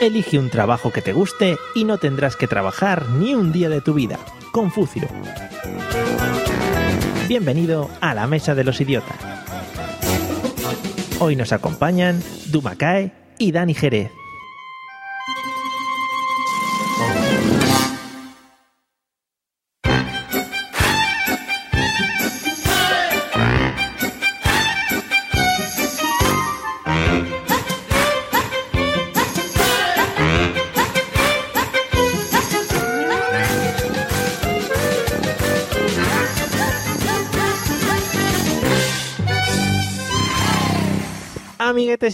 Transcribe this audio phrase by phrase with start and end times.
[0.00, 3.80] Elige un trabajo que te guste y no tendrás que trabajar ni un día de
[3.80, 4.16] tu vida.
[4.52, 5.08] Confucio.
[7.26, 9.16] Bienvenido a la Mesa de los Idiotas.
[11.18, 14.12] Hoy nos acompañan Dumakae y Dani Jerez.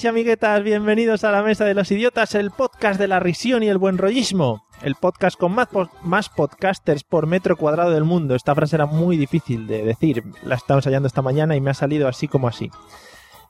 [0.02, 3.68] Y amiguetas, bienvenidos a la Mesa de los Idiotas, el podcast de la risión y
[3.68, 4.64] el buen rollismo.
[4.82, 5.68] El podcast con más,
[6.02, 8.34] más podcasters por metro cuadrado del mundo.
[8.34, 10.24] Esta frase era muy difícil de decir.
[10.42, 12.72] La estaba ensayando esta mañana y me ha salido así como así.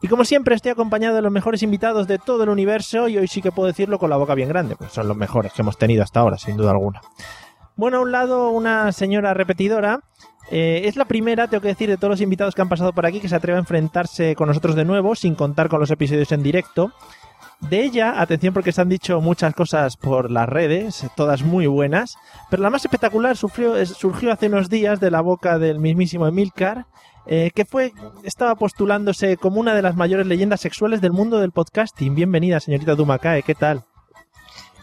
[0.02, 3.26] Y como siempre estoy acompañado de los mejores invitados de todo el universo y hoy
[3.26, 5.78] sí que puedo decirlo con la boca bien grande, pues son los mejores que hemos
[5.78, 7.00] tenido hasta ahora, sin duda alguna.
[7.74, 10.00] Bueno, a un lado una señora repetidora.
[10.50, 13.06] Eh, es la primera, tengo que decir, de todos los invitados que han pasado por
[13.06, 16.30] aquí que se atreve a enfrentarse con nosotros de nuevo, sin contar con los episodios
[16.32, 16.92] en directo.
[17.60, 22.16] De ella, atención porque se han dicho muchas cosas por las redes, todas muy buenas,
[22.50, 26.86] pero la más espectacular sufrió- surgió hace unos días de la boca del mismísimo Emilcar,
[27.26, 31.52] eh, que fue, estaba postulándose como una de las mayores leyendas sexuales del mundo del
[31.52, 32.14] podcasting.
[32.14, 33.84] Bienvenida, señorita Dumakae, ¿qué tal?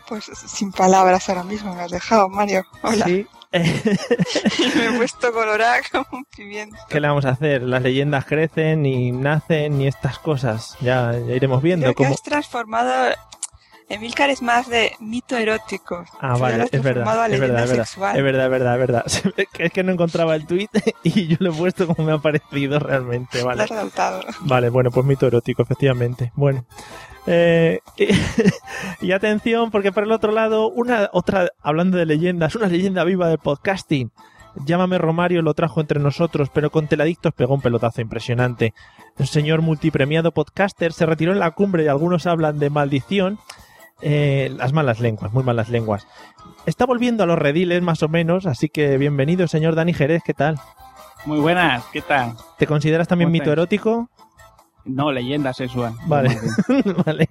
[0.09, 2.63] Pues sin palabras ahora mismo me has dejado, Mario.
[2.81, 3.05] Hola.
[3.05, 3.27] Sí.
[3.53, 3.81] Eh,
[4.75, 6.77] me he puesto colorada como un pimiento.
[6.89, 7.63] ¿Qué le vamos a hacer?
[7.63, 10.77] Las leyendas crecen y nacen y estas cosas.
[10.79, 12.13] Ya, ya iremos viendo Creo que cómo.
[12.13, 13.13] has transformado...
[13.89, 16.05] Emilcar es más de mito erótico.
[16.21, 18.73] Ah, vale, lo has es verdad, a es verdad, es verdad, es verdad, es verdad,
[18.73, 19.45] es verdad.
[19.51, 20.69] Que Es que no encontraba el tweet
[21.03, 23.63] y yo lo he puesto como me ha parecido realmente, Lo vale.
[23.63, 24.23] has adoptado.
[24.43, 26.31] Vale, bueno, pues mito erótico, efectivamente.
[26.35, 26.63] Bueno.
[27.27, 28.07] Eh, y,
[29.07, 33.27] y atención, porque por el otro lado, una otra, hablando de leyendas, una leyenda viva
[33.27, 34.11] del podcasting.
[34.65, 38.73] Llámame Romario lo trajo entre nosotros, pero con Teladictos pegó un pelotazo impresionante.
[39.17, 43.39] Un señor multipremiado podcaster se retiró en la cumbre y algunos hablan de maldición.
[44.01, 46.07] Eh, las malas lenguas, muy malas lenguas.
[46.65, 50.33] Está volviendo a los rediles más o menos, así que bienvenido, señor Dani Jerez, ¿qué
[50.33, 50.59] tal?
[51.25, 52.33] Muy buenas, ¿qué tal?
[52.57, 53.53] ¿Te consideras también ¿Cómo mito estáis?
[53.53, 54.09] erótico?
[54.85, 55.93] No, leyenda sexual.
[56.07, 56.37] Vale.
[57.05, 57.27] Vale,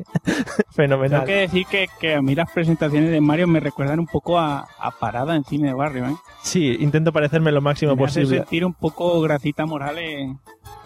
[0.70, 1.20] fenomenal.
[1.20, 4.38] Tengo que decir que, que a mí las presentaciones de Mario me recuerdan un poco
[4.38, 6.16] a, a Parada en cine de barrio, ¿eh?
[6.42, 8.38] Sí, intento parecerme lo máximo Me hace posible.
[8.38, 10.30] sentir un poco Gracita Morales.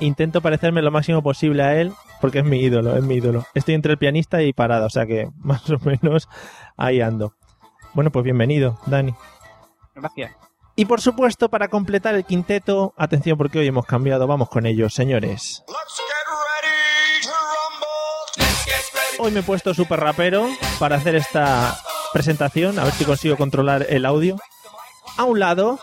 [0.01, 3.45] Intento parecerme lo máximo posible a él porque es mi ídolo, es mi ídolo.
[3.55, 6.29] Estoy entre el pianista y parada, o sea que más o menos
[6.77, 7.35] ahí ando.
[7.93, 9.15] Bueno, pues bienvenido, Dani.
[9.95, 10.33] Gracias.
[10.77, 14.93] Y por supuesto, para completar el quinteto, atención porque hoy hemos cambiado, vamos con ellos,
[14.93, 15.63] señores.
[19.19, 20.49] Hoy me he puesto súper rapero
[20.79, 21.79] para hacer esta
[22.13, 24.37] presentación, a ver si consigo controlar el audio.
[25.17, 25.79] A un lado,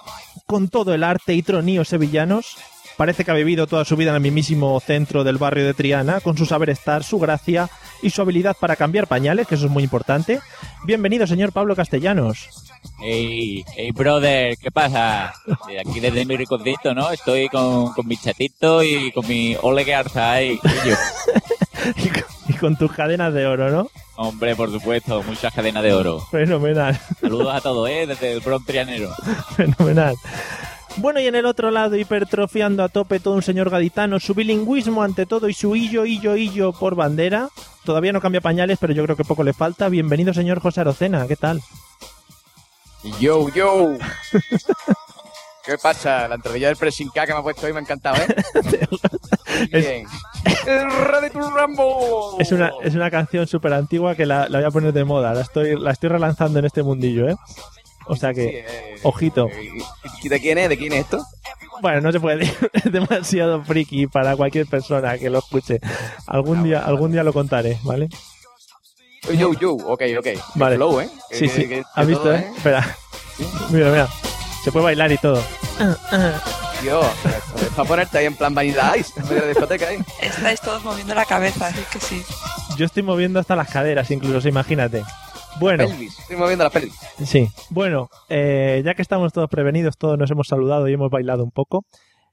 [0.45, 2.57] con todo el arte y troníos sevillanos,
[2.97, 6.19] parece que ha vivido toda su vida en el mismísimo centro del barrio de Triana,
[6.19, 7.69] con su saber estar, su gracia
[8.01, 10.39] y su habilidad para cambiar pañales, que eso es muy importante.
[10.83, 12.49] Bienvenido, señor Pablo Castellanos.
[12.99, 15.33] Hey, hey, brother, ¿qué pasa?
[15.79, 17.11] Aquí desde mi ricocito, ¿no?
[17.11, 20.59] Estoy con, con mi chatito y con mi ole que arza ahí.
[21.95, 23.89] y, con, y con tus cadenas de oro, ¿no?
[24.15, 26.19] Hombre, por supuesto, muchas cadenas de oro.
[26.31, 28.05] Fenomenal, Saludos a todos, ¿eh?
[28.07, 29.13] Desde el Bronx Trianero.
[29.55, 30.15] fenomenal.
[30.97, 35.03] Bueno, y en el otro lado, hipertrofiando a tope todo un señor gaditano, su bilingüismo
[35.03, 37.49] ante todo y su illo, illo, illo por bandera.
[37.85, 39.87] Todavía no cambia pañales, pero yo creo que poco le falta.
[39.87, 41.61] Bienvenido, señor José Arocena, ¿qué tal?
[43.19, 43.93] Yo, yo.
[45.65, 46.27] ¿Qué pasa?
[46.27, 48.35] La entradilla del pressing K que me ha puesto hoy me ha encantado, ¿eh?
[49.71, 50.07] Es- bien.
[50.65, 52.37] ¡El Ready to Rambo!
[52.39, 55.33] Es una, es una canción súper antigua que la, la voy a poner de moda.
[55.33, 57.35] La estoy, la estoy relanzando en este mundillo, ¿eh?
[58.07, 59.47] O sea Sí, que, eh, ojito.
[60.23, 60.69] ¿Y de quién es?
[60.69, 61.23] ¿De quién es esto?
[61.81, 62.69] bueno, no se puede decir.
[62.73, 65.79] Es demasiado friki para cualquier persona que lo escuche.
[66.27, 68.09] Algún día, algún día lo contaré, ¿vale?
[69.37, 70.27] Yo, yo, ok, ok.
[70.55, 70.75] Vale.
[70.77, 71.09] Flow, ¿eh?
[71.29, 71.67] Sí, que- sí.
[71.69, 72.51] que- ¿Has visto, todo, eh?
[72.57, 72.97] Espera.
[73.69, 74.09] Mira, mira.
[74.63, 75.41] Se puede bailar y todo.
[76.81, 77.05] Dios,
[77.61, 79.99] es para ponerte ahí en plan Vanilla Ice, en vez de discoteca ahí.
[80.21, 82.23] Estáis todos moviendo la cabeza, así que sí.
[82.77, 85.03] Yo estoy moviendo hasta las caderas, incluso, imagínate.
[85.59, 86.17] Bueno, Pelvis.
[86.19, 86.95] Estoy moviendo la pelvis.
[87.25, 87.49] sí.
[87.69, 91.51] Bueno, eh, ya que estamos todos prevenidos, todos nos hemos saludado y hemos bailado un
[91.51, 91.85] poco,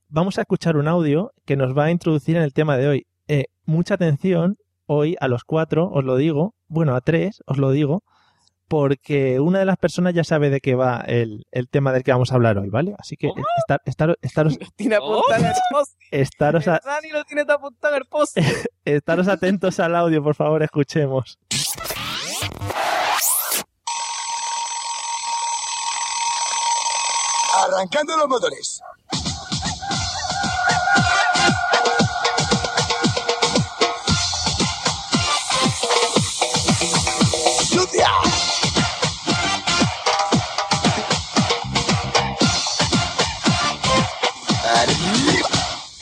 [0.08, 3.06] vamos a escuchar un audio que nos va a introducir en el tema de hoy.
[3.26, 7.70] Eh, mucha atención, hoy a los cuatro, os lo digo, bueno, a tres, os lo
[7.70, 8.02] digo,
[8.68, 12.12] porque una de las personas ya sabe de qué va el, el tema del que
[12.12, 12.94] vamos a hablar hoy, ¿vale?
[12.98, 15.92] Así que estar, estar- estaros, Tiene apuntado en el post.
[16.10, 18.36] estaros, a- Dani lo tiene apuntado el post.
[18.84, 21.38] estaros atentos al audio, por favor, escuchemos.
[27.54, 28.80] Arrancando los motores.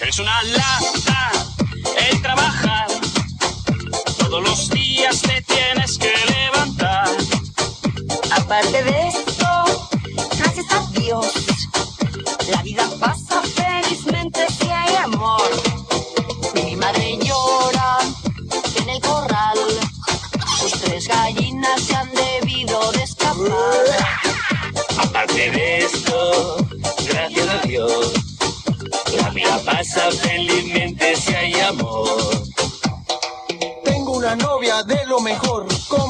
[0.08, 1.32] Es una lata
[2.08, 2.87] el trabajar.
[4.19, 7.08] Todos los días te tienes que levantar.
[8.31, 9.49] Aparte de esto,
[10.38, 11.45] gracias a Dios,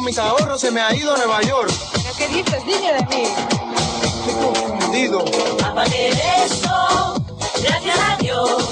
[0.06, 1.73] mis ahorros se me ha ido a Nueva York.
[2.17, 2.64] ¿Qué dices?
[2.64, 3.25] Dime de mí.
[4.05, 5.25] Estoy confundido.
[5.64, 7.25] Aparte de esto,
[7.61, 8.69] gracias a Dios,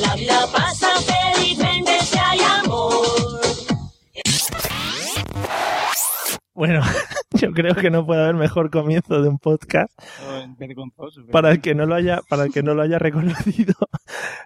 [0.00, 3.40] la vida pasa felizmente si hay amor.
[6.52, 6.82] Bueno,
[7.54, 9.92] creo que no puede haber mejor comienzo de un podcast.
[11.32, 13.74] Para el que no lo haya para el que no lo haya reconocido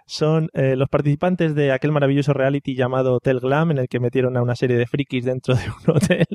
[0.07, 4.37] son eh, los participantes de aquel maravilloso reality llamado Hotel Glam en el que metieron
[4.37, 6.27] a una serie de frikis dentro de un hotel.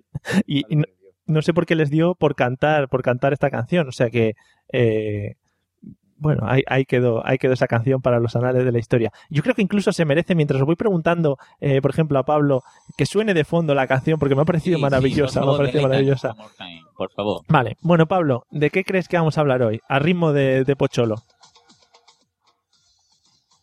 [0.45, 0.85] Y, y no,
[1.25, 3.87] no sé por qué les dio por cantar por cantar esta canción.
[3.87, 4.33] O sea que
[4.71, 5.35] eh,
[6.23, 9.11] bueno, ahí, ahí quedó, ahí quedó esa canción para los anales de la historia.
[9.29, 12.63] Yo creo que incluso se merece, mientras os voy preguntando, eh, por ejemplo, a Pablo,
[12.97, 15.43] que suene de fondo la canción, porque me ha parecido Sí, sí, maravillosa, por me
[15.43, 16.33] ha favor, parecido maravillosa.
[16.97, 17.41] Por favor.
[17.49, 19.79] Vale, bueno, Pablo, ¿de qué crees que vamos a hablar hoy?
[19.87, 21.15] A ritmo de, de Pocholo.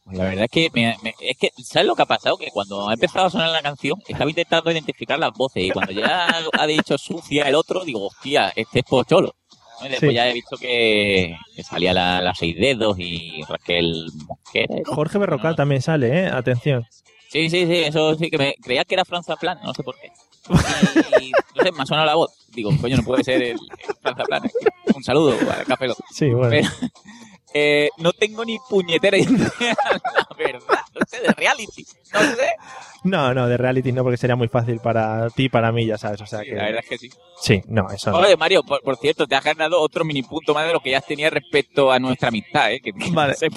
[0.04, 2.36] Pues La verdad es que, me- me- es que, ¿sabes lo que ha pasado?
[2.36, 5.92] Que cuando ha empezado a sonar la canción, estaba intentando identificar las voces y cuando
[5.92, 6.26] ya
[6.58, 9.34] ha dicho sucia el otro, digo, hostia, este es Pocholo.
[9.80, 9.86] ¿No?
[9.86, 10.14] Y Después Sí.
[10.14, 14.74] ya he visto que, que salía la, la seis dedos y Raquel Mosquera.
[14.76, 14.94] ¿no?
[14.94, 16.26] Jorge Berrocal también sale, ¿eh?
[16.26, 16.86] Atención.
[17.28, 19.94] Sí, sí, sí, eso sí que me creía que era Franza Plan, no sé por
[20.00, 20.10] qué.
[21.22, 22.32] Y, no sé, me ha sonado la voz.
[22.52, 23.58] Digo, coño, no puede ser el, el
[24.02, 24.42] Franza Plan.
[24.94, 25.98] Un saludo a Café Lock.
[26.12, 26.50] Sí, bueno.
[26.50, 26.68] Pero,
[27.54, 30.80] eh, no tengo ni puñetera idea, la verdad.
[30.94, 31.84] No sé, de reality.
[32.12, 32.48] No sé.
[33.02, 35.96] No, no, de reality no, porque sería muy fácil para ti y para mí, ya
[35.96, 36.20] sabes.
[36.20, 36.54] O sea Sí, que.
[36.54, 37.10] la verdad es que sí.
[37.40, 38.18] Sí, no, eso no.
[38.18, 40.90] Oye, Mario, por, por cierto, te has ganado otro mini punto más de lo que
[40.90, 42.80] ya tenía respecto a nuestra amistad, ¿eh?
[42.80, 43.32] Que, que Vale.
[43.32, 43.48] no sé,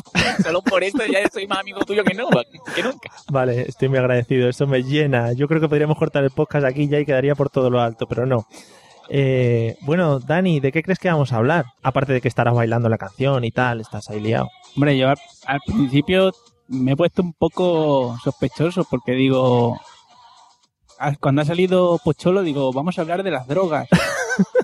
[0.44, 2.30] solo por eso ya soy más amigo tuyo que, no,
[2.76, 3.12] que nunca.
[3.30, 4.48] Vale, estoy muy agradecido.
[4.48, 5.34] Eso me llena.
[5.34, 8.08] Yo creo que podríamos cortar el podcast aquí ya y quedaría por todo lo alto,
[8.08, 8.48] pero no.
[9.10, 11.66] Eh, bueno, Dani, ¿de qué crees que vamos a hablar?
[11.82, 14.50] Aparte de que estarás bailando la canción y tal, estás ahí liado.
[14.76, 16.32] Hombre, yo al, principio
[16.68, 19.80] me he puesto un poco sospechoso porque digo,
[21.00, 23.88] ah, cuando ha salido Pocholo, digo, vamos a hablar de las drogas.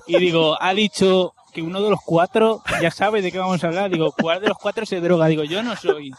[0.06, 3.68] y digo, ha dicho que uno de los cuatro ya sabe de qué vamos a
[3.68, 3.90] hablar.
[3.90, 5.26] Digo, ¿cuál de los cuatro se droga?
[5.26, 6.12] Digo, yo no soy.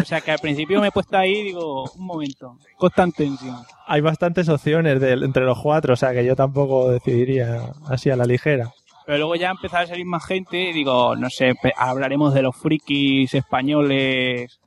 [0.00, 3.56] O sea que al principio me he puesto ahí, digo, un momento, constante tensión.
[3.86, 8.16] Hay bastantes opciones de- entre los cuatro, o sea que yo tampoco decidiría así a
[8.16, 8.72] la ligera.
[9.06, 12.32] Pero luego ya ha empezado a salir más gente y digo, no sé, pe- hablaremos
[12.34, 14.58] de los frikis españoles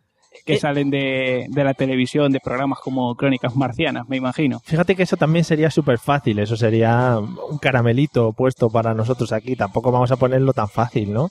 [0.46, 0.60] que Eh.
[0.60, 4.60] salen de, de la televisión, de programas como Crónicas Marcianas, me imagino.
[4.66, 9.56] Fíjate que eso también sería súper fácil, eso sería un caramelito puesto para nosotros aquí.
[9.56, 11.30] Tampoco vamos a ponerlo tan fácil, ¿no?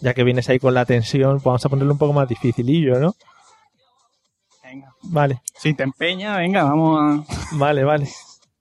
[0.00, 2.98] Ya que vienes ahí con la tensión, pues vamos a ponerlo un poco más dificilillo,
[2.98, 3.14] ¿no?
[4.62, 4.92] Venga.
[5.02, 7.24] Vale, Si te empeña, venga, vamos a...
[7.52, 8.08] vale, vale.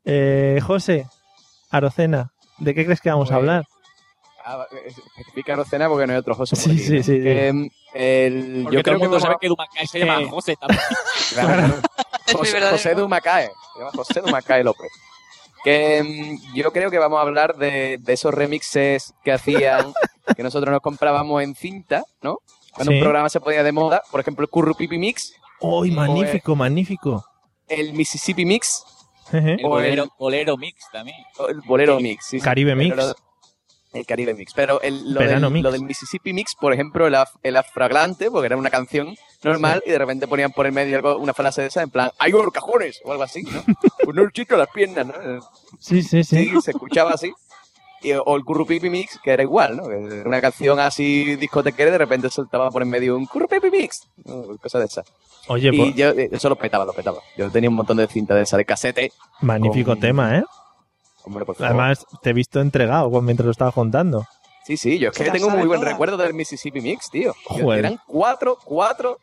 [0.05, 1.07] Eh, José,
[1.71, 3.65] Arocena, ¿de qué crees que vamos a Pues, hablar?
[4.47, 7.03] Ah, eh, especifica Rocena porque no hay otro José por Sí, aquí, sí, ¿no?
[7.03, 7.23] sí, sí.
[7.23, 9.87] Que, mm, el- Porque yo todo creo el que mundo vamos sabe a- que Dumacay
[9.87, 10.27] se llama Eh.
[10.29, 10.81] José también.
[11.33, 11.73] Claro,
[12.37, 13.49] José, José Dumacae.
[13.73, 14.91] Se llama José Dumacae López.
[15.63, 19.91] Que mm, yo creo que vamos a hablar de, de esos remixes que hacían,
[20.35, 22.39] que nosotros nos comprábamos en cinta, ¿no?
[22.73, 22.97] Cuando Sí.
[22.97, 27.25] un programa se ponía de moda, por ejemplo, el Currupipi Mix, ¡Uy, magnífico, magnífico!
[27.67, 28.83] el Mississippi Mix,
[29.31, 29.53] Jeje.
[29.53, 31.17] El O bolero, el- bolero mix también.
[31.49, 32.25] el Bolero Mix.
[32.25, 32.43] sí, sí.
[32.43, 32.95] Caribe Mix.
[32.95, 33.15] Lo-
[33.93, 34.51] El Caribe Mix.
[34.53, 35.63] Pero el- lo, del, Mix.
[35.63, 39.91] lo del Mississippi Mix, por ejemplo, era, era fragrante, porque era una canción normal, y
[39.91, 42.99] de repente ponían por el medio algo, una frase de esa, en plan, ¡hay cajones!
[43.05, 43.63] o algo así, ¿no?
[44.03, 45.13] Pues no el chico las piernas, ¿no?
[45.79, 46.49] Sí, sí, sí.
[46.49, 47.31] Sí, se escuchaba así.
[48.05, 49.83] Y- o el Currupipi Mix, que era igual, ¿no?
[50.25, 54.07] Una canción así discotequera y de repente soltaba por en medio un Currupipi Mix.
[54.25, 54.57] ¿no?
[54.61, 55.05] Cosa de esas.
[55.47, 57.19] Oye, y pues, yo, eh, eso lo petaba, lo petaba.
[57.37, 59.11] Yo tenía un montón de cinta de esa de casete.
[59.41, 60.43] magnífico con- tema, ¿eh?
[61.23, 61.67] Hombre, por favor.
[61.71, 64.25] Además, te he visto entregado mientras lo estaba contando.
[64.65, 65.91] Sí, sí, yo es que tengo muy buen toda.
[65.91, 67.33] recuerdo del Mississippi Mix, tío.
[67.45, 67.79] Joder.
[67.79, 69.19] Eran cuatro, cuatro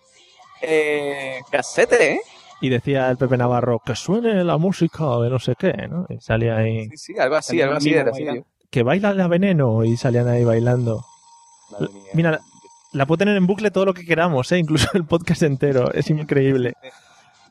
[0.61, 2.21] eh, casetes, ¿eh?
[2.61, 6.07] Y decía el Pepe Navarro, que suene la música de no sé qué, ¿no?
[6.09, 8.11] Y salía ahí, Sí, sí, algo así, algo así era.
[8.12, 8.47] así, bailando.
[8.73, 11.05] Que baila la veneno, y salían ahí bailando.
[11.71, 11.79] yo.
[11.79, 12.11] Madre mía.
[12.14, 12.41] Mira,
[12.93, 14.59] La puedo tener en bucle todo lo que queramos, ¿eh?
[14.59, 15.93] incluso el podcast entero.
[15.93, 16.75] Es increíble.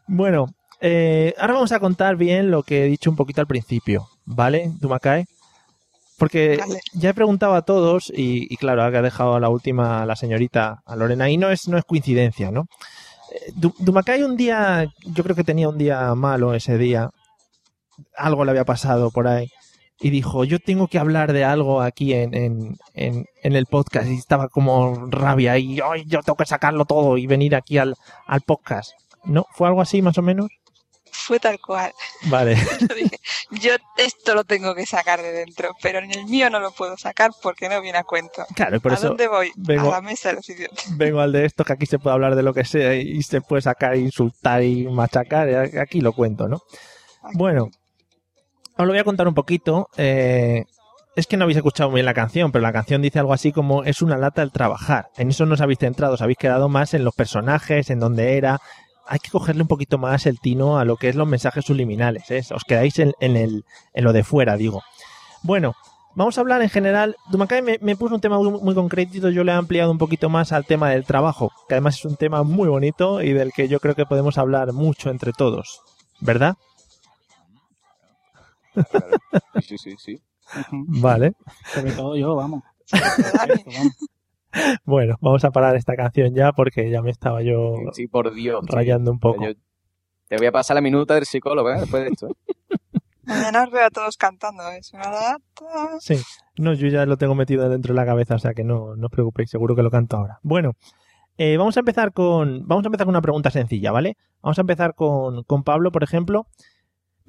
[0.08, 0.48] Bueno,
[0.82, 4.72] eh, ahora vamos a contar bien lo que he dicho un poquito al principio, ¿vale,
[4.80, 5.26] Dumacay?
[6.18, 6.80] Porque Vale.
[6.94, 10.16] ya he preguntado a todos y, y claro, ha dejado a la última a la
[10.16, 12.66] señorita, a Lorena, y no es, no es coincidencia, ¿no?
[13.32, 17.10] Eh, Du- Dumacay un día, yo creo que tenía un día malo ese día,
[18.16, 19.50] algo le había pasado por ahí,
[20.02, 24.08] y dijo, yo tengo que hablar de algo aquí en, en, en, en el podcast,
[24.08, 27.96] y estaba como rabia, y "Ay, yo tengo que sacarlo todo y venir aquí al,
[28.26, 28.92] al podcast.
[29.24, 29.46] ¿No?
[29.54, 30.48] ¿Fue algo así más o menos?
[31.14, 31.92] Fue tal cual.
[32.30, 32.56] Vale.
[32.90, 33.18] Yo dije,
[33.52, 36.96] yo esto lo tengo que sacar de dentro, pero en el mío no lo puedo
[36.98, 38.46] sacar porque no viene a cuento.
[38.56, 39.52] Claro, por ¿A eso dónde voy?
[39.58, 40.98] vengo- A la mesa de los idiotas.
[40.98, 43.42] vengo al de esto, que aquí se puede hablar de lo que sea y se
[43.42, 45.50] puede sacar, insultar y machacar.
[45.80, 46.62] Aquí lo cuento, ¿no?
[47.34, 47.70] Bueno,
[48.82, 49.90] os lo voy a contar un poquito.
[49.98, 50.66] eh,
[51.16, 53.84] es que no habéis escuchado bien la canción, pero la canción dice algo así como
[53.84, 55.10] es una lata el trabajar.
[55.18, 58.38] En eso no os habéis centrado, os habéis quedado más en los personajes, en dónde
[58.38, 58.62] era.
[59.08, 62.32] Hay que cogerle un poquito más el tino a lo que es los mensajes subliminales.
[62.32, 62.42] ¿eh?
[62.56, 64.84] Os quedáis en, el, en lo de fuera, digo.
[65.44, 65.74] Bueno,
[66.16, 67.18] vamos a hablar en general.
[67.30, 70.30] Dumacay me, me puso un tema muy, muy concreto, yo le he ampliado un poquito
[70.30, 73.68] más al tema del trabajo, que además es un tema muy bonito y del que
[73.68, 75.82] yo creo que podemos hablar mucho entre todos.
[76.22, 76.56] ¿Verdad?
[79.62, 80.22] Sí, sí, sí.
[80.72, 81.34] Vale.
[81.74, 82.64] Sobre todo yo, vamos.
[82.92, 83.54] Dani.
[83.54, 83.96] Esto, vamos.
[84.84, 88.66] Bueno, vamos a parar esta canción ya porque ya me estaba yo Sí, por Dios.
[88.68, 89.46] rayando un poco.
[89.46, 89.54] Yo-
[90.28, 91.80] te voy a pasar la minuta del psicólogo, ¿eh?
[91.80, 92.28] Después de esto.
[92.28, 92.34] ¿eh?
[93.24, 94.64] Mañana os veo a todos cantando.
[94.64, 95.38] Lata.
[96.00, 96.16] Sí,
[96.58, 99.06] no, yo ya lo tengo metido dentro de la cabeza, o sea que no, no
[99.08, 100.40] os preocupéis, seguro que lo canto ahora.
[100.42, 100.74] Bueno,
[101.38, 104.18] eh, vamos a empezar con vamos a empezar con una pregunta sencilla, ¿vale?
[104.42, 106.48] Vamos a empezar con, con Pablo, por ejemplo.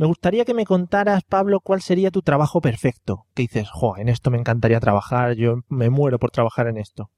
[0.03, 3.27] Me gustaría que me contaras, Pablo, cuál sería tu trabajo perfecto.
[3.35, 7.09] Que dices, jo, en esto me encantaría trabajar, yo me muero por trabajar en esto.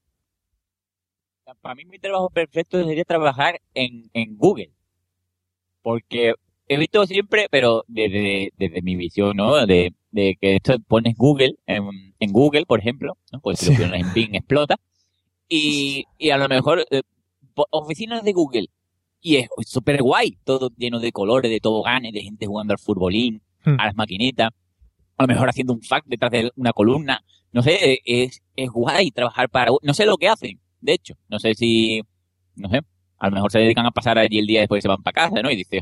[1.63, 4.71] Para mí mi trabajo perfecto sería trabajar en, en Google.
[5.81, 6.35] Porque
[6.69, 9.65] he visto siempre, pero desde, desde mi visión, ¿no?
[9.65, 11.89] De, de que esto pones Google, en,
[12.19, 13.41] en Google, por ejemplo, ¿no?
[13.41, 13.77] Pues si Sí.
[13.79, 14.77] lo pones en Bing explota.
[15.49, 17.01] Y, y a lo mejor, eh,
[17.71, 18.67] oficinas de Google.
[19.27, 23.41] Y es súper guay, todo lleno de colores, de toboganes, de gente jugando al futbolín,
[23.65, 23.81] Hmm.
[23.81, 24.51] a las maquinitas.
[25.17, 27.25] A lo mejor haciendo un fact detrás de una columna.
[27.51, 29.71] No sé, eh, es, es guay trabajar para...
[29.81, 31.15] No sé lo que hacen, de hecho.
[31.31, 32.03] No sé si...
[32.57, 32.83] No sé.
[33.19, 35.15] A lo mejor se dedican a pasar allí el día y después se van para
[35.29, 35.51] casa, ¿no?
[35.51, 35.81] Y dice,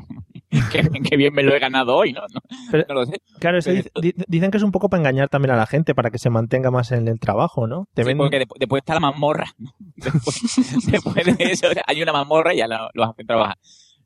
[0.72, 2.20] qué, qué bien me lo he ganado hoy, ¿no?
[2.32, 2.40] No,
[2.70, 3.20] Pero- no lo sé.
[3.40, 5.94] Claro, eso dice- di- dicen que es un poco para engañar también a la gente,
[5.94, 7.86] para que se mantenga más en el trabajo, ¿no?
[7.94, 9.46] Te Sí, ven- porque después, después está la mazmorra.
[9.96, 13.56] Después, después de eso hay una mazmorra y ya lo- los hacen trabajar.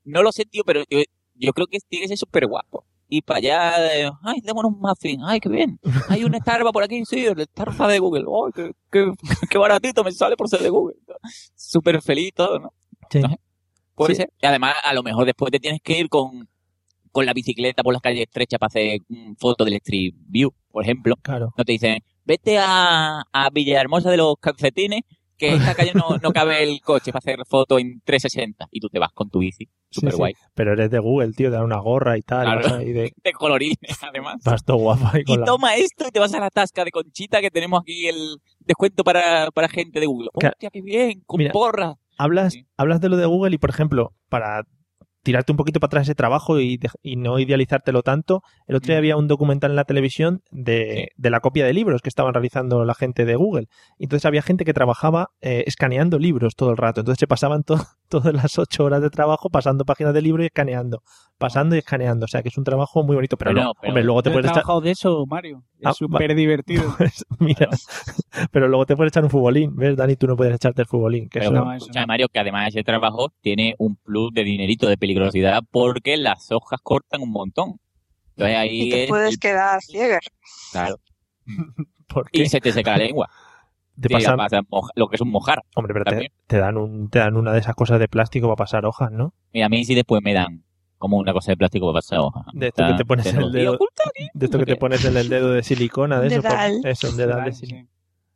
[0.05, 1.01] No lo sé, tío, pero yo,
[1.35, 2.85] yo creo que tiene que ser súper guapo.
[3.09, 5.79] Y para allá, eh, ay, démonos un muffin, ay, qué bien.
[6.09, 8.25] Hay un Starbucks por aquí, sí, el Starbucks de Google.
[8.29, 9.13] Ay, qué, qué,
[9.49, 10.97] qué baratito me sale por ser de Google.
[11.55, 12.73] Súper feliz todo, ¿no?
[13.11, 13.21] Sí.
[13.21, 13.29] No.
[13.97, 14.23] Puede Sí.
[14.23, 14.31] ser.
[14.41, 16.49] Y además, a lo mejor después te tienes que ir con,
[17.13, 19.01] con la bicicleta por las calles estrechas para hacer
[19.39, 21.17] fotos del Street View, por ejemplo.
[21.23, 21.53] Claro.
[21.57, 25.01] No te dicen, vete a, a Villahermosa de los calcetines,
[25.39, 28.69] que en esta calle no, no cabe el coche para hacer fotos en 360.
[28.71, 29.69] Y tú te vas con tu bici.
[29.91, 30.17] Súper sí.
[30.19, 30.35] guay.
[30.55, 32.61] Pero eres de Google, tío, te dan una gorra y tal.
[32.61, 32.83] Claro.
[32.83, 33.13] Y de...
[33.23, 34.37] De colorines, además.
[34.45, 35.47] Vas todo guapo ahí Y con la...
[35.47, 39.05] toma esto y te vas a la tasca de Conchita que tenemos aquí el descuento
[39.05, 40.29] para, para gente de Google.
[40.35, 41.95] Hostia, qué bien, con Mira, porra.
[42.19, 42.67] Hablas, Sí.
[42.77, 44.65] hablas de lo de Google y, por ejemplo, para
[45.23, 46.79] tirarte un poquito para atrás ese trabajo y,
[47.17, 51.41] no idealizártelo tanto, el otro día había un documental en la televisión de, de la
[51.41, 53.67] copia de libros que estaban realizando la gente de Google.
[53.99, 57.01] Y entonces había gente que trabajaba eh, escaneando libros todo el rato.
[57.01, 57.77] Entonces se pasaban to-
[58.09, 61.03] todas las ocho horas de trabajo pasando páginas de libro y escaneando.
[61.39, 62.25] Pasando y escaneando.
[62.25, 63.37] O sea que es un trabajo muy bonito.
[63.37, 64.55] Pero, no, pero hombre, luego te puedes echar...
[64.55, 65.63] trabajado de eso, Mario.
[65.85, 66.83] Ah, Es súper divertido.
[66.99, 67.69] pues, mira,
[68.51, 69.75] pero luego te puedes echar un futbolín.
[69.77, 70.17] ¿Ves, Dani?
[70.17, 71.29] Tú no puedes echarte el futbolín.
[71.29, 72.07] Que Pero eso- no, eso escucha, no.
[72.07, 76.81] Mario, que además ese trabajo tiene un plus de dinerito de peligrosidad porque las hojas
[76.83, 77.81] cortan un montón.
[78.37, 80.19] Entonces ahí Y te es- puedes quedar ciego.
[80.73, 80.97] Claro.
[82.09, 82.43] ¿Por qué?
[82.43, 83.29] Y se te seca la lengua.
[84.01, 84.61] Te Sí, pasan- pasa
[84.95, 85.63] lo que es un mojar.
[85.75, 88.57] Hombre, pero te, te dan un, te dan una de esas cosas de plástico para
[88.57, 89.33] pasar hojas, ¿no?
[89.53, 90.65] Y a mí sí después me dan
[90.99, 92.45] como una cosa de plástico para pasar hoja.
[92.53, 93.75] De esto que te pones en el dedo.
[93.75, 94.05] oculta.
[94.35, 96.43] De esto que te pones en el dedo de silicona, de eso.
[96.43, 96.81] por- dedal.
[96.85, 97.89] eso, un dedal de silicona.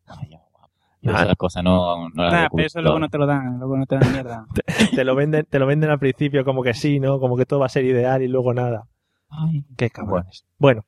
[0.07, 0.71] Ay, ya, guapo.
[1.02, 1.25] Yo Nada.
[1.25, 3.87] esas cosas no, no las Nah, pero eso luego no te lo dan, luego no
[3.87, 4.47] te dan mierda.
[5.02, 7.21] Te lo venden, te lo venden al principio como que sí, ¿no?
[7.21, 8.85] Como que todo va a ser ideal y luego nada.
[9.29, 9.64] Ay.
[9.76, 10.45] Qué cabrones.
[10.59, 10.85] Bueno,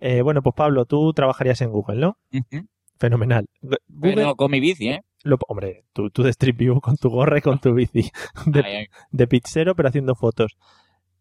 [0.00, 2.18] eh, bueno, pues Pablo, tú trabajarías en Google, ¿no?
[2.32, 2.66] Ujú.
[2.98, 3.46] Fenomenal.
[3.60, 3.78] Google,
[4.14, 5.02] Pero con mi bici, ¿eh?
[5.22, 8.10] lo- hombre, tú, tú de Street View con tu gorra y con tu bici.
[8.46, 8.86] De, Ay, ay.
[9.10, 10.56] de pizzero, pero haciendo fotos.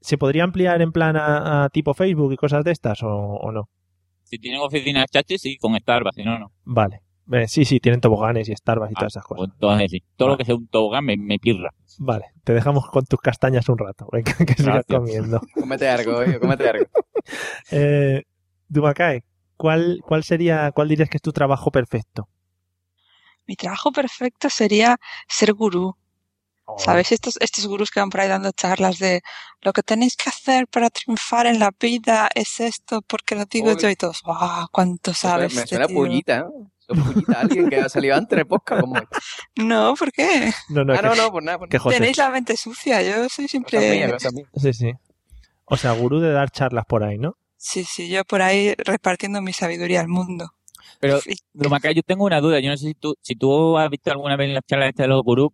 [0.01, 3.51] ¿Se podría ampliar en plan a, a tipo Facebook y cosas de estas o, o
[3.51, 3.70] no?
[4.24, 6.51] Si tienen oficinas chachi, sí, con Starbucks, si no, no.
[6.63, 7.01] Vale.
[7.32, 9.39] Eh, sí, sí, tienen toboganes y Starbucks y Ah, todas esas cosas.
[9.48, 10.03] Pues entonces sí.
[10.15, 10.34] Todo Vale.
[10.34, 11.72] lo que sea un tobogán me, me pirra.
[11.98, 14.08] Vale, te dejamos con tus castañas un rato.
[14.12, 15.41] Venga, que sigas comiendo.
[15.55, 16.86] Cómete algo, oye, cómete algo.
[17.72, 18.22] Eh,
[18.67, 19.22] Dumacay,
[19.58, 22.28] ¿cuál, ¿cuál sería, cuál dirías que es tu trabajo perfecto?
[23.48, 24.98] Mi trabajo perfecto sería
[25.28, 25.96] ser gurú.
[26.68, 26.80] Oh.
[26.80, 27.12] ¿Sabes?
[27.12, 29.22] Estos, estos gurús que van por ahí dando charlas de
[29.62, 33.78] lo que tenéis que hacer para triunfar en la vida es esto, porque lo digo
[33.78, 34.68] yo y todos, ¡wow!
[34.72, 35.54] ¿Cuánto sabes?
[35.54, 35.96] Me este suena tío?".
[35.96, 36.72] pullita, ¿no?
[36.88, 39.18] Pullita, alguien que ha salido antes de podcast como este.
[39.58, 40.52] No, ¿por qué?
[40.70, 41.80] No, no, Ah, que, no, no, pues nada, que nada.
[41.80, 41.98] José.
[42.00, 44.12] Tenéis la mente sucia, yo soy Cosa mía, siempre...
[44.12, 44.46] cosa mía.
[44.56, 44.92] Sí, sí.
[45.66, 47.38] O sea, gurú de dar charlas por ahí, ¿no?
[47.67, 50.51] Sí, sí, yo por ahí repartiendo mi sabiduría al mundo.
[51.00, 51.19] Pero,
[51.53, 52.60] Lumacay, yo tengo una duda.
[52.60, 55.05] Yo no sé si tú, si tú has visto alguna vez en las charlas estas
[55.05, 55.50] de los gurús,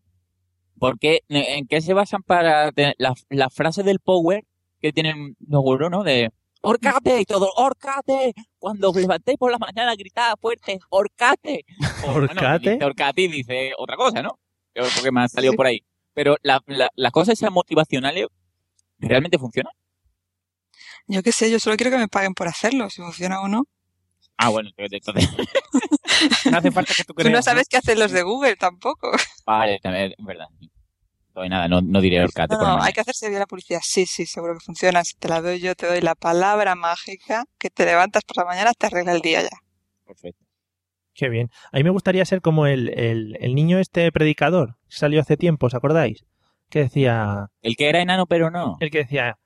[0.77, 4.43] ¿por qué, en qué se basan para tener la, la frase del power
[4.81, 6.03] que tienen los gurús, ¿no?
[6.03, 6.31] De
[6.63, 7.21] ¡Orcate!
[7.21, 8.33] Y todo, ¡Orcate!
[8.59, 11.63] Cuando os levantéis por la mañana, gritad fuerte, ¡Orcate!
[12.07, 12.27] O, bueno,
[12.81, 13.21] ¿Orcate?
[13.23, 14.37] y dice otra cosa, ¿no?
[14.75, 15.57] Yo creo que me han salido Sí.
[15.57, 15.79] por ahí.
[16.13, 18.27] Pero la, la- las cosas esas motivacionales
[18.99, 19.71] realmente funcionan.
[21.07, 23.63] Yo qué sé, yo solo quiero que me paguen por hacerlo, si funciona o no.
[24.37, 25.29] Ah, bueno, entonces,
[26.51, 27.33] No hace falta que tú Tú creas.
[27.33, 29.11] no sabes qué hacen los de Google tampoco.
[29.45, 30.47] vale, también, es verdad.
[31.27, 33.79] Entonces, nada, no, no diré Orcate No, no, hay que hacerse bien la publicidad.
[33.83, 35.03] Sí, sí, seguro que funciona.
[35.03, 38.45] Si te la doy yo, te doy la palabra mágica que te levantas por la
[38.45, 39.49] mañana, te arregla el día ya.
[40.05, 40.43] Perfecto.
[41.13, 41.49] Qué bien.
[41.71, 45.37] A mí me gustaría ser como el, el, el niño este predicador que salió hace
[45.37, 46.25] tiempo, ¿os acordáis?
[46.69, 48.77] Que decía, El que era enano, pero no.
[48.79, 49.37] el que decía,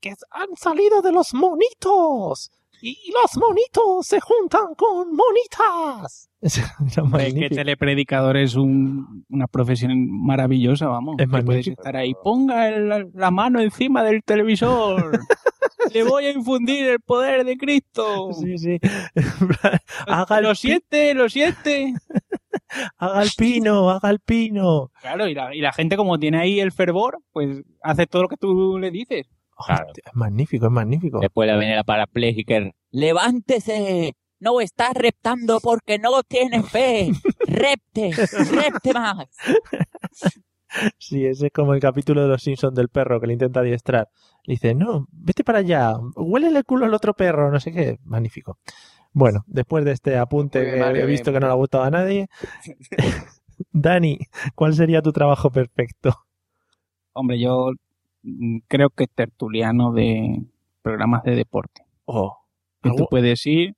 [0.00, 2.50] que han salido de los monitos
[2.82, 6.28] y los monitos se juntan con monitas.
[6.42, 9.92] Es que telepredicador es un- una profesión
[10.24, 11.16] maravillosa, vamos.
[11.18, 15.20] Es Que puedes estar ahí, ponga el- la mano encima del televisor.
[15.94, 18.32] Le voy a infundir el poder de Cristo.
[18.32, 18.78] Sí, sí.
[20.06, 21.94] haga, el Lo siente, lo siente.
[22.96, 24.90] haga el pino, haga el pino.
[25.00, 28.28] Claro, y la, y la gente como tiene ahí el fervor, pues hace todo lo
[28.28, 29.26] que tú le dices.
[29.66, 29.86] Claro.
[29.88, 31.20] Hostia, es magnífico, es magnífico.
[31.20, 32.70] Después le viene la parapléjica.
[32.90, 34.14] ¡Levántese!
[34.38, 37.10] No está reptando porque no tiene fe.
[37.46, 38.10] ¡Repte!
[38.50, 39.26] ¡Repte más!
[40.98, 44.08] Sí, ese es como el capítulo de los Simpsons del perro que le intenta adiestrar.
[44.44, 47.98] Le dice, no, vete para allá, huele el culo al otro perro, no sé qué.
[48.04, 48.58] Magnífico.
[49.12, 51.34] Bueno, después de este apunte bien, que Mario, he visto bien.
[51.34, 52.28] que no le ha gustado a nadie,
[53.72, 54.18] Dani,
[54.54, 56.14] ¿cuál sería tu trabajo perfecto?
[57.12, 57.72] Hombre, yo
[58.68, 60.42] creo que es tertuliano de
[60.82, 61.82] programas de deporte.
[62.04, 62.36] Oh,
[62.82, 63.74] Que tú algo- puedes ir,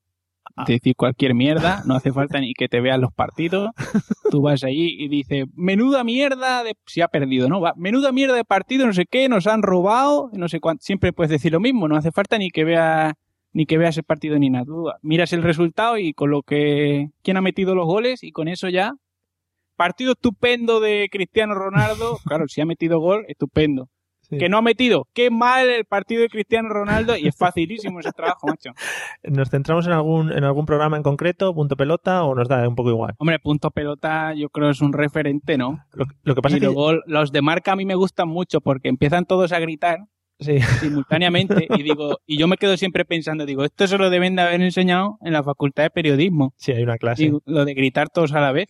[0.55, 0.65] Ah.
[0.67, 3.71] decir cualquier mierda, no hace falta ni que te vean los partidos.
[4.31, 6.77] Tú vas allí y dices, menuda mierda de...
[6.85, 7.61] Si ha perdido, ¿no?
[7.61, 10.83] Va, menuda mierda de partido, no sé qué, nos han robado, no sé cuánto.
[10.83, 13.15] Siempre puedes decir lo mismo, no hace falta ni que veas
[13.55, 14.65] ni que veas el partido ni nada.
[14.67, 17.09] Tú miras el resultado y con lo que...
[17.23, 18.23] ¿Quién ha metido los goles?
[18.23, 18.93] Y con eso ya...
[19.77, 22.19] Partido estupendo de Cristiano Ronaldo.
[22.27, 23.89] Claro, si ha metido gol, estupendo.
[24.33, 24.39] Sí.
[24.39, 28.13] Que no ha metido, qué mal el partido de Cristiano Ronaldo y es facilísimo ese
[28.13, 28.71] trabajo, macho.
[29.23, 32.75] ¿Nos centramos en algún, en algún programa en concreto, punto pelota, o nos da un
[32.75, 33.15] poco igual?
[33.19, 35.79] Hombre, punto pelota yo creo es un referente, ¿no?
[35.93, 36.67] Lo, lo que pasa Y es que...
[36.67, 39.99] luego los de marca a mí me gustan mucho porque empiezan todos a gritar
[40.41, 44.35] Sí, simultáneamente y digo y yo me quedo siempre pensando, digo, esto se lo deben
[44.35, 46.53] de haber enseñado en la facultad de periodismo.
[46.57, 47.25] sí, hay una clase.
[47.25, 48.67] Digo, lo de gritar todos a la vez.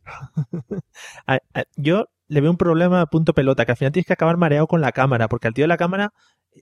[1.27, 4.12] A- a- yo le veo un problema a punto pelota, que al final tienes que
[4.14, 6.12] acabar mareado con la cámara, porque al tío de la cámara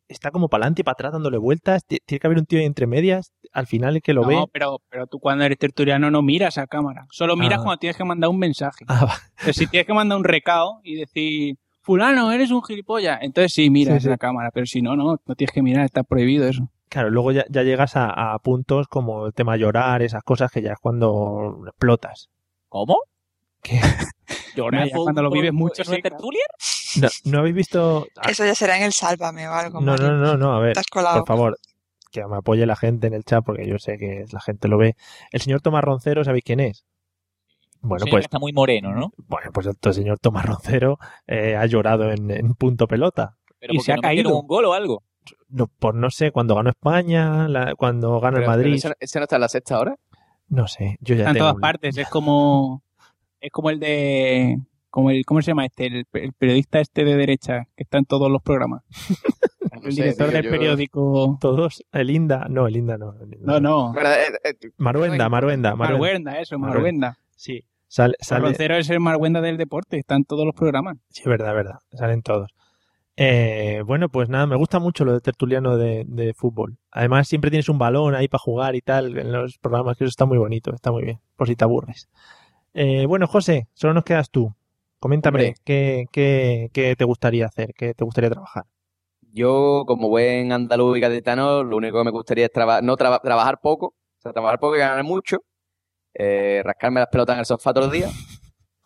[0.08, 2.58] está como para adelante y para atrás dándole vueltas, ti- tiene que haber un tío
[2.58, 4.36] ahí entre medias, al final el que lo no, ve...
[4.52, 7.62] pero pero tú cuando eres tertuliano no miras a cámara, solo miras Ah.
[7.64, 8.84] cuando tienes que mandar un mensaje.
[8.88, 9.16] Ah.
[9.40, 13.70] Pero si tienes que mandar un recado y decir, fulano, eres un gilipollas, entonces sí
[13.70, 14.08] miras Sí, sí.
[14.10, 16.68] la cámara, pero si no, no, no tienes que mirar, está prohibido eso.
[16.88, 20.62] Claro, luego ya, ya llegas a, a puntos como el tema llorar, esas cosas que
[20.62, 22.28] ya es cuando explotas.
[22.68, 22.96] ¿Cómo?
[23.62, 23.80] ¿Qué?
[24.94, 26.42] Cuando lo vives mucho, ¿Es tertulia?
[27.00, 28.06] No, ¿no habéis visto...?
[28.28, 29.80] Eso ya será en el Sálvame o algo.
[29.80, 31.58] no, no, no, no, a ver, por favor.
[32.10, 34.76] que me apoye la gente en el chat porque yo sé que la gente lo
[34.76, 34.96] ve.
[35.30, 36.84] El señor Tomás Roncero, ¿sabéis quién es?
[37.82, 39.12] Bueno, pues está muy moreno, ¿no?
[39.26, 43.36] bueno, pues el señor Tomás Roncero eh, ha llorado en, en punto pelota.
[43.58, 44.38] Pero Y se ha no caído.
[44.38, 45.02] un gol o algo.
[45.48, 49.24] No, por no sé, cuando ganó España, la- cuando gana el Pero- Madrid, ese, no
[49.24, 49.94] está en la sexta hora.
[50.48, 51.96] no sé, yo ya Está en todas un- partes.
[51.96, 52.82] Es como.
[53.40, 54.58] Es como el de.
[54.90, 55.86] Como el, ¿Cómo se llama este?
[55.86, 58.82] El, el periodista este de derecha que está en todos los programas.
[59.72, 61.38] No El director del yo- periódico.
[61.40, 63.14] todos, el Inda, no, el Inda no.
[63.22, 63.92] el Inda No, no.
[63.92, 65.98] Bueno, eh, eh, Maruenda, Maruenda, Maruenda.
[65.98, 66.58] Marguenda, eso.
[66.58, 67.18] Marguenda.
[67.36, 69.96] Sí, sale, sale, Roncero es el Marguenda del deporte.
[69.98, 70.96] Está en todos los programas.
[71.08, 72.50] sí, verdad, verdad, salen todos.
[73.16, 76.78] Eh, bueno, pues nada, me gusta mucho lo de tertuliano de, de fútbol.
[76.90, 80.08] Además, siempre tienes un balón ahí para jugar y tal en los programas, que eso
[80.10, 82.08] está muy bonito, está muy bien, por si te aburres.
[82.74, 84.54] Eh, bueno, José, solo nos quedas tú.
[84.98, 85.54] Coméntame.
[85.64, 87.72] ¿qué, qué, qué te gustaría hacer?
[87.74, 88.64] ¿Qué te gustaría trabajar?
[89.32, 93.20] Yo, como buen andaluz y gaditano, lo único que me gustaría es traba- no traba-
[93.20, 95.38] trabajar poco, o sea, trabajar poco y ganar mucho,
[96.14, 98.12] eh, rascarme las pelotas en el sofá todos los días,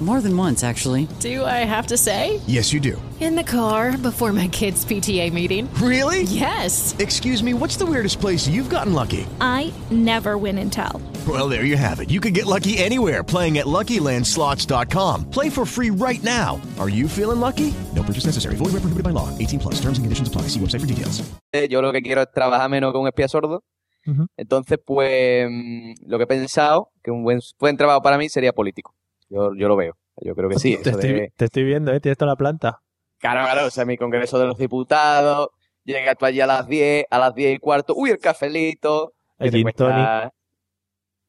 [0.00, 1.08] More than once, actually.
[1.20, 2.38] Do I have to say?
[2.46, 3.00] Yes, you do.
[3.18, 5.72] In the car before my kids' PTA meeting.
[5.80, 6.24] Really?
[6.24, 6.94] Yes.
[6.98, 9.26] Excuse me, what's the weirdest place you've gotten lucky?
[9.40, 11.00] I never win and tell.
[11.26, 12.10] Well, there you have it.
[12.10, 15.30] You can get lucky anywhere playing at LuckyLandSlots.com.
[15.30, 16.60] Play for free right now.
[16.78, 17.72] Are you feeling lucky?
[17.94, 18.56] No purchase necessary.
[18.56, 19.30] Void where prohibited by law.
[19.38, 19.80] 18 plus.
[19.80, 20.42] Terms and conditions apply.
[20.48, 21.22] See website for details.
[21.54, 23.62] Eh, Yo lo que quiero es trabajar menos que un espía sordo.
[24.06, 24.26] Ujú.
[24.36, 28.52] Entonces, pues, mm, lo que he pensado, que un buen, buen trabajo para mí sería
[28.52, 28.94] político.
[29.28, 29.94] Yo, yo lo veo.
[30.20, 30.78] Yo creo que sí.
[30.82, 32.00] te, estoy, de- te estoy viendo, ¿eh?
[32.00, 32.80] Tienes toda la planta.
[33.18, 35.48] Claro, claro, o sea, mi congreso de los diputados,
[35.84, 39.12] llega tú allí a las 10, a las 10 y cuarto, uy, el cafelito.
[39.38, 40.30] El gin cuesta-.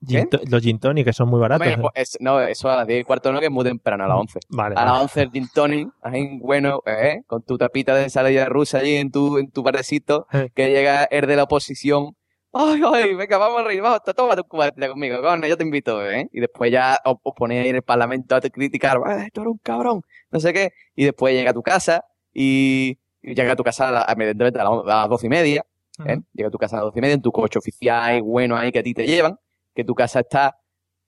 [0.05, 1.65] Gin los gin tonic, que son muy baratos.
[1.67, 1.75] ¿eh?
[1.81, 4.07] pues, es- no, eso a las 10 y cuarto no, que es muy temprano, a
[4.07, 4.39] las 11.
[4.49, 5.01] Vale, A las vale.
[5.03, 9.09] 11 el gin tonic, ahí, bueno, eh, con tu tapita de ensalada rusa allí en
[9.11, 10.49] tu, en tu barecito, Eh.
[10.53, 12.15] que llega el de la oposición.
[12.59, 16.03] Ay, ay, venga, vamos a reír, vamos, toma tu cubatita conmigo, coño, yo te invito,
[16.09, 16.27] ¿eh?
[16.31, 19.41] Y después ya os, os ponéis ahí en el parlamento a te criticar, "Ah, tú
[19.41, 20.71] eres un cabrón, no sé qué.
[20.95, 24.15] Y después llega a tu casa y, y llega a tu casa a, la- a
[24.15, 25.65] las, a las doce y media,
[26.05, 26.13] ¿eh?
[26.15, 26.23] Ujú.
[26.33, 28.71] Llega a tu casa a las doce y media en tu coche oficial, bueno, ahí
[28.71, 29.37] que a ti te llevan,
[29.75, 30.57] que tu casa está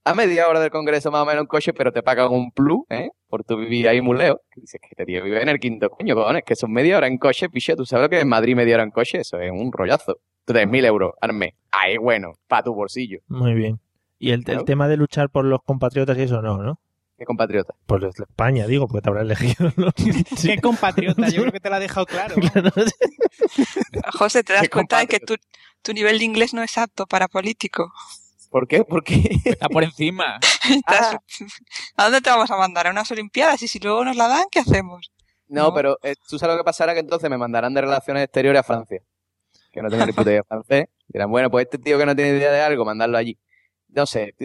[0.06, 2.82] a media hora del Congreso más o menos en coche, pero te pagan un plus,
[2.90, 3.10] ¿eh?
[3.28, 4.40] Por tu vivir ahí muy lejos.
[4.52, 7.08] Que dices que este tío vive en el quinto coño, cojones, que son media hora
[7.08, 9.20] en coche, piche, ¿tú sabes lo que es Madrid media hora en coche?
[9.20, 10.20] Eso es un rollazo.
[10.50, 11.54] 3.000 euros al mes.
[11.72, 13.20] Ahí, bueno, para tu bolsillo.
[13.28, 13.80] Muy bien.
[14.18, 16.80] Y el, el tema de luchar por los compatriotas y eso no, ¿no?
[17.18, 17.74] Qué compatriota.
[17.86, 19.72] Por España, digo, porque te habrás elegido.
[19.76, 19.92] ¿no?
[20.38, 20.48] Sí.
[20.50, 22.36] Qué compatriota, yo creo que te lo ha dejado claro.
[24.14, 25.36] José, ¿te das cuenta de que tu,
[25.82, 27.92] tu nivel de inglés no es apto para político?
[28.50, 28.84] ¿Por qué?
[28.84, 29.30] ¿Por qué?
[29.46, 30.40] Está por encima.
[30.70, 31.20] Estás- Ah.
[31.98, 32.88] ¿A dónde te vamos a mandar?
[32.88, 33.62] ¿A unas Olimpiadas?
[33.62, 35.12] Y si luego nos la dan, ¿qué hacemos?
[35.48, 35.74] No, No.
[35.74, 38.64] pero eh, tú sabes lo que pasará que entonces me mandarán de relaciones exteriores a
[38.64, 39.02] Francia.
[39.72, 40.88] Que no tengo ni puta idea de francés.
[41.08, 43.38] Dirán, bueno, pues este tío que no tiene idea de algo, mandarlo allí.
[43.90, 44.36] No sé,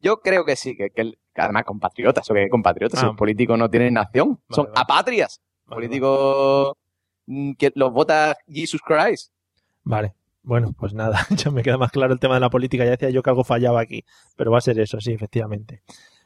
[0.00, 3.08] yo creo que sí, que, que el- que además compatriotas, o que compatriotas, si Ah.
[3.08, 4.74] los políticos no tienen nación, son vale.
[4.76, 5.40] apatrias.
[5.64, 6.74] Vale, políticos
[7.26, 9.32] mm, que los vota Jesus Christ.
[9.84, 10.14] Vale.
[10.44, 12.84] Bueno, pues nada, ya me queda más claro el tema de la política.
[12.84, 14.04] Ya decía yo que algo fallaba aquí,
[14.36, 15.82] pero va a ser eso, sí, efectivamente.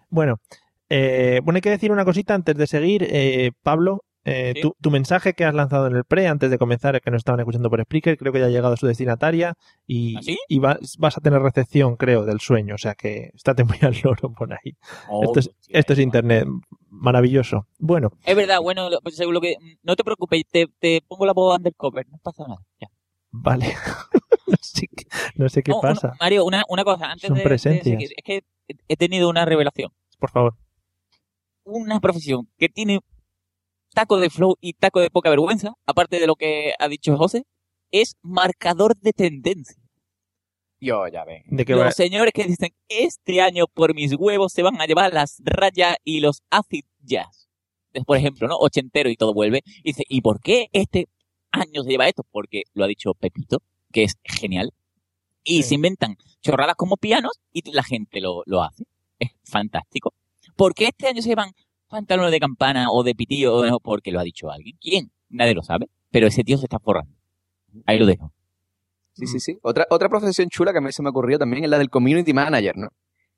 [0.08, 0.40] Bueno,
[0.88, 3.06] eh, bueno, hay que decir una cosita antes de seguir.
[3.08, 4.60] Eh, Pablo, eh, Sí.
[4.60, 7.38] tu, tu mensaje que has lanzado en el pre antes de comenzar, que nos estaban
[7.40, 9.54] escuchando por Spreaker, creo que ya ha llegado a su destinataria
[9.86, 10.38] y, ¿Ah, sí?
[10.48, 12.74] y vas, vas a tener recepción, creo, del sueño.
[12.74, 14.76] O sea que estate muy al loro por ahí.
[15.22, 16.46] esto, es, hostia, esto es internet.
[16.90, 17.66] Maravilloso.
[17.78, 19.56] Bueno, Es verdad, bueno, pues según lo que.
[19.82, 22.60] No te preocupes, te, te pongo la voz undercover, no pasa nada.
[22.80, 22.88] Ya.
[23.30, 23.66] vale.
[25.36, 26.12] no, sé, qué- no una- pasa.
[26.20, 27.84] Mario, una, una cosa, antes Son de, de presencias.
[28.00, 28.42] seguir, es que
[28.88, 29.90] he tenido una revelación.
[30.18, 30.54] Por favor.
[31.64, 33.00] Una profesión que tiene
[33.96, 37.44] taco de flow y taco de poca vergüenza, aparte de lo que ha dicho José,
[37.90, 39.82] es marcador de tendencia.
[40.78, 41.42] Yo, ya ven.
[41.46, 41.90] ¿De qué Los va?
[41.92, 46.20] señores que dicen, este año por mis huevos se van a llevar las rayas y
[46.20, 47.48] los acid jazz.
[48.06, 48.56] Por ejemplo, ¿no?
[48.58, 49.62] Ochentero y todo vuelve.
[49.78, 51.08] Y dice, ¿y por qué este
[51.50, 52.24] año se lleva esto?
[52.30, 54.74] Porque lo ha dicho Pepito, que es genial.
[55.42, 55.70] Y Sí.
[55.70, 58.84] se inventan chorradas como pianos y la gente lo, lo hace.
[59.18, 60.12] es fantástico.
[60.56, 61.52] ¿Por qué este año se llevan
[61.96, 63.56] pantalones de campana o de pitillo?
[63.56, 63.80] o no?
[63.80, 64.76] Porque lo ha dicho alguien.
[64.80, 65.10] ¿Quién?
[65.28, 65.86] Nadie lo sabe.
[66.10, 67.12] Pero ese tío se está forrando.
[67.86, 68.32] Ahí lo dejo.
[69.14, 69.58] Sí, sí, sí.
[69.62, 72.34] Otra, otra profesión chula que a mí se me ocurrió también es la del community
[72.34, 72.88] manager, ¿no?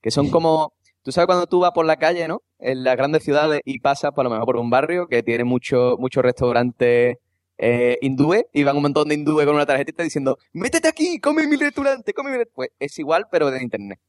[0.01, 2.43] Que son como, tú sabes cuando tú vas por la calle, ¿no?
[2.59, 5.97] En las grandes ciudades y pasas por lo mejor por un barrio que tiene muchos
[5.99, 7.17] muchos restaurantes
[7.59, 11.43] eh, hindúes y van un montón de hindúes con una tarjetita diciendo, métete aquí, come
[11.43, 12.55] en mi restaurante, come mi restaurante.
[12.55, 14.01] Pues es igual, pero de internet.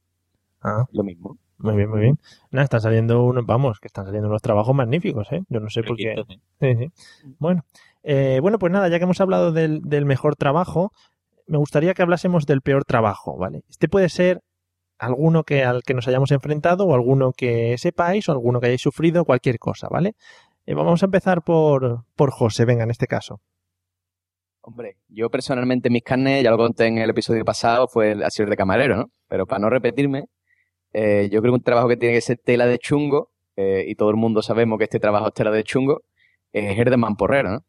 [0.61, 1.37] Ah, Lo mismo.
[1.59, 2.19] Muy bien, muy bien.
[2.51, 5.43] Nada, están saliendo unos, vamos, que están saliendo unos trabajos magníficos, ¿eh?
[5.49, 6.15] Yo no sé por qué.
[6.59, 6.91] Sí, sí.
[7.37, 7.63] Bueno,
[8.03, 10.91] eh, bueno, pues nada, ya que hemos hablado del, del mejor trabajo,
[11.47, 13.63] me gustaría que hablásemos del peor trabajo, ¿vale?
[13.69, 14.41] Este puede ser
[14.97, 18.81] alguno que al que nos hayamos enfrentado o alguno que sepáis o alguno que hayáis
[18.81, 20.13] sufrido, cualquier cosa, ¿vale?
[20.65, 23.41] Eh, vamos a empezar por, por José, venga, en este caso.
[24.61, 28.43] Hombre, yo personalmente mis carnes, ya lo conté en el episodio pasado, fue el así
[28.43, 29.11] de camarero, ¿no?
[29.27, 30.25] Pero para no repetirme,
[30.93, 33.95] eh, yo creo que un trabajo que tiene que ser tela de chungo, eh, y
[33.95, 36.01] todo el mundo sabemos que este trabajo es tela de chungo,
[36.53, 37.65] es el de mamporrero, ¿no?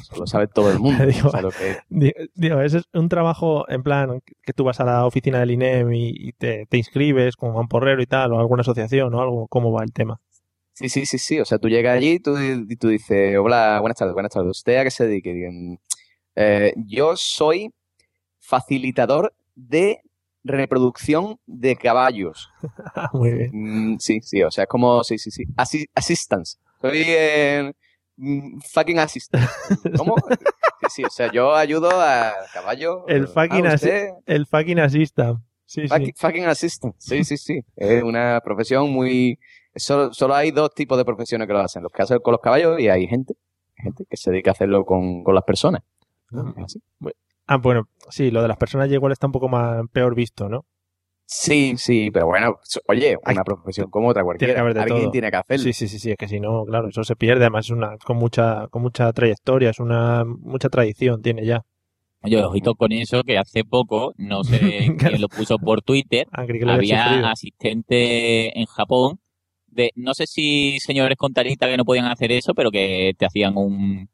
[0.00, 1.06] Eso lo sabe todo el mundo.
[1.06, 4.64] Digo, o sea, lo que- Di- Digo, ese es un trabajo en plan que tú
[4.64, 8.32] vas a la oficina del INEM y, y te, te inscribes como mamporrero y tal,
[8.32, 10.20] o alguna asociación o algo, ¿cómo va el tema?
[10.74, 11.38] Sí, sí, sí, sí.
[11.38, 14.50] O sea, tú llegas allí tú, y tú dices, hola, buenas tardes, buenas tardes.
[14.50, 15.32] ¿Usted a qué se dedique?
[15.32, 15.78] Digan,
[16.34, 17.70] "Eh, yo soy
[18.40, 20.00] facilitador de
[20.44, 22.50] reproducción de caballos.
[23.12, 23.50] Muy bien.
[23.94, 25.44] Mm, sí, sí, o sea, es como, sí, sí, sí.
[25.56, 26.58] Assi- assistance.
[26.80, 27.72] Soy eh,
[28.16, 29.48] mm, fucking assistant.
[29.96, 30.16] ¿Cómo?
[30.28, 33.02] Sí, sí, o sea, yo ayudo a caballos.
[33.08, 33.76] El fucking, Ah,
[34.26, 35.38] el fucking assistant.
[35.64, 36.12] Sí, sí.
[36.16, 36.94] fucking, assistant.
[36.98, 37.60] Sí, sí, sí.
[37.76, 39.38] Es una profesión muy...
[39.74, 41.82] Solo, solo hay dos tipos de profesiones que lo hacen.
[41.82, 43.34] Los que hacen con los caballos y hay gente,
[43.76, 45.82] gente que se dedica a hacerlo con, con las personas.
[46.58, 46.82] Es así.
[47.46, 50.48] Ah, bueno, sí, lo de las personas ya igual está un poco más peor visto,
[50.48, 50.64] ¿no?
[51.24, 52.56] Sí, sí, pero bueno,
[52.88, 54.54] oye, una profesión como otra Tiene cualquiera.
[54.54, 55.10] que haber de Alguien todo.
[55.12, 55.64] tiene que hacerlo.
[55.64, 57.96] Sí, sí, sí, sí, es que si no, claro, eso se pierde, además es una
[57.98, 61.62] con mucha con mucha trayectoria, es una mucha tradición tiene ya.
[62.22, 64.58] Oye, ojito con eso, que hace poco, no sé
[64.98, 69.18] quién lo puso por Twitter, Ah, había asistente en Japón
[69.66, 73.24] de, no sé si señores con tarita que no podían hacer eso, pero que te
[73.26, 74.08] hacían un,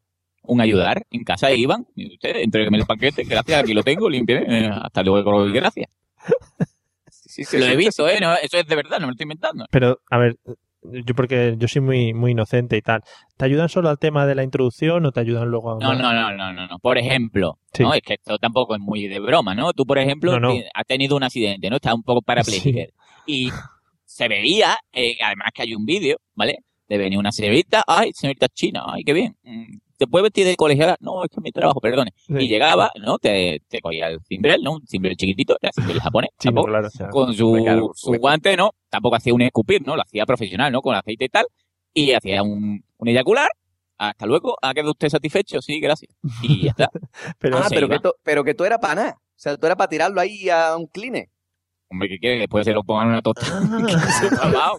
[0.49, 4.09] un ayudar en casa y iban, y usted, entrégueme el paquete, gracias, aquí lo tengo,
[4.09, 5.89] limpie, eh, hasta luego, gracias.
[7.11, 8.17] Sí, sí, lo sí, he sí, visto, ¿eh?
[8.19, 9.65] No, eso es de verdad, no me lo estoy inventando.
[9.71, 10.35] Pero a ver,
[10.81, 13.01] yo porque yo soy muy muy inocente y tal.
[13.37, 16.11] ¿Te ayudan solo al tema de la introducción o te ayudan luego a No, no,
[16.11, 16.79] no, no, no, no.
[16.79, 17.83] Por ejemplo, Sí.
[17.83, 19.71] no, es que esto tampoco es muy de broma, ¿no?
[19.73, 20.59] Tú, por ejemplo, No, no.
[20.73, 21.75] has tenido un accidente, ¿no?
[21.75, 22.79] Estás un poco parapléjico.
[23.27, 23.51] Y
[24.05, 26.57] se veía, eh, además que hay un vídeo, ¿vale?
[26.89, 29.37] De venir una señorita, ay, señorita china, ay, qué bien.
[29.99, 30.97] ¿Te puedes vestir de colegiala?
[31.01, 32.11] No, es que es mi trabajo, perdone.
[32.15, 32.33] Sí.
[32.39, 33.19] Y llegaba, ¿no?
[33.19, 34.71] Te, te cogía el cimbrel, ¿no?
[34.71, 38.11] Un cimbrel chiquitito, era cimbrel japonés, Chino, tampoco, claro, o sea, con su, cargo, su
[38.11, 38.71] me- guante, ¿no?
[38.89, 39.95] Tampoco hacía un escupir, ¿no?
[39.95, 40.81] Lo hacía profesional, ¿no?
[40.81, 41.45] Con aceite y tal.
[41.93, 43.49] Y hacía un, un eyacular.
[43.97, 45.61] Hasta luego, ¿ha quedado usted satisfecho?
[45.61, 46.15] Sí, gracias.
[46.41, 46.89] Y ya está.
[47.37, 49.11] Pero, ah, pero que, to- pero que tú eras para nada.
[49.19, 51.27] O sea, tú eras para tirarlo ahí a un cline.
[51.91, 52.35] Hombre, ¿qué quiere?
[52.35, 53.59] que Después se lo pongan en una tostada.
[54.41, 54.73] Ah.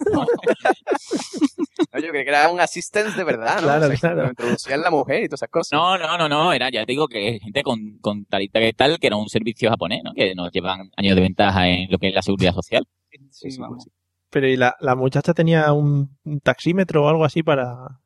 [1.93, 3.63] No, yo creí que era un assistant de verdad, ¿no?
[3.63, 4.29] Claro, O sea, claro.
[4.29, 5.71] introducían la mujer y todas esas cosas.
[5.77, 8.99] No, no, no, no, era, ya te digo que gente con, con talita que tal,
[8.99, 10.13] que era un servicio japonés, ¿no?
[10.13, 12.85] Que nos llevan años de ventaja en lo que es la seguridad social.
[13.09, 13.89] Sí, sí, sí.
[14.29, 18.00] pero y la, la muchacha tenía un, un taxímetro o algo así para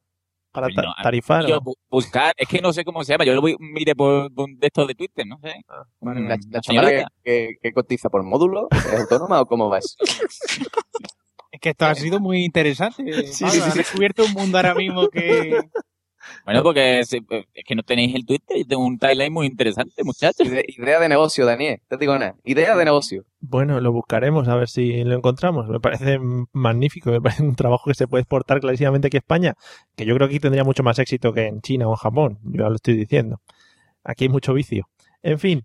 [0.56, 1.46] para Pues ta- tarifar.
[1.46, 1.62] Yo ¿no?
[1.62, 4.50] bu- buscar, es que no sé cómo se llama, yo lo voy, mire por, por
[4.50, 5.54] de estos de Twitter, no sé.
[6.00, 7.14] Vale, Mm, la, la la chavala que, señorita.
[7.24, 9.96] que- que cotiza por módulo, ¿es autónoma o cómo va eso?
[11.52, 13.28] Es que esto ha sido muy interesante.
[13.28, 13.80] Sí, Pablo, sí, has sí.
[13.80, 15.58] descubierto un mundo ahora mismo que...
[16.46, 20.04] Bueno, porque es, es que no tenéis el Twitter, yo tengo un timeline muy interesante,
[20.04, 20.48] muchachos.
[20.48, 21.80] Ide- idea de negocio, Daniel.
[21.88, 22.36] Te digo nada.
[22.44, 23.24] Idea de negocio.
[23.40, 25.68] Bueno, lo buscaremos a ver si lo encontramos.
[25.68, 26.20] Me parece
[26.52, 29.54] magnífico, me parece un trabajo que se puede exportar clarísimamente aquí a España,
[29.96, 32.40] que yo creo que aquí tendría mucho más éxito que en China o en Japón,
[32.44, 33.40] yo ya lo estoy diciendo.
[34.04, 34.88] Aquí hay mucho vicio.
[35.24, 35.64] En fin,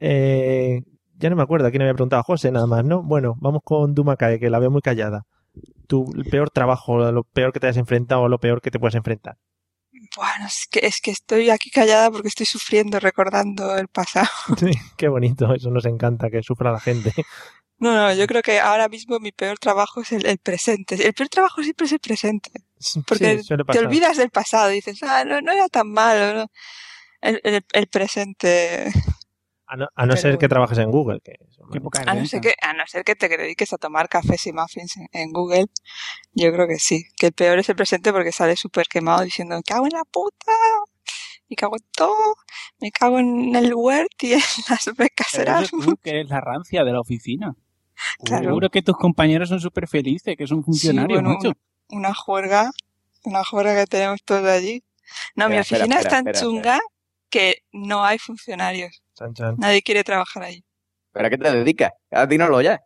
[0.00, 0.80] eh,
[1.18, 3.02] ya no me acuerdo a quién me había preguntado, José, nada más, ¿no?
[3.02, 5.22] Bueno, vamos con Dumakae, que la veo muy callada.
[5.86, 8.78] Tu el peor trabajo, lo peor que te has enfrentado o lo peor que te
[8.78, 9.36] puedes enfrentar.
[10.16, 14.28] Bueno, es que, es que estoy aquí callada porque estoy sufriendo recordando el pasado.
[14.58, 17.12] Sí, qué bonito, eso nos encanta, que sufra la gente.
[17.78, 20.94] No, no, yo creo que ahora mismo mi peor trabajo es el, el presente.
[21.04, 22.50] El peor trabajo siempre es el presente.
[23.06, 26.32] Porque Sí, te olvidas del pasado y dices, ah, no, no era tan malo.
[26.32, 26.46] ¿no?
[27.20, 28.92] El, el, el presente.
[29.72, 31.36] A no, a no Pero ser que trabajes en Google, que
[32.06, 34.98] A no, ser que, a no ser que te dediques a tomar cafés y muffins
[34.98, 35.64] en, en Google,
[36.34, 37.04] yo creo que sí.
[37.16, 40.04] Que el peor es el presente porque sale súper quemado diciendo, me cago en la
[40.04, 40.52] puta,
[41.48, 42.34] me cago en todo,
[42.82, 45.86] me cago en el Word y en las becas Erasmus.
[45.86, 47.54] tú, que eres la rancia de la oficina.
[48.26, 48.44] Claro.
[48.44, 51.58] Seguro que tus compañeros son súper felices, que son funcionarios, Sí, bueno, macho.
[51.88, 52.72] Una juerga,
[53.24, 54.84] una juerga que tenemos todos allí.
[55.34, 56.80] No, mi Espera, oficina espera, es tan espera, chunga
[57.30, 59.01] que no hay funcionarios.
[59.22, 59.54] Chan, chan.
[59.58, 60.64] Nadie quiere trabajar ahí.
[61.12, 61.92] ¿Pero a qué te dedicas?
[62.10, 62.80] A ti no lo ya.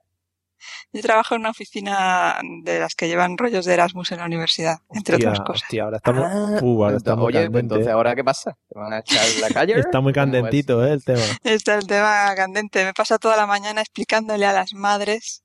[0.93, 4.79] Yo trabajo en una oficina de las que llevan rollos de Erasmus en la universidad,
[4.91, 5.63] entre otras cosas.
[5.65, 6.25] hostia, ahora estamos.
[6.27, 7.61] Ah, Uh, ahora está muy Oye, pues candente.
[7.61, 8.57] entonces ahora qué pasa?
[8.69, 9.75] ¿Te van a echar la calle?
[9.79, 10.93] Está muy candentito, ¿eh?
[10.93, 11.21] El tema.
[11.45, 12.85] Este es el tema candente.
[12.85, 15.45] Me pasa toda la mañana explicándole a las madres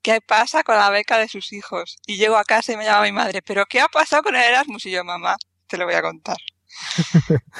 [0.00, 1.96] qué pasa con la beca de sus hijos.
[2.06, 4.42] Y llego a casa y me llama mi madre, ¿pero qué ha pasado con el
[4.42, 4.86] Erasmus?
[4.86, 6.36] Y yo, mamá, te lo voy a contar.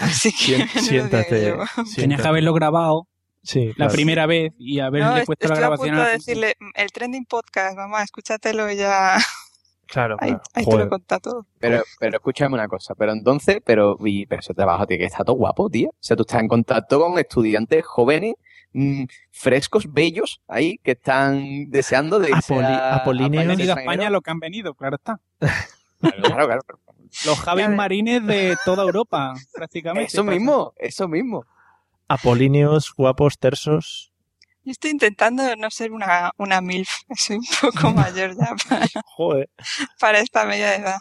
[0.01, 0.66] Así que...
[0.81, 1.40] Siéntate.
[1.40, 1.64] llevo.
[1.96, 3.09] Tenías que haberlo grabado
[3.44, 3.92] Sí, la claro.
[3.92, 6.16] primera vez y haberle No, est- puesto la estoy a grabación punto a de la
[6.16, 9.18] decirle, el trending podcast, mamá, escúchatelo y ya...
[9.88, 10.42] Claro, Ahí, claro.
[10.55, 11.46] ahí te lo conta todo.
[11.59, 15.27] Pero, pero escúchame una cosa, pero entonces, pero, y, pero ese trabajo tiene que estar
[15.27, 15.88] todo guapo, tío.
[15.90, 18.37] O sea, tú estás en contacto con estudiantes jóvenes,
[18.72, 23.40] mm, frescos, bellos, ahí, que están deseando de irse Apoli- a, apolíneos.
[23.40, 25.20] a Han países venido a España lo que han venido, claro está.
[26.01, 26.61] Claro, claro.
[27.25, 27.68] Los Javis.
[27.68, 30.09] Marines de toda Europa, prácticamente.
[30.12, 31.44] Eso mismo, eso mismo.
[32.09, 34.12] Apolíneos, guapos, tersos.
[34.64, 39.51] Yo estoy intentando no ser una, una MILF, soy un poco mayor ya para, Joder.
[39.98, 40.98] para esta media edad.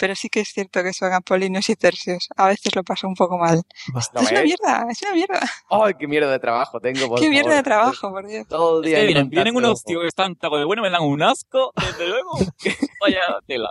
[0.00, 2.28] Pero sí que es cierto que son apolíneos y tercios.
[2.34, 3.60] A veces lo paso un poco mal.
[3.92, 5.40] ¿Lo es una mierda, es una mierda.
[5.68, 7.06] ¡Ay, qué mierda de trabajo tengo!
[7.06, 8.48] por Qué mierda de trabajo, por Dios.
[8.48, 11.02] Todo el Es día que vienen, unos tíos que están taco de bueno, me dan
[11.02, 12.30] un asco, desde luego.
[13.02, 13.70] Vaya tela.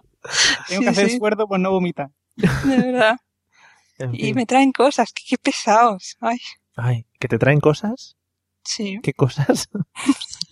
[0.68, 1.14] Tengo Sí, que hacer sí.
[1.16, 2.10] esfuerzo por no vomitar.
[2.36, 3.18] De verdad.
[3.98, 6.16] En Y me traen cosas, qué, qué pesados.
[6.22, 6.38] Ay,
[6.78, 8.16] Ay, ¿que te traen cosas?
[8.64, 9.00] sí.
[9.04, 9.68] ¿Qué cosas?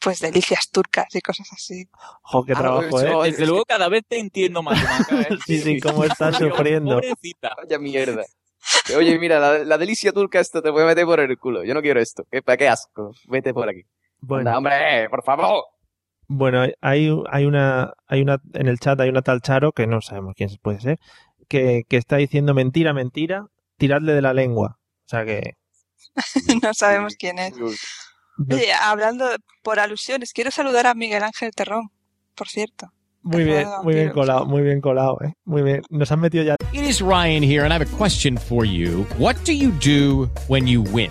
[0.00, 1.84] Pues delicias turcas y cosas así.
[2.22, 3.30] Jo, qué Ah, trabajo, eso- ¿eh?
[3.30, 4.82] Desde luego cada vez te entiendo más.
[4.82, 5.28] Maca, ¿eh?
[5.46, 6.94] Sí, sí, cómo estás sufriendo.
[6.96, 7.54] Pobrecita.
[7.56, 8.24] Vaya mierda.
[8.96, 11.64] Oye, mira, la, la delicia turca esto te puede meter por el culo.
[11.64, 12.24] Yo no quiero esto.
[12.30, 13.12] ¿Qué, ¿Para qué asco?
[13.28, 13.82] Vete por aquí.
[14.20, 15.64] Bueno, Anda, hombre, por favor.
[16.28, 20.00] bueno, hay, hay una, hay una, en el chat hay una tal Charo, que no
[20.00, 20.98] sabemos quién puede ser,
[21.48, 23.46] que, que está diciendo mentira, mentira,
[23.78, 24.78] tiradle de la lengua.
[25.06, 25.56] O sea que,
[26.62, 27.54] no sabemos quién es.
[28.50, 31.90] Oye, hablando de- por alusiones, quiero saludar a Miguel Ángel Terrón,
[32.34, 32.88] por cierto.
[33.24, 35.34] muy bien, muy bien colado, muy bien colado, ¿eh?
[35.44, 35.82] Muy bien.
[35.90, 36.56] Nos han metido ya.
[36.72, 39.06] It is Ryan here, and I have a question for you.
[39.18, 41.10] What do you do when you win?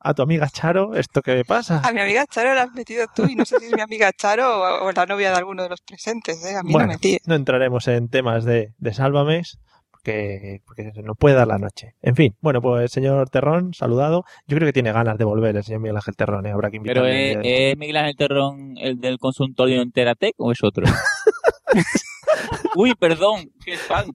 [0.00, 1.80] a tu amiga Charo, ¿esto qué me pasa?
[1.84, 4.12] A mi amiga Charo la has metido tú y no sé si es mi amiga
[4.12, 6.56] Charo o, o la novia de alguno de los presentes, ¿eh?
[6.56, 9.58] A mí Bueno, no me no entraremos en temas de, de Sálvames,
[9.90, 11.94] porque, porque se nos puede dar la noche.
[12.02, 14.24] En fin, bueno, pues señor Terrón, saludado.
[14.46, 16.52] Yo creo que tiene ganas de volver el señor Miguel Ángel Terrón, ¿eh?
[16.52, 17.30] habrá que Pero invitarle.
[17.32, 20.86] ¿es, un día de- ¿es Miguel Ángel Terrón el del consultorio Enteratec o es otro?
[22.76, 24.06] Uy, perdón, qué fan.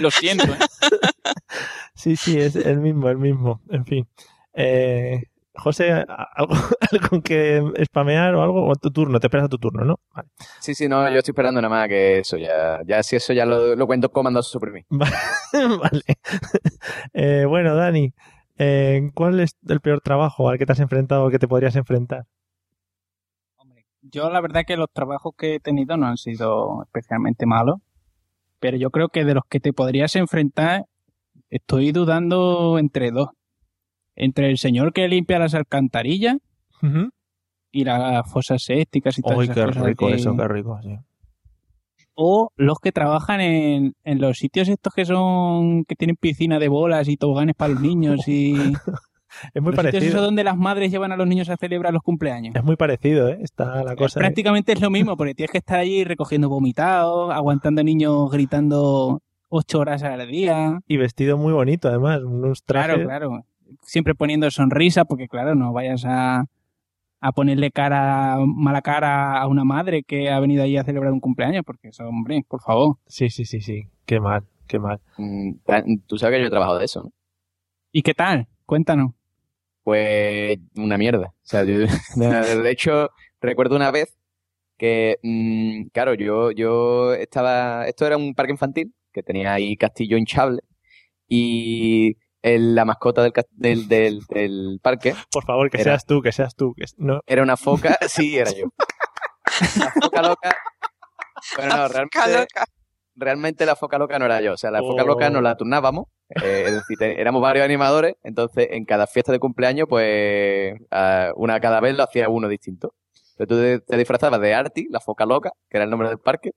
[0.00, 0.44] Lo siento.
[0.44, 0.58] ¿eh?
[1.94, 3.60] Sí, sí, es el mismo, el mismo.
[3.70, 4.06] En fin.
[4.52, 5.22] Eh,
[5.54, 6.54] José, ¿algo,
[6.92, 8.68] ¿algo que spamear o algo?
[8.68, 10.00] O tu turno, te esperas a tu turno, ¿no?
[10.14, 10.28] Vale.
[10.60, 12.36] Sí, sí, no, yo estoy esperando nada más que eso.
[12.36, 14.84] Ya, ya si eso ya lo, lo cuento comando suprimir.
[14.90, 16.02] vale.
[17.12, 18.12] Eh, bueno, Dani,
[18.58, 21.48] eh, ¿cuál es el peor trabajo al que te has enfrentado o al que te
[21.48, 22.26] podrías enfrentar?
[24.02, 27.80] Yo la verdad que los trabajos que he tenido no han sido especialmente malos,
[28.58, 30.84] pero yo creo que de los que te podrías enfrentar
[31.50, 33.28] estoy dudando entre dos.
[34.22, 36.36] Entre el señor que limpia las alcantarillas
[37.72, 40.98] y las fosas sépticas y Uy, esas qué rico que- eso, qué rico, sí.
[42.14, 46.68] O los que trabajan en, en los sitios estos que son que tienen piscina de
[46.68, 48.54] bolas y toboganes para los niños y
[49.54, 50.06] Es muy los sitios parecido.
[50.10, 52.54] esos donde las madres llevan a los niños a celebrar los cumpleaños.
[52.56, 53.38] Es muy parecido, ¿eh?
[53.40, 54.18] Está la cosa.
[54.18, 59.78] Prácticamente es lo mismo, porque tienes que estar allí recogiendo vomitados, aguantando niños gritando ocho
[59.78, 60.80] horas al día.
[60.88, 62.22] Y vestido muy bonito, además.
[62.24, 62.96] Unos trajes.
[62.96, 63.44] Claro, claro.
[63.82, 66.44] Siempre poniendo sonrisa, porque claro, no vayas a,
[67.20, 71.20] a ponerle cara, mala cara a una madre que ha venido ahí a celebrar un
[71.20, 72.96] cumpleaños, porque eso, hombre, por favor.
[73.06, 73.84] Sí, sí, sí, sí.
[74.06, 75.00] Qué mal, qué mal.
[75.18, 75.52] Mm,
[76.06, 77.12] Tú sabes que yo he trabajado de eso, ¿no?
[77.92, 78.48] ¿Y qué tal?
[78.66, 79.12] Cuéntanos.
[79.82, 81.28] Pues una mierda.
[81.28, 81.86] O sea, yo, de,
[82.62, 83.10] de hecho,
[83.40, 84.16] recuerdo una vez
[84.78, 90.16] que, mm, claro, yo, yo estaba, esto era un parque infantil que tenía ahí castillo
[90.16, 90.60] hinchable
[91.28, 96.22] y el- la mascota del, del, del, del parque Por favor, que Era- seas tú,
[96.22, 96.74] que seas tú.
[96.74, 97.20] Que no.
[97.26, 98.66] era una foca, sí, era yo.
[99.78, 100.56] La foca loca.
[101.56, 102.46] Bueno, no, realmente,
[103.16, 104.52] realmente la foca loca no era yo.
[104.54, 105.06] O sea, la foca Oh.
[105.06, 106.06] loca nos la turnábamos.
[106.42, 108.14] eh, es decir, te- éramos varios animadores.
[108.22, 110.74] Entonces, en cada fiesta de cumpleaños, pues,
[111.36, 112.94] una cada vez lo hacía uno distinto.
[113.38, 116.18] Entonces, tú te, te disfrazabas de Artie, la foca loca, que era el nombre del
[116.18, 116.50] parque.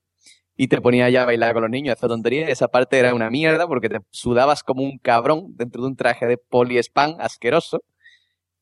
[0.55, 2.49] Y te ponías ya a bailar con los niños, a hacer tonterías.
[2.49, 6.27] Esa parte era una mierda porque te sudabas como un cabrón dentro de un traje
[6.27, 7.81] de poliespan asqueroso.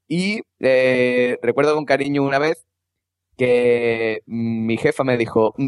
[0.08, 2.66] Y eh, recuerdo con cariño una vez
[3.38, 5.68] que mi jefa me dijo, "Mm,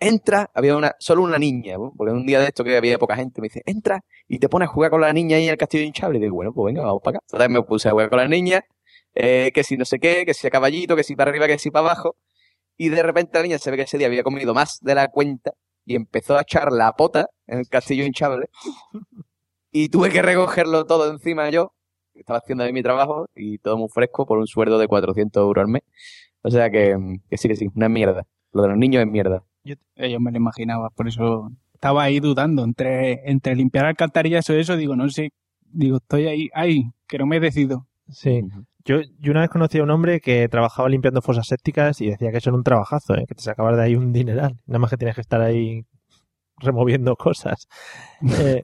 [0.00, 3.40] entra, había una, solo una niña, porque un día de esto que había poca gente,
[3.40, 5.84] me dice, entra y te pones a jugar con la niña ahí en el castillo
[5.84, 6.18] hinchable.
[6.18, 7.26] Y digo, bueno, pues venga, vamos para acá.
[7.28, 8.64] Entonces me puse a jugar con la niña,
[9.14, 11.58] eh, que si no sé qué, que si a caballito, que si para arriba, que
[11.58, 12.16] si para abajo.
[12.76, 15.08] Y de repente la niña se ve que ese día había comido más de la
[15.08, 15.52] cuenta
[15.84, 18.48] y empezó a echar la pota en el castillo hinchable.
[19.74, 21.72] Y tuve que recogerlo todo encima yo.
[22.12, 25.40] que Estaba haciendo ahí mi trabajo y todo muy fresco por un sueldo de 400
[25.40, 25.82] euros al mes.
[26.42, 26.94] O sea que,
[27.30, 28.26] que sí, que sí, una mierda.
[28.52, 29.42] Lo de los niños es mierda.
[29.64, 34.48] Yo, eh, yo me lo imaginaba, por eso estaba ahí dudando entre, entre limpiar alcantarillas
[34.50, 35.30] o eso, digo, no sé,
[35.62, 37.86] digo, estoy ahí, ay, que no me decido.
[38.10, 38.42] Sí.
[38.84, 42.30] Yo, yo una vez conocí a un hombre que trabajaba limpiando fosas sépticas y decía
[42.32, 43.24] que eso era un trabajazo, ¿eh?
[43.28, 44.58] que te sacabas de ahí un dineral.
[44.66, 45.84] Nada más que tienes que estar ahí
[46.58, 47.68] removiendo cosas.
[48.38, 48.62] Eh,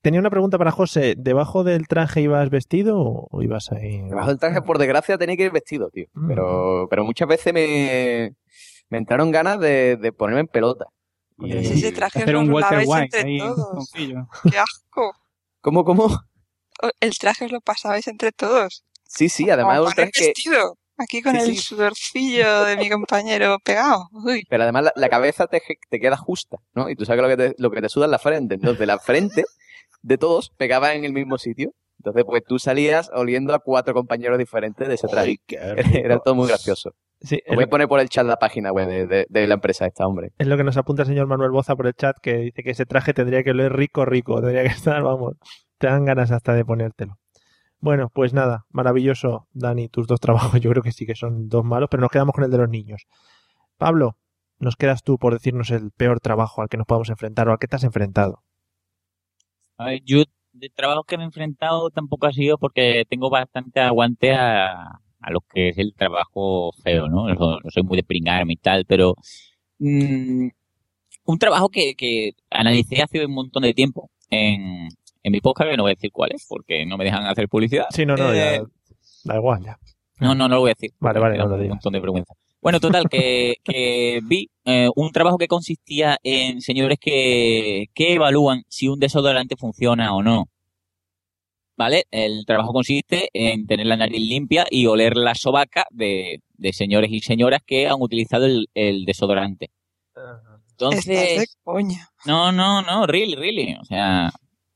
[0.00, 1.14] tenía una pregunta para José.
[1.16, 4.00] ¿Debajo del traje ibas vestido o ibas ahí?
[4.02, 6.06] Debajo del traje, por desgracia, tenía que ir vestido, tío.
[6.14, 6.28] Mm.
[6.28, 8.34] Pero, pero muchas veces me,
[8.88, 10.86] me entraron ganas de, de ponerme en pelota.
[11.38, 13.38] Y- Ese traje Hacer lo un Walter White entre ahí.
[14.50, 15.12] ¡Qué asco!
[15.60, 16.08] ¿Cómo, cómo?
[17.00, 18.84] El traje os lo pasabais entre todos.
[19.14, 20.24] Sí, sí, además de que...
[20.26, 20.76] vestido.
[20.98, 21.62] Aquí con Sí, el sí.
[21.62, 24.08] sudorcillo de mi compañero pegado.
[24.12, 24.44] Uy.
[24.48, 26.88] Pero además la, la cabeza te, te queda justa, ¿no?
[26.90, 28.54] Y tú sabes que lo que, te, lo que te suda es la frente.
[28.56, 29.44] Entonces la frente
[30.02, 31.70] de todos pegaba en el mismo sitio.
[31.98, 35.38] Entonces pues tú salías oliendo a cuatro compañeros diferentes de ese traje.
[35.48, 36.92] Era todo muy gracioso.
[37.20, 39.54] Sí, Os voy a poner por el chat la página web de, de- de la
[39.54, 40.30] empresa esta, hombre.
[40.38, 42.70] Es lo que nos apunta el señor Manuel Boza por el chat, que dice que
[42.72, 44.40] ese traje tendría que oler rico, rico.
[44.40, 45.34] Tendría que estar, vamos,
[45.78, 47.14] te dan ganas hasta de ponértelo.
[47.82, 50.52] Bueno, pues nada, maravilloso, Dani, tus dos trabajos.
[50.60, 52.68] Yo creo que sí que son dos malos, pero nos quedamos con el de los
[52.68, 53.06] niños.
[53.76, 54.16] Pablo,
[54.60, 57.58] nos quedas tú por decirnos el peor trabajo al que nos podamos enfrentar o al
[57.58, 58.44] que te has enfrentado.
[59.78, 60.22] A ver, yo
[60.52, 65.30] de trabajos que me he enfrentado tampoco ha sido porque tengo bastante aguante a, a
[65.32, 67.34] lo que es el trabajo feo, ¿no?
[67.34, 69.16] No, no soy muy de pringarme y tal, pero
[69.80, 70.48] mm,
[71.24, 74.88] un trabajo que, que analicé hace un montón de tiempo en,
[75.22, 77.48] en mi podcast, que no voy a decir cuál es, porque no me dejan hacer
[77.48, 77.86] publicidad.
[77.90, 78.64] Sí, no, no, Eh, ya,
[79.24, 79.78] da igual, ya.
[80.20, 80.90] no, no, no lo voy a decir.
[81.00, 81.76] Vale, vale, no lo un digas.
[81.76, 82.34] montón de vergüenza.
[82.60, 88.62] Bueno, total, que, que vi eh, un trabajo que consistía en señores que, que evalúan
[88.68, 90.48] si un desodorante funciona o no.
[91.76, 92.04] ¿Vale?
[92.10, 97.10] El trabajo consiste en tener la nariz limpia y oler la sobaca de, de señores
[97.10, 99.70] y señoras que han utilizado el, el desodorante.
[100.14, 102.08] Estás de Entonces, coña.
[102.26, 103.74] no, no, no, really, really.
[103.80, 104.30] O sea,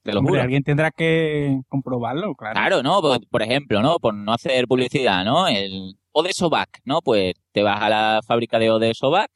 [0.07, 0.43] te lo Hombre, juro.
[0.43, 2.55] alguien tendrá que comprobarlo, claro.
[2.55, 3.01] Claro, ¿no?
[3.03, 3.99] Por, por ejemplo, ¿no?
[3.99, 5.47] Por no hacer publicidad, ¿no?
[5.49, 7.03] El Odesovac, ¿no?
[7.03, 9.31] Pues te vas a la fábrica de Odesovac,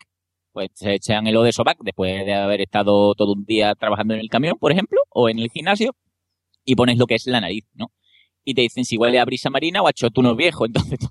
[0.52, 4.28] pues se echan el Odesovac después de haber estado todo un día trabajando en el
[4.28, 5.94] camión, por ejemplo, o en el gimnasio,
[6.64, 7.92] y pones lo que es la nariz, ¿no?
[8.44, 10.64] Y te dicen si huele a brisa marina o a chotuno viejo.
[10.66, 11.08] Entonces tú,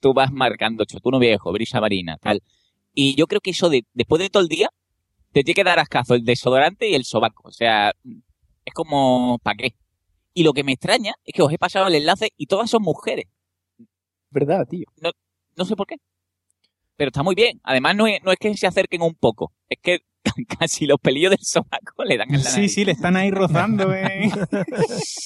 [0.00, 2.42] tú vas marcando chotuno viejo, brisa marina, tal.
[2.94, 4.68] Y yo creo que eso de, después de todo el día,
[5.32, 7.48] te tiene que dar ascazo el desodorante y el sobaco.
[7.48, 7.92] O sea,
[8.64, 9.74] es como, ¿para qué?
[10.34, 12.82] Y lo que me extraña es que os he pasado el enlace y todas son
[12.82, 13.26] mujeres.
[14.30, 14.86] ¿Verdad, tío?
[15.00, 15.10] No,
[15.56, 15.96] no sé por qué.
[16.96, 17.60] Pero está muy bien.
[17.64, 19.52] Además, no es, no es que se acerquen un poco.
[19.68, 20.00] Es que
[20.58, 22.74] casi los pelillos del sobaco le dan en la Sí, nariz.
[22.74, 24.30] sí, le están ahí rozando, eh.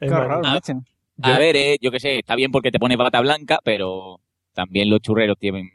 [0.00, 0.82] Qué horror, macho.
[1.22, 4.20] A ver, eh, yo qué sé, está bien porque te pone bata blanca, pero
[4.54, 5.68] también los churreros tienen...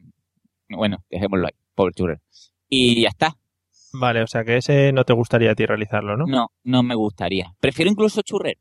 [0.70, 2.22] Bueno, dejémoslo ahí, pobre churrero.
[2.68, 3.38] Y ya está.
[4.00, 6.26] Vale, o sea que ese no te gustaría a ti realizarlo, ¿no?
[6.28, 7.54] No, no me gustaría.
[7.60, 8.60] Prefiero incluso churrero.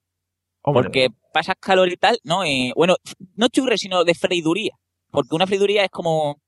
[0.63, 0.85] Hombre.
[0.85, 2.45] Porque pasas calor y tal, ¿no?
[2.45, 2.97] Eh, bueno,
[3.37, 4.73] no churre, sino de freiduría.
[5.11, 6.41] Porque una freiduría es como,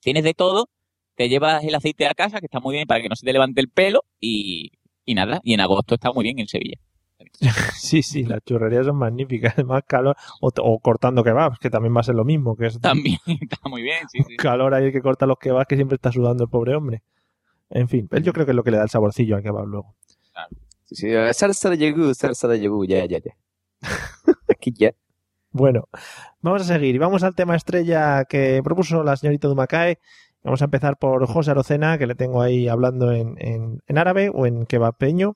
[0.00, 0.68] tienes de todo,
[1.16, 3.32] te llevas el aceite a casa, que está muy bien para que no se te
[3.32, 4.72] levante el pelo, y,
[5.04, 6.78] y nada, y en agosto está muy bien en Sevilla.
[7.74, 9.54] Sí, sí, las churrerías son magníficas.
[9.66, 10.16] Más calor.
[10.40, 12.56] O, o cortando kebabs, que también va a ser lo mismo.
[12.56, 14.36] Que es También está muy bien, sí, sí.
[14.36, 17.02] calor ahí el que corta los kebabs que siempre está sudando el pobre hombre.
[17.70, 19.94] En fin, yo creo que es lo que le da el saborcillo al kebab luego.
[20.84, 23.36] Sí, sí, salsa de yogur, salsa de yogur, ya, ya, ya.
[24.48, 24.92] Aquí ya.
[25.50, 25.88] Bueno,
[26.40, 29.98] vamos a seguir y vamos al tema estrella que propuso la señorita Dumacae.
[30.42, 34.30] Vamos a empezar por José Arocena, que le tengo ahí hablando en, en- en árabe
[34.34, 35.32] o en kebapeño.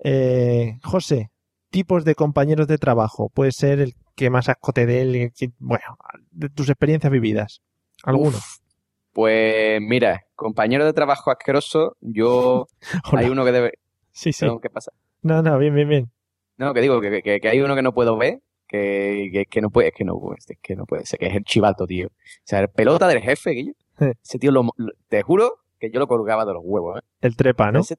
[0.00, 1.30] Eh, José,
[1.70, 3.30] tipos de compañeros de trabajo.
[3.30, 5.96] Puede ser el que más asco te dé, el que- bueno,
[6.30, 7.62] de tus experiencias vividas.
[8.02, 8.38] ¿Alguno?
[9.14, 12.66] Pues mira, compañero de trabajo asqueroso, yo...
[13.12, 13.72] hay uno que debe...
[14.12, 14.40] Sí, sí.
[14.40, 14.92] Perdón, ¿qué pasa?
[15.22, 16.10] No, no, bien, bien, bien.
[16.58, 19.60] No, que digo, que, que, que hay uno que no puedo ver, que, que, que
[19.60, 22.08] no puede, es que no, es que no puede ser, que es el chivato, tío.
[22.08, 22.10] O
[22.44, 23.72] sea, el pelota del jefe, Guillo.
[24.22, 24.68] Ese tío, lo,
[25.08, 27.02] te juro que yo lo colgaba de los huevos, ¿eh?
[27.20, 27.80] El trepa, ¿no?
[27.80, 27.96] Ese-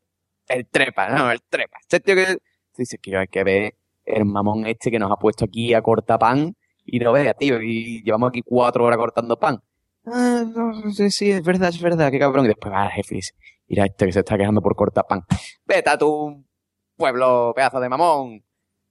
[0.48, 1.78] el trepa, no, el trepa.
[1.90, 2.38] Ese tío que
[2.78, 6.20] dice que hay que ver el mamón este que nos ha puesto aquí a cortar
[6.20, 6.56] pan
[6.86, 9.60] y no vea, tío, y llevamos aquí cuatro horas cortando pan.
[10.06, 12.46] Ah, no, sí, sí, es verdad, es verdad, qué cabrón.
[12.46, 13.34] Y después va el jefe dice,
[13.68, 15.24] mira este que se está quejando por cortar pan.
[15.66, 16.44] Vete a tu
[16.96, 18.44] pueblo, pedazo de mamón.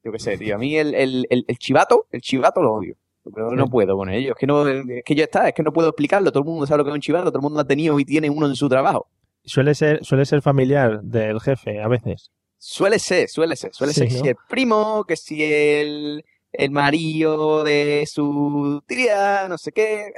[0.02, 2.96] Yo qué sé, tío, a mí el, el, el, el chivato, el chivato lo odio.
[3.34, 4.32] Pero no puedo con ello.
[4.32, 6.30] Es que no, es que ya está, es que no puedo explicarlo.
[6.30, 8.04] Todo el mundo sabe lo que es un chivato, todo el mundo ha tenido y
[8.04, 9.06] tiene uno en su trabajo.
[9.44, 12.30] Suele ser, suele ser familiar del jefe a veces.
[12.58, 14.08] Suele ser, suele ser, suele Sí, ser.
[14.08, 14.22] que ¿no?
[14.24, 20.12] si el primo, que si el, el marido de su tía, no sé qué.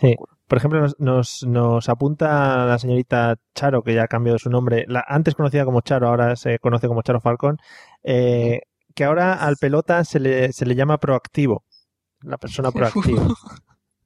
[0.00, 0.16] Sí.
[0.48, 4.84] Por ejemplo, nos, nos, nos apunta la señorita Charo, que ya ha cambiado su nombre.
[4.88, 7.58] La, antes conocida como Charo, ahora se conoce como Charo Falcón.
[8.02, 8.60] eh,
[8.94, 11.64] que ahora al pelota se le, se le llama proactivo.
[12.20, 13.26] La persona proactiva.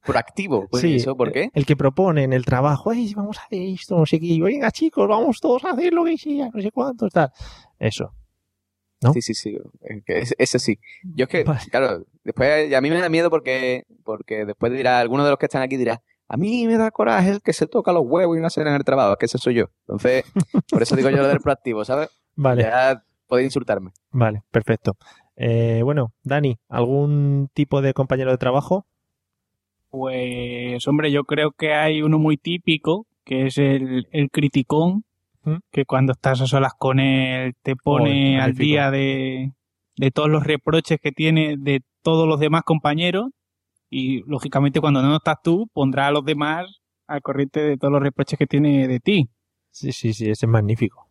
[0.05, 1.51] Proactivo, pues Sí, eso, ¿por qué?
[1.53, 4.39] El que propone en el trabajo, "Ey, vamos a hacer esto, no sé qué.
[4.41, 7.33] Venga, chicos, vamos todos a hacer lo que sea, no sé cuánto, tal.
[7.81, 8.13] Eso.
[9.03, 9.13] ¿No?
[9.13, 9.59] Sí, sí, sí.
[10.05, 10.79] que Ese, ese sí.
[11.15, 15.25] Yo es que, claro, después a mí me da miedo porque, porque después dirá, alguno
[15.25, 17.93] de los que están aquí dirá, a mí me da coraje el que se toca
[17.93, 19.67] los huevos y no hace nada en el trabajo, es que ese soy yo.
[19.83, 20.25] Entonces,
[20.71, 22.09] por eso digo yo lo del proactivo, ¿sabes?
[22.35, 22.63] Vale.
[22.63, 23.93] Ya podéis insultarme.
[24.11, 24.97] Vale, perfecto.
[25.37, 28.87] Eh, bueno, Dani, ¿algún tipo de compañero de trabajo?
[29.91, 35.05] Pues, hombre, yo creo que hay uno muy típico, que es el, el criticón,
[35.71, 39.53] que cuando estás a solas con él te pone al día de,
[39.97, 43.31] de todos los reproches que tiene de todos los demás compañeros
[43.91, 46.67] y, lógicamente, cuando no estás tú, pondrá a los demás
[47.07, 49.29] al corriente de todos los reproches que tiene de ti.
[49.71, 51.09] Sí, sí, sí, ese es magnífico.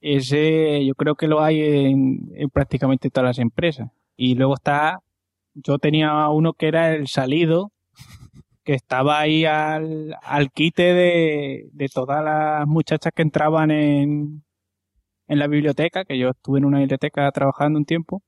[0.00, 3.90] Ese yo creo que lo hay en, en prácticamente todas las empresas.
[4.16, 5.00] Y luego está,
[5.54, 7.72] yo tenía uno que era el salido,
[8.68, 14.44] que estaba ahí al, al quite de, de todas las muchachas que entraban en,
[15.26, 18.22] en la biblioteca, que yo estuve en una biblioteca trabajando un tiempo,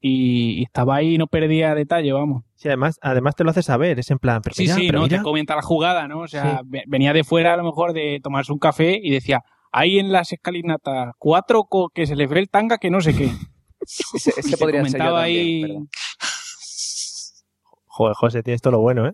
[0.00, 2.44] y, y estaba ahí y no perdía detalle, vamos.
[2.54, 5.00] Sí, además, además te lo hace saber, es en plan, pero Sí, mira, sí, pero
[5.00, 5.04] ¿no?
[5.04, 5.18] mira.
[5.18, 6.20] Te comenta la jugada, ¿no?
[6.20, 6.80] O sea, Sí.
[6.86, 10.32] venía de fuera a lo mejor de tomarse un café y decía, hay en las
[10.32, 13.26] escalinatas cuatro co- que se les ve el tanga que no sé qué.
[14.14, 15.88] Ese, ese Y te podría ser yo comentaba también, ahí-.
[17.86, 19.12] Joder, José, tienes todo lo bueno, ¿eh?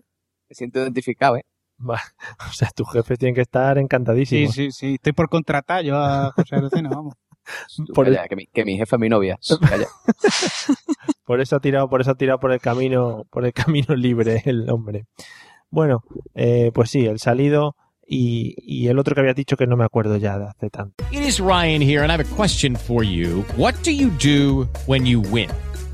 [0.49, 1.43] Me siento identificado, ¿eh?
[1.77, 2.01] Va,
[2.49, 4.53] O sea, tus jefes tienen que estar Sí, encantadísimos.
[4.55, 4.93] sí, sí.
[4.95, 7.13] Estoy por contratar yo a José Lucena, vamos.
[7.93, 9.37] Por Calla, que, mi, que mi jefa es mi novia.
[9.69, 9.87] Calla.
[11.25, 14.41] Por eso ha tirado, por eso ha tirado por el camino, por el camino libre
[14.45, 15.05] el hombre.
[15.69, 17.75] Bueno, eh, pues sí, el salido
[18.07, 21.03] y, y el otro que había dicho que no me acuerdo ya de hace tanto.
[21.11, 23.43] It is Ryan here, and I have a question for you.
[23.57, 25.49] What do you do when you win?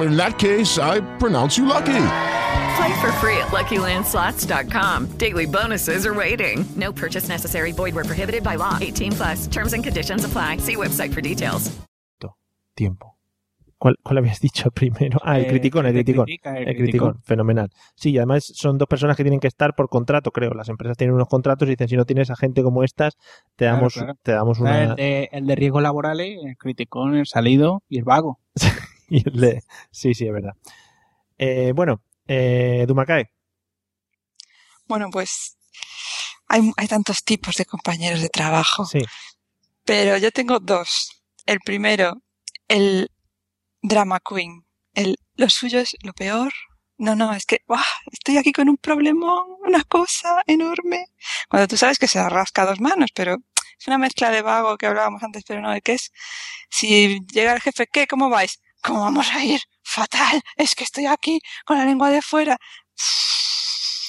[0.00, 1.92] In that case, I pronounce you lucky.
[2.76, 5.06] Play for free at LuckyLandSlots.com.
[5.18, 6.64] Daily bonuses are waiting.
[6.76, 7.72] No purchase necessary.
[7.72, 8.78] Void where prohibited by law.
[8.80, 9.46] 18 plus.
[9.48, 10.58] Terms and conditions apply.
[10.58, 11.70] See website for details.
[12.74, 13.18] Tiempo.
[13.76, 15.18] ¿Cuál, cuál habías dicho primero?
[15.22, 16.24] Ah, el Eh, criticón, el criticón.
[16.24, 17.68] critica, el El criticón, fenomenal.
[17.96, 20.54] Sí, y además son dos personas que tienen que estar por contrato, creo.
[20.54, 23.16] Las empresas tienen unos contratos y dicen, si no tienes a gente como estas,
[23.56, 24.14] te Claro, damos, claro.
[24.22, 24.84] Te damos una...
[24.84, 28.38] el, de, el de riesgos laborales, el criticón, el salido y el vago.
[29.18, 29.64] Y el de...
[29.90, 30.56] Sí, sí, es verdad.
[31.36, 33.30] Eh, bueno, eh, Dumakae.
[34.86, 35.58] Bueno, pues
[36.48, 38.86] hay, hay tantos tipos de compañeros de trabajo.
[38.86, 39.00] Sí.
[39.84, 41.22] Pero yo tengo dos.
[41.44, 42.22] El primero,
[42.68, 43.10] el
[43.82, 44.64] drama queen.
[44.94, 46.52] El, lo suyo es lo peor.
[46.96, 47.82] No, no, es que ¡buah!
[48.12, 51.06] estoy aquí con un problemón, una cosa enorme.
[51.50, 53.36] Cuando tú sabes que se rasca dos manos, pero
[53.78, 56.12] es una mezcla de vago que hablábamos antes, pero no de qué es.
[56.70, 58.06] Si llega el jefe, ¿qué?
[58.06, 58.60] ¿Cómo vais?
[58.82, 59.60] ¿Cómo vamos a ir?
[59.82, 60.42] Fatal.
[60.56, 62.58] Es que estoy aquí con la lengua de fuera.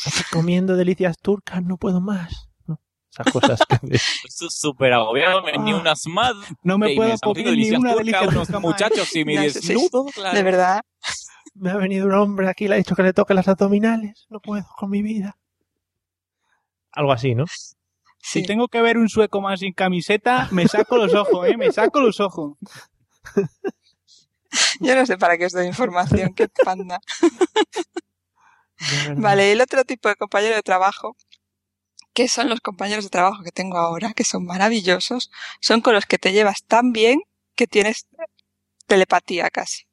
[0.05, 2.49] Estoy comiendo delicias turcas, no puedo más.
[2.65, 2.79] ¿no?
[3.11, 3.95] Esas cosas que...
[4.27, 6.33] Estoy súper agobiado, me ni unas más.
[6.63, 10.35] No me puedo comer ni una delicia unos turca, muchachos y sí, sí, desnudo, claro.
[10.35, 10.81] De verdad.
[11.53, 14.25] Me ha venido un hombre aquí y le ha dicho que le toque las abdominales.
[14.29, 15.37] No puedo con mi vida.
[16.91, 17.45] Algo así, ¿no?
[18.17, 21.57] Si tengo que ver un sueco más sin camiseta, me saco los ojos, ¿eh?
[21.57, 22.57] Me saco los ojos.
[24.81, 26.99] Yo no sé para qué os doy información, qué panda.
[29.15, 31.15] Vale, el otro tipo de compañero de trabajo,
[32.13, 36.05] que son los compañeros de trabajo que tengo ahora, que son maravillosos, son con los
[36.07, 37.21] que te llevas tan bien
[37.55, 38.07] que tienes
[38.87, 39.83] telepatía casi.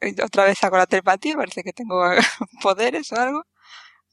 [0.00, 2.02] Eh, Otra vez hago la telepatía, parece que tengo
[2.62, 3.44] poderes o algo,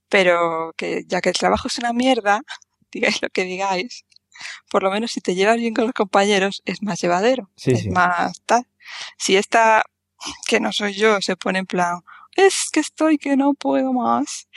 [0.09, 2.41] pero que ya que el trabajo es una mierda,
[2.93, 4.05] digáis lo que digáis,
[4.69, 7.81] por lo menos si te llevas bien con los compañeros es más llevadero, Sí, es
[7.83, 7.89] sí.
[7.89, 8.65] más tal.
[9.17, 9.83] Si esta,
[10.47, 12.01] que no soy yo, se pone en plan,
[12.35, 14.47] es que estoy que no puedo más.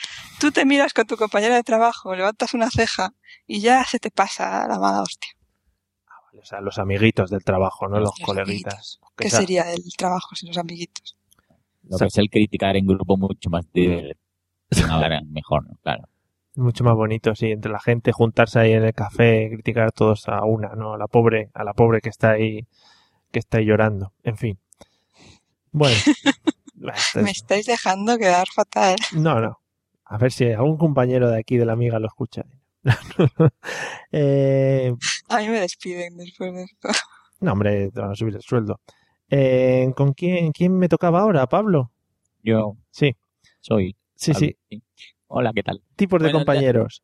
[0.41, 3.13] Tú te miras con tu compañera de trabajo, levantas una ceja
[3.47, 5.31] y ya se te pasa la mala hostia.
[6.41, 8.99] O sea, los amiguitos del trabajo, no los coleguitas.
[9.17, 11.17] Que ¿Qué sea- sería el trabajo sin los amiguitos?
[11.85, 14.17] Lo que es el criticar en grupo mucho más divertido.
[14.91, 15.77] Ahora mejor, ¿no?
[15.83, 16.09] Claro.
[16.55, 20.45] Mucho más bonito, sí, entre la gente, juntarse ahí en el café, criticar todos a
[20.45, 20.93] una, ¿no?
[20.95, 22.67] A la pobre, a la pobre que está ahí,
[23.31, 24.13] que está ahí llorando.
[24.23, 24.59] En fin.
[25.71, 25.97] Bueno.
[27.15, 28.97] Me estáis dejando quedar fatal.
[29.13, 29.61] No, no.
[30.05, 32.43] A ver si algún compañero de aquí de la amiga lo escucha.
[34.13, 34.93] eh,
[35.29, 36.89] A mí me despiden después de esto.
[37.41, 38.81] no, hombre, te van a subir el sueldo.
[39.31, 41.91] Eh, ¿Con quién, quién me tocaba ahora, Pablo?
[42.43, 43.17] Yo Sí.
[43.61, 43.97] soy.
[44.17, 44.57] Sí, sí.
[45.35, 45.81] Hola, ¿qué tal?
[45.97, 47.03] Tipos de Bueno, compañeros.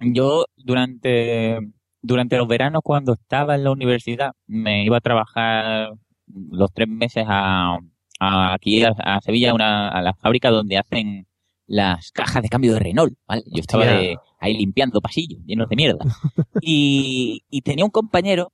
[0.00, 1.58] Yo durante,
[2.02, 5.92] durante los veranos cuando estaba en la universidad me iba a trabajar
[6.26, 7.78] los tres meses a,
[8.20, 11.26] a- aquí a, a Sevilla, una, a la fábrica donde hacen
[11.66, 13.42] las cajas de cambio de Renault, ¿vale?
[13.46, 16.04] Yo estaba de- ahí limpiando pasillos llenos de mierda.
[16.60, 18.52] Y, y tenía un compañero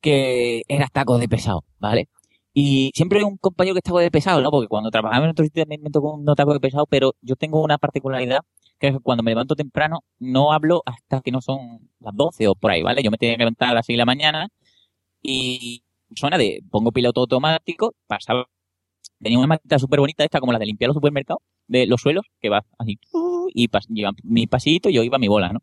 [0.00, 2.08] que era taco de pesado, ¿vale?
[2.60, 4.50] Y siempre hay un compañero que es taco de pesado, ¿no?
[4.50, 7.36] Porque cuando trabajaba en otro sitio también me tocó un taco de pesado, pero yo
[7.36, 8.40] tengo una particularidad
[8.80, 12.48] que es que cuando me levanto temprano no hablo hasta que no son las 12
[12.48, 13.02] o por ahí, ¿vale?
[13.02, 14.48] Yo me tenía que levantar a las 6 de la mañana
[15.22, 15.84] y
[16.14, 18.46] suena de, pongo piloto automático, pasaba,
[19.20, 22.24] tenía una máquina súper bonita esta como la de limpiar los supermercados, de los suelos,
[22.40, 22.98] que va así,
[23.54, 25.60] y pas- lleva mi pasito y yo iba mi bola, ¿no?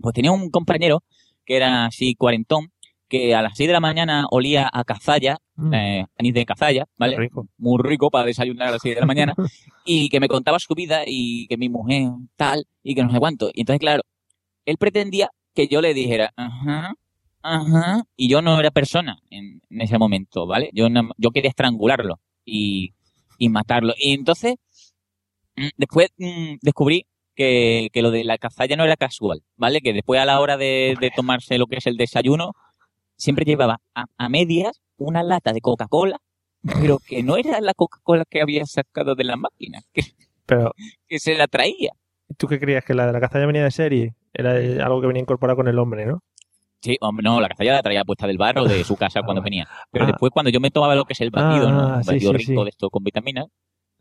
[0.00, 1.02] Pues tenía un compañero
[1.46, 2.72] que era así cuarentón,
[3.08, 5.74] que a las 6 de la mañana olía a cazalla, Mm.
[5.74, 7.16] eh, anís de cazalla, ¿vale?
[7.16, 7.48] Rico.
[7.58, 9.34] Muy rico para desayunar a las 6 de la mañana,
[9.84, 13.18] y que me contaba su vida y que mi mujer tal, y que no sé
[13.18, 13.50] cuánto.
[13.52, 14.02] Y entonces, claro,
[14.66, 16.94] él pretendía que yo le dijera, ajá,
[17.42, 20.70] ajá, y yo no era persona en, en ese momento, ¿vale?
[20.72, 22.92] Yo, no- yo quería estrangularlo y,
[23.38, 23.94] y matarlo.
[23.98, 24.56] Y entonces,
[25.56, 29.80] mm, después mm, descubrí que, que lo de la cazalla no era casual, ¿vale?
[29.80, 32.52] Que después a la hora de, de tomarse lo que es el desayuno,
[33.18, 36.18] siempre llevaba a, a medias una lata de Coca-Cola,
[36.80, 40.02] pero que no era la Coca-Cola que había sacado de la máquina, que,
[40.46, 40.72] Pero,
[41.06, 41.92] que se la traía.
[42.36, 42.84] ¿tú qué creías?
[42.84, 44.14] ¿Que la de la cazalla venía de serie?
[44.32, 44.52] Era
[44.84, 46.20] algo que venía incorporado con el hombre, ¿no?
[46.80, 49.42] Sí, hombre, no, la cazalla la traía puesta del bar o de su casa cuando
[49.42, 49.66] venía.
[49.90, 51.80] Pero después cuando yo me tomaba lo que es el batido, ¿no?
[51.80, 52.64] Ah, Un sí, batido sí, rico sí.
[52.64, 53.46] de esto con vitaminas,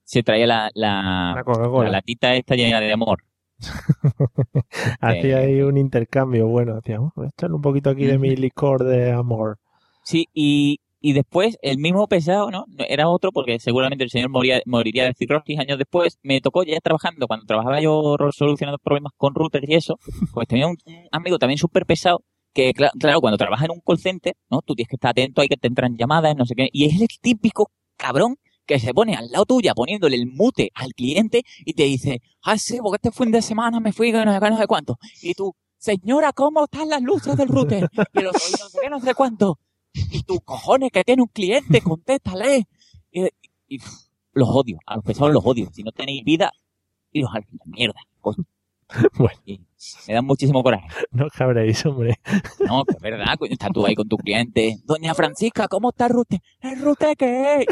[0.04, 3.24] se traía la, la, La la latita esta llena de amor.
[5.02, 9.12] Hacía ahí un intercambio, bueno, hacía, "Uh, echarle un poquito aquí de mi licor de
[9.12, 9.58] amor.
[10.04, 12.66] Sí, y, y después el mismo pesado, ¿no?
[12.88, 16.18] Era otro porque seguramente el señor moría, moriría de cirrosis años después.
[16.24, 19.98] Me tocó ya trabajando, cuando trabajaba yo solucionando problemas con routers y eso,
[20.34, 23.82] pues tenía un, un amigo también súper pesado que, cla- claro, cuando trabajas en un
[23.86, 24.62] call center, ¿no?
[24.62, 26.70] Tú tienes que estar atento, hay que te entran llamadas, no sé qué.
[26.72, 28.38] Y es el típico cabrón
[28.68, 32.58] que se pone al lado tuya poniéndole el mute al cliente y te dice, ah,
[32.58, 34.98] sí, porque este fin de semana me fui, no sé no sé cuánto.
[35.22, 37.90] Y tú, señora, ¿cómo están las luces del router?
[38.14, 38.40] Y los no
[38.70, 39.58] sé qué, no sé cuánto.
[39.94, 42.68] Y tú, cojones, que tiene un cliente, contéstale.
[43.12, 43.28] Y,
[43.68, 45.70] y, pff, los odio, a los pesados los odio.
[45.74, 46.52] Si no tenéis vida,
[47.12, 48.00] iros a la mierda.
[48.22, 48.44] coño.
[49.18, 49.42] Bueno.
[49.46, 49.60] Y
[50.08, 50.88] Me da muchísimo coraje.
[51.12, 52.16] No cabréis, hombre.
[52.60, 54.78] No, que es verdad, coño, estás tú ahí con tu cliente.
[54.86, 56.42] Doña Francisca, ¿cómo está Rute?
[56.62, 57.66] ¿El Rute qué es?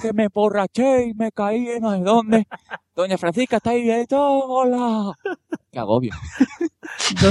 [0.00, 2.46] Que me borraché y me caí en no sé dónde.
[2.94, 5.12] Doña Francisca, está ahí de todo, hola.
[5.70, 6.14] Qué agobio.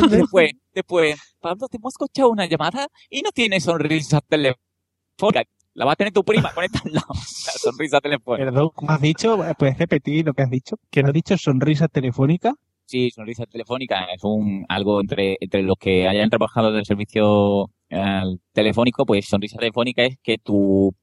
[0.09, 5.43] Después, después, Pablo, te hemos escuchado una llamada y no tiene sonrisa telefónica.
[5.73, 7.07] La va a tener tu prima, conecta al lado.
[7.13, 8.45] La sonrisa telefónica.
[8.45, 9.37] Perdón, ¿cómo has dicho?
[9.57, 10.75] ¿Puedes repetir lo que has dicho?
[10.89, 12.53] ¿Que no has dicho sonrisa telefónica?
[12.87, 17.69] Sí, sonrisa telefónica es un algo entre, entre los que hayan trabajado en el servicio
[17.89, 18.21] eh,
[18.53, 20.95] telefónico, pues sonrisa telefónica es que tu,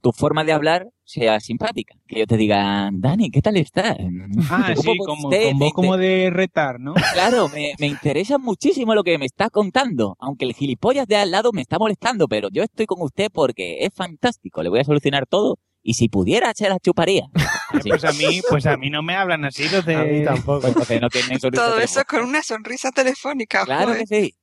[0.00, 1.94] tu forma de hablar sea simpática.
[2.06, 3.98] Que yo te diga, Dani, ¿qué tal estás?
[4.50, 5.52] Ah, ¿Cómo sí, como, usted?
[5.58, 6.94] con como de retar, ¿no?
[7.12, 11.30] Claro, me, me interesa muchísimo lo que me está contando, aunque el gilipollas de al
[11.30, 14.84] lado me está molestando, pero yo estoy con usted porque es fantástico, le voy a
[14.84, 15.58] solucionar todo
[15.88, 17.26] y si pudiera se la chuparía.
[17.70, 17.88] Así.
[17.90, 19.94] Pues a mí, pues a mí no me hablan así los de...
[19.96, 20.60] A mí tampoco.
[20.62, 21.84] Pues entonces no tienen sonrisa Todo telefónica.
[22.00, 23.64] eso con una sonrisa telefónica.
[23.64, 23.98] Claro joder.
[24.00, 24.34] que sí.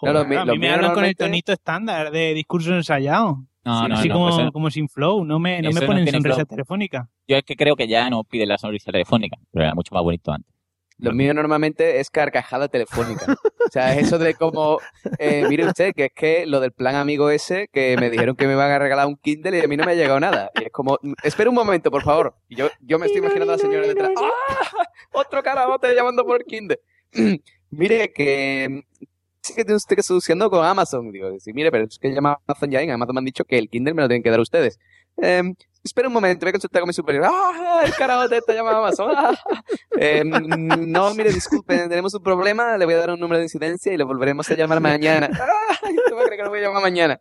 [0.00, 3.44] Claro, mi- a mí me hablan con el tonito estándar de discurso ensayado.
[3.64, 6.06] No, no, así no, como, pues como sin flow, no me, no me no ponen
[6.10, 6.46] sonrisa flow.
[6.46, 7.08] telefónica.
[7.28, 10.02] Yo es que creo que ya no pide la sonrisa telefónica, pero era mucho más
[10.02, 10.50] bonito antes.
[11.00, 13.26] Lo mío normalmente es carcajada telefónica.
[13.32, 14.78] O sea, es eso de como,
[15.18, 18.46] eh, mire usted, que es que lo del plan amigo ese, que me dijeron que
[18.46, 20.50] me iban a regalar un Kindle y a mí no me ha llegado nada.
[20.60, 22.34] Y es como, espera un momento, por favor.
[22.48, 24.10] Y yo, yo me estoy imaginando a la señora detrás.
[24.16, 24.86] ¡Ah!
[25.12, 26.80] Otro carabote llamando por Kindle.
[27.70, 28.84] mire, que
[29.42, 31.10] sí que tiene usted que solucionando con Amazon.
[31.10, 33.58] Digo, sí, mire, pero es que llama Amazon ya en Amazon me han dicho que
[33.58, 34.78] el Kindle me lo tienen que dar ustedes.
[35.16, 37.26] Em, espera un momento, voy a consultar con mi superior.
[37.28, 37.82] ¡Ah!
[37.84, 39.12] El carabote está llamando Amazon.
[39.16, 39.38] ¡Ah!
[39.98, 43.92] Em, no, mire, disculpen, tenemos un problema, le voy a dar un número de incidencia
[43.92, 45.28] y le volveremos a llamar mañana.
[45.82, 45.96] ¡Ay!
[45.96, 47.20] ¿Usted va a creer que no voy a llamar mañana?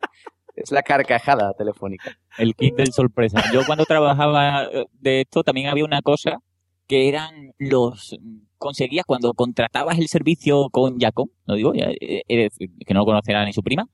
[0.56, 2.18] Es la carcajada telefónica.
[2.38, 3.42] El Kindle sorpresa.
[3.54, 6.40] Yo cuando trabajaba eh, de esto también había una cosa
[6.88, 8.18] que eran los
[8.60, 12.50] conseguías cuando contratabas el servicio con Jacob, no digo, ya, eh, eh,
[12.86, 13.88] que no lo conocerá ni su prima,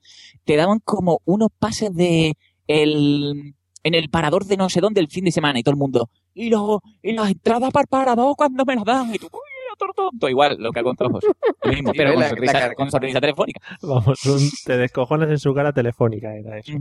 [0.44, 2.34] te daban como unos pases de
[2.66, 5.78] el en el parador de no sé dónde el fin de semana y todo el
[5.78, 9.28] mundo y los y las entradas para el parador cuando me las dan y tú
[9.32, 9.40] uy,
[9.72, 11.28] otro tonto igual lo que ha contado José
[11.62, 12.74] Lo mismo, pero con la- sonrisa, carga.
[12.74, 16.72] con sonrisa telefónica Vamos, un, te descojonas en su cara telefónica, era eso.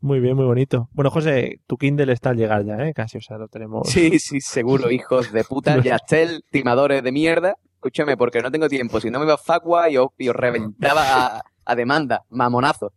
[0.00, 0.88] Muy bien, muy bonito.
[0.92, 2.94] Bueno, José, tu Kindle está al llegar ya, ¿eh?
[2.94, 3.88] Casi, o sea, lo tenemos.
[3.88, 5.80] Sí, sí, seguro, hijos de puta.
[5.80, 7.56] Yastel, timadores de mierda.
[7.74, 9.00] Escúchame, porque no tengo tiempo.
[9.00, 11.02] Si no me iba a Facua y os, reventaba
[11.38, 12.22] a, a demanda.
[12.28, 12.92] Mamonazo.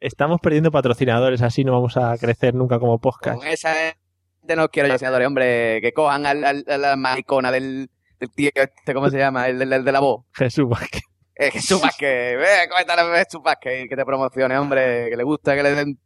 [0.00, 3.38] Estamos perdiendo patrocinadores, así no vamos a crecer nunca como podcast.
[3.38, 5.80] Con esa gente no quiero patrocinadores, hombre.
[5.80, 7.88] Que cojan al, al- a la maricona del,
[8.20, 9.48] del tío este, ¿cómo se llama?
[9.48, 10.24] El, del- el de la voz.
[10.32, 11.02] Jesús Vázquez.
[11.36, 12.36] Eh, Jesús Vázquez.
[12.38, 15.08] Ve, coméntale a Jesús Vázquez que te promocione, hombre.
[15.10, 15.98] Que le gusta que le den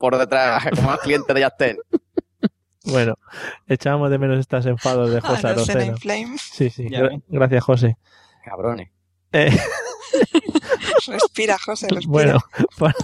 [0.00, 1.78] por detrás como los clientes de Yastel.
[2.86, 3.14] Bueno,
[3.68, 5.94] echábamos de menos estas enfados de José Ah, Arocena.
[6.38, 6.84] Sí, sí.
[6.88, 7.96] Gra- gracias, José.
[8.44, 8.90] Cabrones.
[9.32, 9.50] Eh,
[11.06, 12.08] Respira, José, respira.
[12.10, 12.38] bueno,
[12.78, 12.94] para,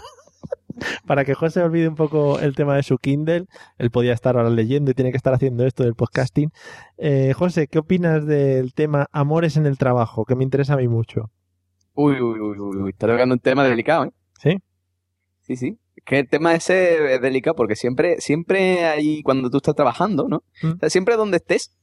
[1.07, 3.47] para que José olvide un poco el tema de su Kindle,
[3.78, 6.51] él podía estar ahora leyendo y tiene que estar haciendo esto del podcasting.
[6.99, 10.24] Eh, José, ¿qué opinas del tema amores en el trabajo?
[10.24, 11.30] Que me interesa a mí mucho.
[11.94, 12.90] Uy, uy, uy, uy, uy.
[12.90, 14.11] Está tocando un tema delicado, ¿eh?
[14.42, 14.59] ¿Sí?
[15.42, 15.78] Sí, sí.
[16.07, 20.44] Que el tema ese es delicado porque siempre, siempre hay, cuando tú estás trabajando, ¿no?
[20.62, 20.74] Mm.
[20.74, 21.76] O sea, siempre donde estés,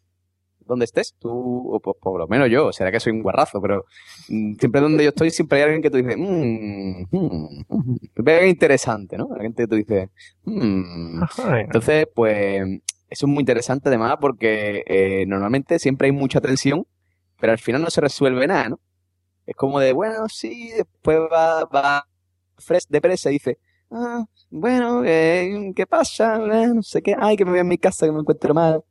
[0.66, 3.84] donde estés, tú, o por, por lo menos yo, será que soy un guarrazo, pero
[4.30, 7.98] mm, siempre donde yo estoy, siempre hay alguien que tú dices, mmm, mm, mm".
[8.16, 9.28] Ve interesante, ¿no?
[9.34, 10.10] Alguien que tú dices,
[10.46, 11.22] mmm.
[11.60, 12.62] Entonces, pues,
[13.10, 16.88] eso es muy interesante además porque eh, normalmente siempre hay mucha tensión,
[17.42, 18.80] pero al final no se resuelve nada, ¿no?
[19.46, 22.08] Es como de, bueno, sí, después va, va
[22.58, 23.60] Fresh de presa y dice,
[23.92, 26.36] ah, bueno, eh, ¿qué pasa?
[26.38, 28.84] Eh, no sé qué, ay, que me voy a mi casa, que me encuentro mal.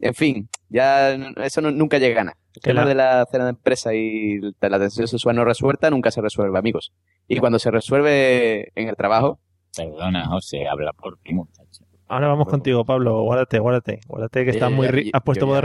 [0.00, 2.36] En fin, ya eso no- nunca llega a nada.
[2.54, 5.88] El tema la- de la cena de empresa y de la tensión sexual no resuelta
[5.90, 6.92] nunca se resuelve, amigos.
[7.26, 9.40] Y cuando se resuelve en el trabajo,
[9.76, 13.22] perdona José habla por ti muchacho Ahora vamos contigo, Pablo.
[13.22, 14.00] Guárdate, guárdate.
[14.06, 15.10] Guárdate que estás muy...
[15.12, 15.64] Has puesto yo voz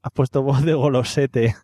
[0.00, 1.54] Has puesto voz de golosete.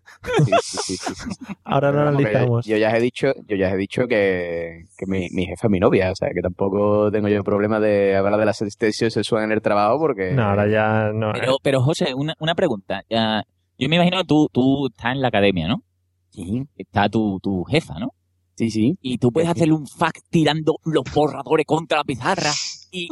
[0.45, 1.55] sí, sí, sí, sí, sí.
[1.65, 2.67] Ahora lo Pero analizamos.
[2.67, 5.69] Yo ya os he dicho, yo ya os he dicho que, que mi, mi jefa
[5.69, 9.11] es mi novia, o sea, que tampoco tengo yo problema de hablar de la tensión
[9.11, 10.33] sexual en el trabajo porque...
[10.33, 11.31] No, ahora ya no.
[11.31, 11.39] ¿eh?
[11.41, 13.03] Pero, pero José, una, una pregunta.
[13.09, 13.45] Ya,
[13.79, 15.85] yo me imagino que tú, tú estás en la academia, ¿no?
[16.31, 16.67] Sí.
[16.77, 18.09] Está tu, tu jefa, ¿no?
[18.57, 18.99] Sí, sí.
[19.01, 22.51] Y tú puedes hacerle un fact tirando los borradores contra la pizarra
[22.91, 23.05] y...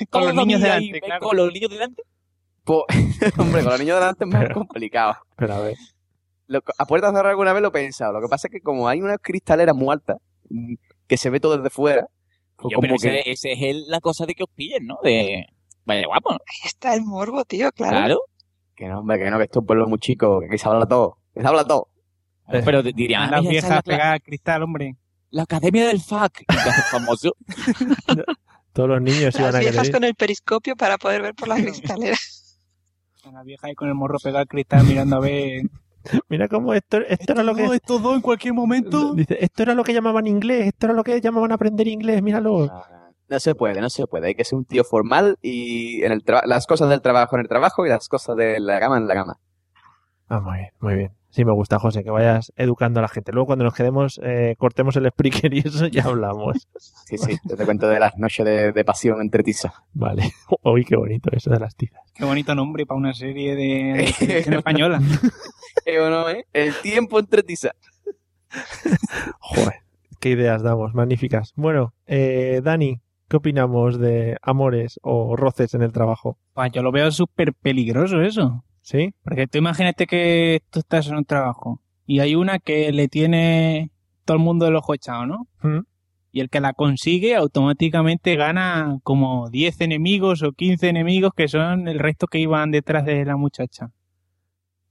[0.00, 1.26] y Con los niños delante, claro.
[1.26, 2.02] Con los niños delante.
[2.68, 2.84] Po-
[3.38, 5.16] Hombre, con los niños delante es más complicado.
[5.36, 5.76] Pero a ver.
[6.48, 8.12] Lo- a puerta cerrada alguna vez lo he pensado.
[8.12, 10.18] Lo que pasa es que como hay una cristalera muy alta,
[10.50, 10.74] mm,
[11.06, 12.06] que se ve todo desde fuera,
[12.56, 13.20] pues Yo, pero como que...
[13.20, 14.98] ese, ese es la cosa de que os pillen, ¿no?
[15.02, 15.46] De...
[15.86, 16.36] Vaya guapo, ¿no?
[16.46, 17.96] Ahí está el morbo, tío, claro.
[17.96, 18.20] Claro.
[18.76, 20.68] Que no, hombre, que no, que esto es un pueblo muy chico, que aquí se
[20.68, 21.16] habla todo.
[21.42, 21.88] Habla todo.
[22.50, 24.96] Pero dirían, Las "Mira, esa es viejas la, pegadas al cristal, hombre.
[25.30, 26.44] la academia del FAC.
[26.90, 27.32] Famoso.
[28.72, 29.92] Todos los niños iban Las a querer viejas ir.
[29.94, 32.16] con el periscopio para poder ver por la cristalera.
[33.32, 35.62] Las viejas ahí con el morro pegado al cristal mirando a ver.
[36.28, 37.64] Mira cómo esto, esto era lo que...
[37.64, 39.12] estos dos en cualquier momento.
[39.14, 42.70] Dice, esto era lo que llamaban inglés, esto era lo que llamaban aprender inglés, míralo.
[43.28, 44.28] No se puede, no se puede.
[44.28, 47.48] Hay que ser un tío formal y en el las cosas del trabajo en el
[47.48, 49.38] trabajo y las cosas de la cama en la cama.
[50.28, 51.17] Ah, muy bien, muy bien.
[51.30, 53.32] Sí, me gusta, José, que vayas educando a la gente.
[53.32, 56.68] Luego cuando nos quedemos, eh, cortemos el Spreaker y eso ya hablamos.
[57.08, 59.72] Sí, sí, te cuento de las noches de, de pasión entre tizas.
[59.94, 60.30] Vale.
[60.62, 62.02] Uy, qué bonito eso de las tizas.
[62.14, 65.00] Qué bonito nombre para una serie de, televisión española.
[65.86, 66.44] Eh, bueno, ¿eh?
[66.52, 67.72] El tiempo entre tizas.
[69.38, 69.76] Joder,
[70.20, 71.54] qué ideas damos, magníficas.
[71.56, 76.38] Bueno, eh, Dani, ¿qué opinamos de amores o roces en el trabajo?
[76.52, 78.64] Pues yo lo veo súper peligroso eso.
[78.88, 79.12] ¿Sí?
[79.22, 83.90] Porque tú imagínate que tú estás en un trabajo y hay una que le tiene
[84.24, 85.46] todo el mundo el ojo echado, ¿no?
[85.60, 85.80] ¿Mm?
[86.32, 91.86] Y el que la consigue automáticamente gana como 10 enemigos o 15 enemigos que son
[91.86, 93.90] el resto que iban detrás de la muchacha.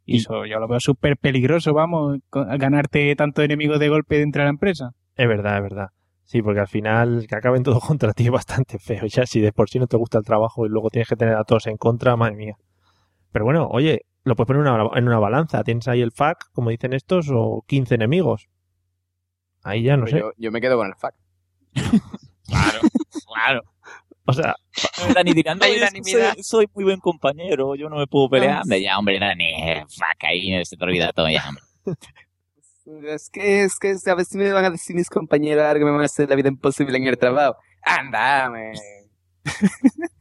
[0.05, 4.45] Y eso yo lo veo súper peligroso, vamos, ganarte tantos enemigos de golpe dentro de
[4.45, 4.91] la empresa.
[5.15, 5.87] Es verdad, es verdad.
[6.23, 9.07] Sí, porque al final que acaben todos contra ti es bastante feo.
[9.07, 11.33] Ya si de por sí no te gusta el trabajo y luego tienes que tener
[11.33, 12.57] a todos en contra, madre mía.
[13.32, 15.63] Pero bueno, oye, lo puedes poner en una, en una balanza.
[15.63, 18.47] Tienes ahí el FAC, como dicen estos, o 15 enemigos.
[19.63, 20.19] Ahí ya no Pues sé.
[20.19, 21.15] yo, yo me quedo con el fac.
[22.47, 22.80] Claro,
[23.28, 23.61] claro.
[24.25, 24.55] O sea,
[25.13, 26.34] Dani no, unanimidad.
[26.34, 28.61] soy, soy muy buen compañero, yo no me puedo pelear.
[28.63, 31.63] Hombre, ya, hombre, Dani, eh, fuck, ahí se te olvida todo ya, hombre.
[33.13, 35.91] Es que, es que, a ver si me van a decir mis compañeros que me
[35.91, 37.57] van a hacer la vida imposible en el trabajo.
[37.84, 38.73] Andame.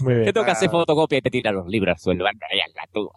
[0.00, 2.26] muy bien, que hacer fotocopia y te tiran los libros al suelo.
[2.26, 3.10] Anda, ya, anda, tú.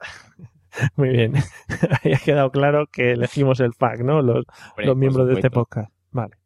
[0.96, 1.34] muy bien.
[2.02, 4.22] Ahí ha quedado claro que elegimos el FAC, ¿no?
[4.22, 5.90] Los, Hombre, los miembros de este podcast.
[6.10, 6.36] Vale.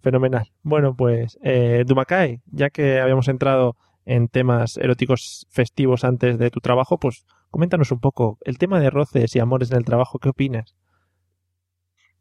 [0.00, 0.46] Fenomenal.
[0.62, 6.60] Bueno, pues, eh, Dumacay, ya que habíamos entrado en temas eróticos festivos antes de tu
[6.60, 10.18] trabajo, pues coméntanos un poco el tema de roces y amores en el trabajo.
[10.18, 10.74] ¿Qué opinas?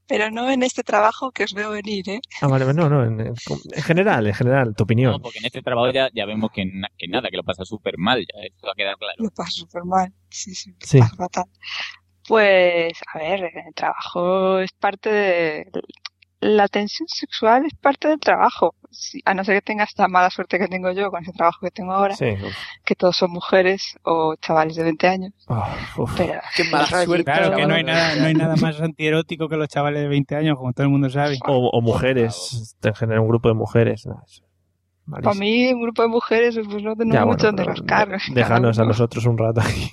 [0.07, 2.19] Pero no en este trabajo que os veo venir, ¿eh?
[2.41, 3.33] Ah, vale, no, no, en, en-
[3.73, 5.11] en general, en general, tu opinión.
[5.13, 7.63] No, porque en este trabajo ya, ya vemos que, na- que nada, que lo pasa
[7.65, 9.15] súper mal, ya, esto ha quedado claro.
[9.17, 10.13] Lo paso súper mal.
[10.29, 10.99] Sí, sí, lo Sí.
[10.99, 11.45] paso fatal.
[12.27, 15.71] Pues, a ver, el trabajo es parte de...
[16.43, 18.75] La tensión sexual es parte del trabajo.
[18.91, 21.59] Si- a no ser que tengas la mala suerte que tengo yo con ese trabajo
[21.61, 22.35] que tengo ahora, Sí.
[22.83, 25.31] que todos son mujeres o chavales de 20 años.
[25.47, 25.73] Ah.
[26.17, 27.23] Pero Qué mala suerte.
[27.23, 30.35] Claro que no hay nada, no hay nada más antierótico que los chavales de 20
[30.35, 31.37] años, como todo el mundo sabe.
[31.47, 34.05] O, o mujeres, en general, un grupo de mujeres.
[34.05, 34.21] no,
[35.21, 38.19] Para mí, un grupo de mujeres, pues no tenemos Ya, mucho bueno, donde pero rascar.
[38.33, 39.91] Déjanos a nosotros un rato aquí.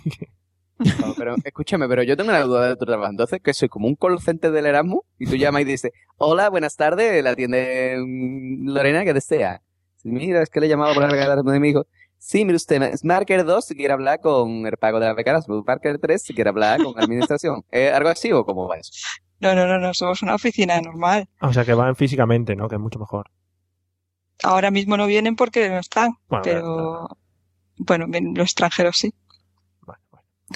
[1.00, 3.10] No, pero escúchame, pero yo tengo una duda de tu trabajo.
[3.10, 6.48] Entonces, que soy como un call center del Erasmus y tú llamas y dices, hola,
[6.48, 9.62] buenas tardes, la atiende mm, Lorena, que desea?
[10.04, 11.86] Mira, es que le he llamado por hablar de mi hijo.
[12.18, 15.46] Sí, mire usted, es Marker 2 si quiere hablar con el pago de las becas,
[15.48, 17.64] Marker 3 si quiere hablar con administración.
[17.72, 18.92] ¿Eh, ¿Algo así o cómo va eso?
[19.40, 21.26] No, no, no, no, somos una oficina normal.
[21.38, 22.68] Ah, O sea, que van físicamente, ¿no?
[22.68, 23.30] Que es mucho mejor.
[24.42, 27.08] Ahora mismo no vienen porque no están, Bueno, pero
[27.78, 29.14] bueno, los extranjeros sí.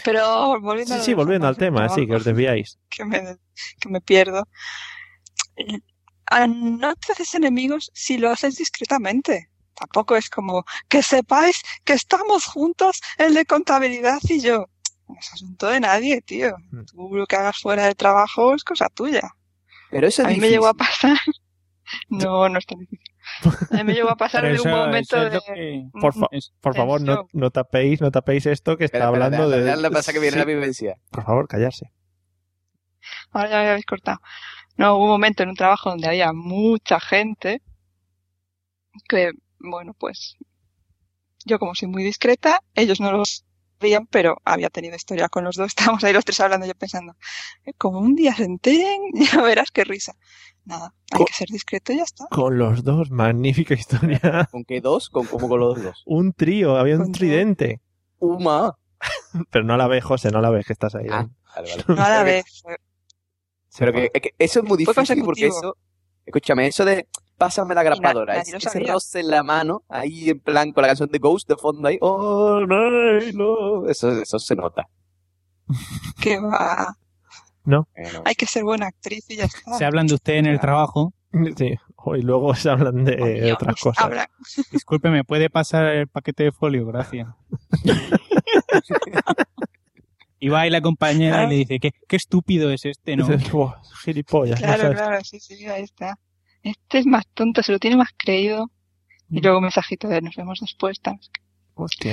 [0.05, 2.79] Pero volviendo Sí, de volviendo al tema, del sí, que os trabajo, desviáis.
[2.91, 3.37] que me,
[3.81, 4.49] que me pierdo.
[5.57, 5.79] Eh,
[6.49, 9.51] No te haces enemigos si lo haces discretamente.
[9.75, 14.67] Tampoco es como que sepáis que estamos juntos el de contabilidad y yo.
[15.09, 16.57] No es asunto de nadie, tío.
[16.71, 16.85] Mm.
[16.87, 19.31] Tú lo que hagas fuera del trabajo es cosa tuya.
[19.91, 21.19] Pero eso es A mí me llegó a pasar.
[22.09, 23.14] No, no es tan difícil.
[23.71, 25.31] A mí me llegó a pasar Pero en un momento de.
[25.35, 26.29] lo que- Por, fa-
[26.61, 29.65] por favor, no, no tapéis, no tapéis esto que está espera, hablando déjale- de...
[29.65, 30.97] déjale pasa que viene Sí, la vivencia.
[31.11, 31.91] Por favor, callarse.
[33.33, 34.19] Ahora ya me habéis cortado.
[34.77, 37.63] No, hubo un momento en un trabajo donde había mucha gente
[39.09, 40.37] que, bueno, pues
[41.45, 43.23] yo como soy muy discreta, ellos no lo
[43.81, 45.67] sabían, pero había tenido historia con los dos.
[45.77, 47.15] Estábamos ahí los tres hablando, yo pensando,
[47.65, 49.01] "Eh, como un día se enteren,
[49.33, 50.15] ya verás qué risa.
[50.65, 52.27] Nada, hay que ser discreto y ya está.
[52.31, 54.21] Con los dos, magnífica historia.
[54.51, 55.11] ¿Con qué dos?
[55.11, 56.03] ¿Con cómo con los dos?
[56.07, 57.13] un trío, había un dos.
[57.13, 57.81] tridente.
[58.19, 58.75] Uma.
[59.51, 61.07] Pero no la ves, José, no la ves que estás ahí.
[61.11, 61.85] Ah, vale, vale.
[61.89, 62.63] No a la vez.
[63.79, 65.77] Pero que, es que eso es muy difícil porque eso,
[66.25, 68.93] escúchame, eso de pásame la grapadora, nadie ese sabía.
[68.93, 71.99] roce en la mano, ahí en plan con la canción de Ghost de fondo ahí,
[72.01, 74.89] oh, no, no, eso, eso se nota.
[76.21, 76.97] Que va.
[77.65, 77.89] ¿No?
[78.25, 79.79] Hay que ser buena actriz y ya está.
[79.79, 81.13] Se hablan de usted en el trabajo.
[81.57, 81.75] Sí,
[82.17, 84.05] y luego se hablan de otras cosas.
[84.05, 84.29] habla-
[84.71, 86.87] Disculpe, ¿me puede pasar el paquete de folio?
[86.87, 87.29] Gracias.
[90.41, 93.27] Y va y la compañera y le dice, qué, qué estúpido es este, ¿no?
[93.27, 94.59] Dices, "Buah, gilipollas.
[94.61, 94.99] Claro, sabes".
[94.99, 96.19] claro, sí, sí, ahí está.
[96.65, 98.71] Este es más tonto, se lo tiene más creído.
[99.31, 101.01] Y luego un mensajito de nos vemos después.
[101.01, 101.21] tal.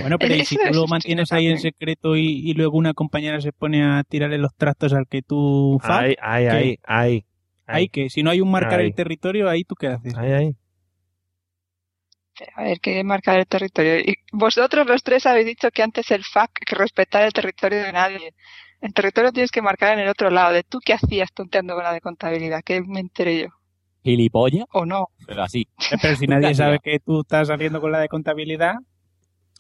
[0.02, 3.40] Bueno, pero ¿y si tú lo mantienes ahí en secreto y, y luego una compañera
[3.42, 5.80] se pone a tirarle los trastos al que tú...
[5.82, 6.52] fa- Ahí, ahí, ¿qué?
[6.56, 7.26] ahí, ahí.
[7.68, 10.16] Ahí que si no hay un marcar el territorio, ahí tú qué haces.
[10.18, 10.56] Ahí, ahí.
[12.56, 14.00] A ver, que marcar el territorio.
[14.00, 17.92] Y vosotros los tres habéis dicho que antes el FAC, que respetar el territorio de
[17.92, 18.34] nadie.
[18.82, 20.54] El territorio tienes que marcar en el otro lado.
[20.54, 23.48] De tú qué hacías tonteando con la de contabilidad, que me enteré yo.
[24.04, 24.66] ¿Gilipollas?
[24.74, 25.10] ¿O no?
[25.28, 25.68] Pero así.
[26.02, 28.76] Pero si nadie sabe que tú estás saliendo con la de contabilidad...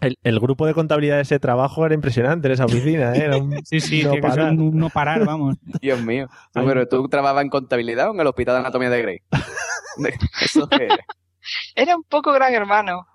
[0.01, 3.25] El, el grupo de contabilidad de ese trabajo era impresionante en esa oficina, ¿eh?
[3.25, 4.53] Era un Sí, sí, no tiene que ser parar.
[4.53, 5.57] un no parar, vamos.
[5.81, 6.27] Dios mío.
[6.53, 9.19] Pero tú trabajabas en contabilidad o en el hospital de anatomía de Grey.
[10.41, 10.87] Eso que
[11.75, 13.05] Era un poco gran hermano,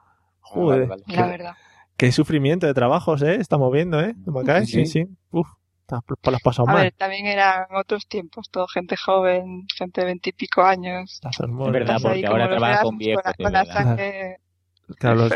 [0.41, 1.55] Joder, la verdad.
[1.97, 3.35] qué sufrimiento de trabajos, ¿eh?
[3.41, 4.15] Estamos viendo, ¿eh?
[4.25, 4.69] ¿No me caes?
[4.71, 5.05] Sí, Sí.
[5.05, 5.17] sí.
[5.33, 5.49] Uf,
[5.89, 6.83] lo has pasado A mal.
[6.85, 11.15] ver, también eran otros tiempos, todo gente joven, gente de veintipico años.
[11.15, 13.23] Estás Es verdad, porque ahora los trabaja con viejos.
[13.37, 14.37] Con la, sangre
[14.99, 15.33] Claro, los,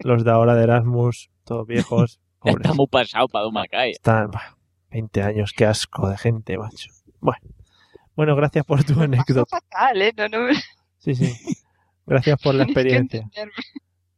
[0.00, 2.56] los de ahora de Erasmus, todos viejos, pobres.
[2.56, 3.92] Está muy pasado para Dumacay.
[3.92, 4.56] Están, bah,
[4.90, 6.90] 20 años, qué asco de gente, macho.
[7.20, 7.40] Bueno,
[8.16, 9.44] bueno gracias por tu anécdota.
[9.48, 10.12] Fatal, ¿eh?
[10.16, 10.48] No, no,
[10.98, 11.32] Sí, sí.
[12.06, 13.28] Gracias por la experiencia.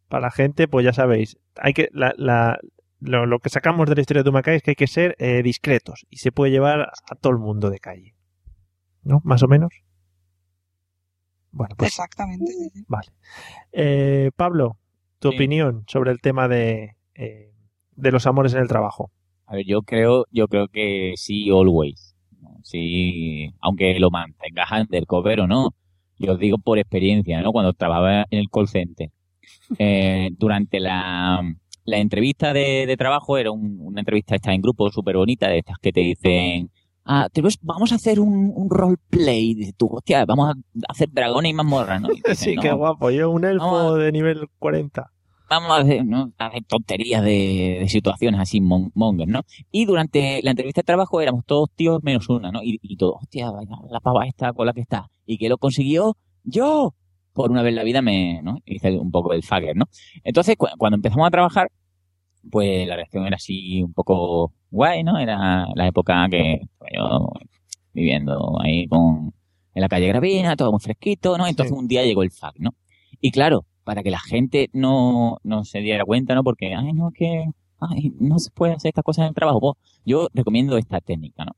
[0.08, 2.58] Para la gente, pues ya sabéis, hay que la, la-
[3.00, 5.42] lo, lo que sacamos de la historia de Tumacay es que hay que ser eh,
[5.42, 6.80] discretos y se puede llevar
[7.10, 8.14] a todo el mundo de calle.
[9.02, 9.20] ¿No?
[9.24, 9.70] Más o menos.
[11.52, 12.52] Bueno, pues Exactamente.
[12.86, 13.08] vale.
[13.72, 14.76] Eh, Pablo,
[15.18, 15.34] tu Sí.
[15.36, 17.52] opinión sobre el tema de, eh,
[17.96, 19.10] de los amores en el trabajo.
[19.46, 22.14] A ver, yo creo, yo creo que sí, always.
[22.62, 25.74] Sí, aunque lo mantengas undercover o no.
[26.18, 27.50] Yo os digo por experiencia, ¿no?
[27.52, 29.10] Cuando trabajaba en el call center.
[29.78, 31.40] Eh, durante la,
[31.90, 35.58] la entrevista de, de trabajo, era un- una entrevista esta en grupo súper bonita, de
[35.58, 36.70] estas que te dicen,
[37.04, 39.54] ah, te ves- vamos a hacer un, un roleplay.
[39.54, 40.54] Dices tú, hostia, vamos a
[40.88, 42.08] hacer dragones y mazmorras, ¿no?
[42.12, 43.10] Y Sí, "No, qué guapo.
[43.10, 45.10] Yo, un elfo de nivel 40.
[45.48, 46.32] vamos a hacer, ¿no?
[46.38, 49.40] a hacer tonterías de, de situaciones así mon- monger, ¿no?
[49.72, 52.62] Y durante la entrevista de trabajo éramos todos tíos menos una, ¿no?
[52.62, 53.50] Y, y todos, hostia,
[53.90, 55.08] la pava esta con la que está.
[55.26, 56.16] ¿Y que lo consiguió?
[56.44, 56.94] ¡Yo!
[57.32, 58.58] Por una vez en la vida me, ¿no?
[58.64, 59.86] Hice un poco el fagger, ¿no?
[60.24, 61.70] Entonces, cu- cuando empezamos a trabajar,
[62.50, 65.18] pues la reacción era así un poco guay, ¿no?
[65.18, 67.28] Era la época que estaba yo
[67.92, 69.34] viviendo ahí con,
[69.74, 71.46] en la calle Gravina, todo muy fresquito, ¿no?
[71.46, 72.70] Entonces un día llegó el FAC, ¿no?
[73.20, 76.44] Y claro, para que la gente no, no se diera cuenta, ¿no?
[76.44, 77.46] Porque, ay, no, que,
[77.80, 79.60] ay, no se puede hacer estas cosas en el trabajo.
[79.60, 81.52] Pues, yo recomiendo esta técnica, ¿no?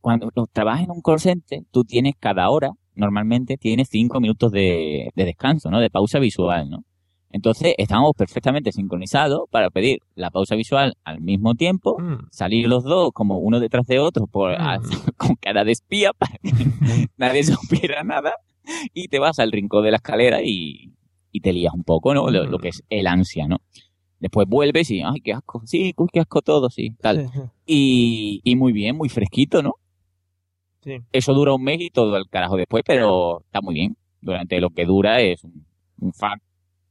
[0.00, 5.10] Cuando trabajas en un call center, tú tienes cada hora, normalmente tienes cinco minutos de,
[5.14, 5.80] de descanso, ¿no?
[5.80, 6.84] De pausa visual, ¿no?
[7.30, 12.28] Entonces, estábamos perfectamente sincronizados para pedir la pausa visual al mismo tiempo, Mm.
[12.30, 14.78] salir los dos como uno detrás de otro por, a-
[15.16, 16.50] con cara de espía para que
[17.18, 18.32] nadie supiera nada
[18.94, 20.92] y te vas al rincón de la escalera y,
[21.32, 22.30] y te lías un poco, ¿no?
[22.30, 23.58] Lo, lo que es el ansia, ¿no?
[24.20, 27.30] Después vuelves y, ay, qué asco, sí, qué asco todo, sí, tal.
[27.66, 29.74] Y, y muy bien, muy fresquito, ¿no?
[30.82, 30.96] Sí.
[31.12, 33.96] Eso dura un mes y todo el carajo después, pero está muy bien.
[34.20, 35.64] Durante lo que dura es un,
[36.00, 36.42] un fact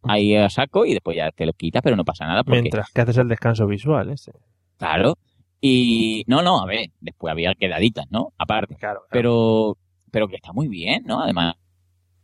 [0.03, 2.91] ahí a saco y después ya te lo quitas, pero no pasa nada porque Mientras
[2.91, 4.31] que haces el descanso visual, ese.
[4.77, 5.15] Claro.
[5.59, 8.33] Y no, no, a ver, después había quedaditas, ¿no?
[8.37, 8.75] Aparte.
[8.75, 9.01] Claro.
[9.09, 9.77] Pero,
[10.11, 11.21] pero que está muy bien, ¿no?
[11.21, 11.55] Además,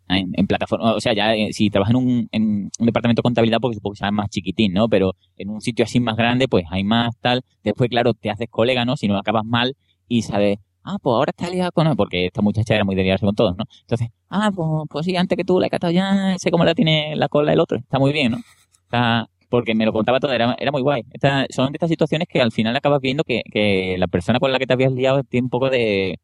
[0.07, 2.43] en, en plataforma, o sea, ya eh, si trabajas en un, en
[2.79, 4.87] un departamento de contabilidad, porque supongo que sea más chiquitín, ¿no?
[4.87, 7.41] Pero en un sitio así más grande, pues hay más tal.
[7.63, 8.97] Después, claro, te haces colega, ¿no?
[8.97, 9.75] Si no acabas mal
[10.07, 11.95] y sabes, ah, pues ahora está liada con...
[11.95, 13.65] Porque esta muchacha era muy de liarse con todos, ¿no?
[13.81, 16.75] Entonces, ah, pues, pues sí, antes que tú la he catado ya, sé cómo la
[16.75, 17.77] tiene la cola el otro.
[17.77, 18.37] Está muy bien, ¿no?
[18.83, 21.03] Está, porque me lo contaba todo, era, era muy guay.
[21.11, 24.51] Esta- son de estas situaciones que al final acabas viendo que, que la persona con
[24.51, 26.19] la que te habías liado tiene un poco de,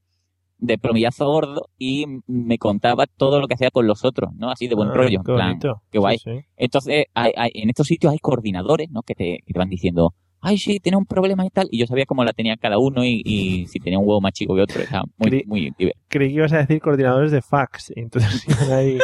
[0.58, 4.50] de plomillazo gordo y me contaba todo lo que hacía con los otros, ¿no?
[4.52, 5.20] Así de buen Ah, rollo.
[5.20, 5.60] en qué plan.
[5.92, 6.18] Qué guay.
[6.18, 6.46] Sí, sí.
[6.58, 9.04] Entonces, hay- hay- en estos sitios hay coordinadores, ¿no?
[9.04, 11.68] Que te, que te van diciendo, ay, sí, tiene un problema y tal.
[11.72, 14.32] Y yo sabía cómo la tenía cada uno y, y si tenía un huevo más
[14.34, 14.82] chico que otro.
[14.82, 15.92] Estaba muy, Cri- muy divertido.
[16.08, 17.92] Creí que ibas a decir coordinadores de fax.
[17.96, 18.98] Entonces iban ahí.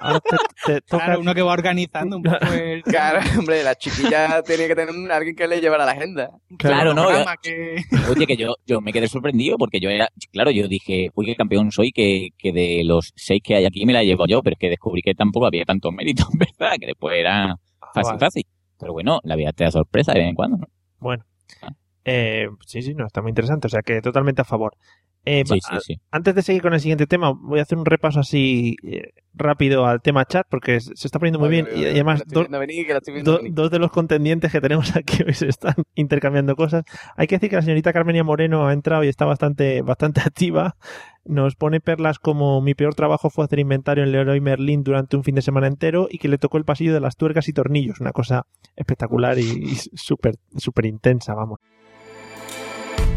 [0.00, 0.36] ahora te,
[0.74, 1.04] te toca.
[1.04, 2.82] Claro, uno que va organizando un poco el...
[2.82, 6.30] Claro, hombre, la chiquilla tenía que tener alguien que le llevara la agenda.
[6.58, 7.10] Claro, no.
[7.10, 7.76] yo- que-
[8.10, 11.34] Oye, que yo, yo me quedé sorprendido porque yo era, claro, yo dije, uy, qué
[11.36, 14.54] campeón soy, que, que de los seis que hay aquí me la llevo yo, pero
[14.54, 16.76] es que descubrí que tampoco había tantos méritos, ¿verdad?
[16.80, 17.56] Que después era
[17.94, 18.18] fácil, vale.
[18.18, 18.42] fácil.
[18.78, 20.68] Pero bueno, la vida te da sorpresa de vez en cuando, ¿no?
[20.98, 21.24] Bueno.
[21.62, 21.72] Ah.
[22.04, 23.66] Eh, sí, sí, no, está muy interesante.
[23.66, 24.76] O sea que totalmente a favor.
[25.26, 26.00] Eh, Sí, va- sí, sí.
[26.10, 29.84] Antes de seguir con el siguiente tema, voy a hacer un repaso así eh, rápido
[29.84, 32.46] al tema chat porque se está poniendo muy bien y, y además venir,
[33.24, 36.84] do- dos de los contendientes que tenemos aquí hoy se están intercambiando cosas.
[37.16, 40.76] Hay que decir que la señorita Carmenia Moreno ha entrado y está bastante, bastante activa.
[41.24, 45.24] Nos pone perlas como mi peor trabajo fue hacer inventario en Leroy Merlin durante un
[45.24, 47.98] fin de semana entero y que le tocó el pasillo de las tuercas y tornillos.
[48.00, 48.46] Una cosa
[48.76, 51.58] espectacular y, y súper súper intensa, vamos.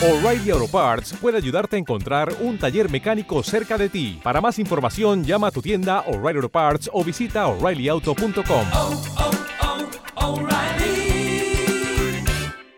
[0.00, 4.20] O'Reilly Auto Parts puede ayudarte a encontrar un taller mecánico cerca de ti.
[4.22, 8.66] Para más información, llama a tu tienda O'Reilly Auto Parts o visita oreillyauto.com.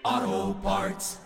[0.02, 1.20] Auto Parts.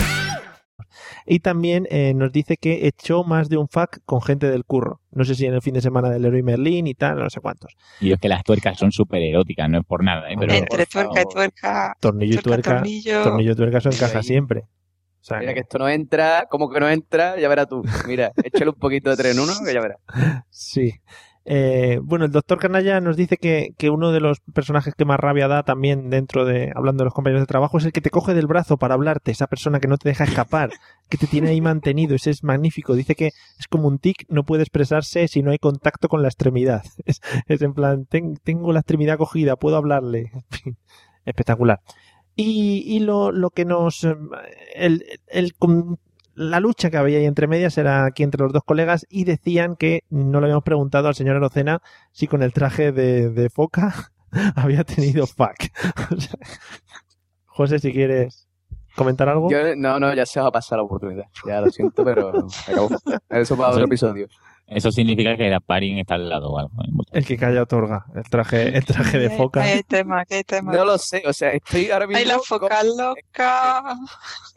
[1.26, 5.01] Y también eh, nos dice que echó más de un fuck con gente del curro.
[5.12, 7.40] No sé si en el fin de semana del Leroy Merlin y tal, no sé
[7.40, 7.72] cuántos.
[8.01, 10.34] Y es que las tuercas son súper eróticas, no es por nada, ¿eh?
[10.40, 11.97] Pero, Entre tuerca y tuerca.
[12.01, 12.80] Tornillo y tuerca, tuerca.
[12.80, 13.22] tornillo.
[13.22, 14.24] Tornillo y tuerca eso encaja Ahí.
[14.24, 14.64] siempre.
[15.25, 17.83] Sea, Mira que esto no entra, como que no entra, ya verás tú.
[18.07, 19.99] Mira, échale un poquito de tres en uno, que ya verás.
[20.51, 20.93] Sí.
[21.47, 25.18] Eh, bueno, el doctor Canalla nos dice que, que uno de los personajes que más
[25.20, 28.11] rabia da también dentro de, hablando de los compañeros de trabajo, es el que te
[28.11, 30.70] coge del brazo para hablarte, esa persona que no te deja escapar,
[31.09, 32.95] que te tiene ahí mantenido, ese es magnífico.
[32.95, 36.29] Dice que es como un tic, no puede expresarse si no hay contacto con la
[36.29, 36.83] extremidad.
[37.07, 40.33] Es, es en plan, "Ten- tengo la extremidad cogida, puedo hablarle.
[41.25, 41.81] Espectacular.
[42.37, 44.05] Y, y lo, lo que nos...
[44.05, 44.16] eh,
[44.74, 45.55] El, el,
[46.35, 49.76] la lucha que había ahí entre medias era aquí entre los dos colegas y decían
[49.76, 51.80] que no le habíamos preguntado al señor Arocena
[52.11, 54.12] si con el traje de, de foca
[54.57, 55.55] había tenido fuck.
[57.47, 58.49] José, si quieres
[58.97, 59.49] comentar algo.
[59.51, 61.26] Yo, no, no, ya se va a pasar la oportunidad.
[61.47, 62.30] Ya lo siento, pero
[62.68, 62.89] acabó.
[63.28, 64.26] Eso para otro episodio.
[64.67, 66.73] Eso significa que la paring está al lado o algo.
[67.12, 68.07] El que calla otorga.
[68.15, 69.62] El traje, el traje de foca.
[69.62, 70.73] Hay tema, hay tema.
[70.73, 72.19] No lo sé, o sea, estoy ahora mismo.
[72.19, 73.97] Ay, la foca loca.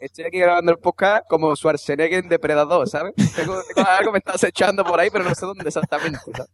[0.00, 3.14] Estoy aquí grabando el podcast como Schwarzenegger en Depredador, ¿sabes?
[3.36, 6.20] Tengo, tengo algo que me está acechando por ahí, pero no sé dónde exactamente.
[6.34, 6.50] ¿sabes?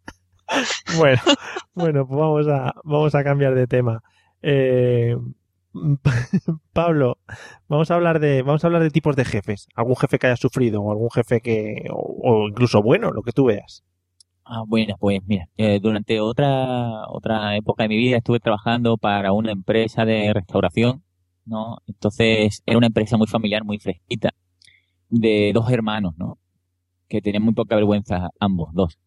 [0.97, 1.21] Bueno,
[1.75, 4.03] bueno, pues vamos a, vamos a cambiar de tema.
[4.43, 5.17] Eh,
[6.73, 7.19] Pablo,
[7.69, 9.69] vamos a hablar de, vamos a hablar de tipos de jefes.
[9.75, 13.47] Algún jefe que haya sufrido o algún jefe que, o, incluso bueno, lo que tú
[13.47, 13.85] veas.
[14.45, 19.33] Ah, bueno, pues mira, eh, durante otra otra época de mi vida estuve trabajando para
[19.33, 21.03] una empresa de restauración,
[21.47, 21.79] ¿no?
[21.87, 24.31] Entonces era una empresa muy familiar, muy fresquita,
[25.09, 26.39] de dos hermanos, ¿no?
[27.09, 28.99] Que tenían muy poca vergüenza ambos, dos.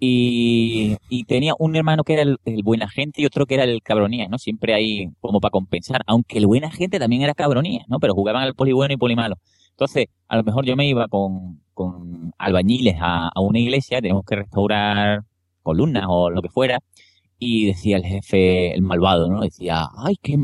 [0.00, 3.64] Y, y tenía un hermano que era el, el buena gente y otro que era
[3.64, 4.38] el cabronía, ¿no?
[4.38, 7.98] Siempre hay como para compensar, aunque el buena gente también era cabronía, ¿no?
[7.98, 9.36] Pero jugaban al poli bueno y poli malo.
[9.70, 14.24] Entonces, a lo mejor yo me iba con, con albañiles a, a una iglesia, tenemos
[14.24, 15.24] que restaurar
[15.62, 16.80] columnas o lo que fuera,
[17.38, 19.40] y decía el jefe, el malvado, ¿no?
[19.40, 20.36] Decía, ay, que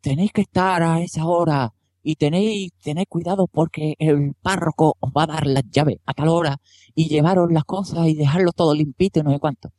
[0.00, 1.72] tenéis que estar a esa hora
[2.08, 6.28] y tenéis, tenéis cuidado porque el párroco os va a dar las llaves a tal
[6.28, 6.58] hora
[6.94, 9.70] y llevaros las cosas y dejarlo todo limpito y no sé cuánto.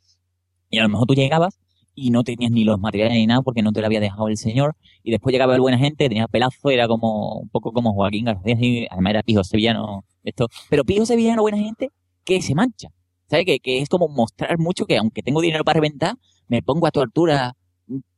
[0.68, 1.58] Y a lo mejor tú llegabas
[1.94, 4.36] y no tenías ni los materiales ni nada porque no te lo había dejado el
[4.36, 4.76] señor.
[5.02, 8.58] Y después llegaba el buena gente, tenía pelazo, era como un poco como Joaquín García,
[8.60, 10.48] y además era pijo sevillano, esto.
[10.68, 11.92] Pero pijo sevillano, buena gente,
[12.24, 12.90] que se mancha.
[13.30, 13.46] ¿Sabes?
[13.46, 16.16] Que, que es como mostrar mucho que aunque tengo dinero para reventar,
[16.46, 17.56] me pongo a tu altura,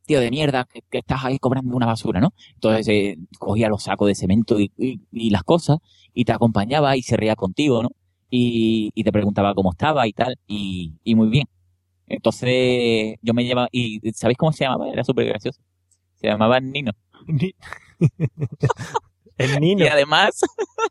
[0.05, 2.33] tío de mierda, que, que estás ahí cobrando una basura, ¿no?
[2.55, 5.77] Entonces eh, cogía los sacos de cemento y, y- y las cosas
[6.13, 7.89] y te acompañaba y se reía contigo, ¿no?
[8.29, 11.45] Y, y te preguntaba cómo estaba y tal, y, y muy bien.
[12.07, 14.89] Entonces yo me llevaba, y ¿sabéis cómo se llamaba?
[14.91, 15.61] Era súper gracioso.
[16.15, 16.93] Se llamaba Nino.
[19.37, 19.85] El Nino.
[19.85, 20.39] Y además,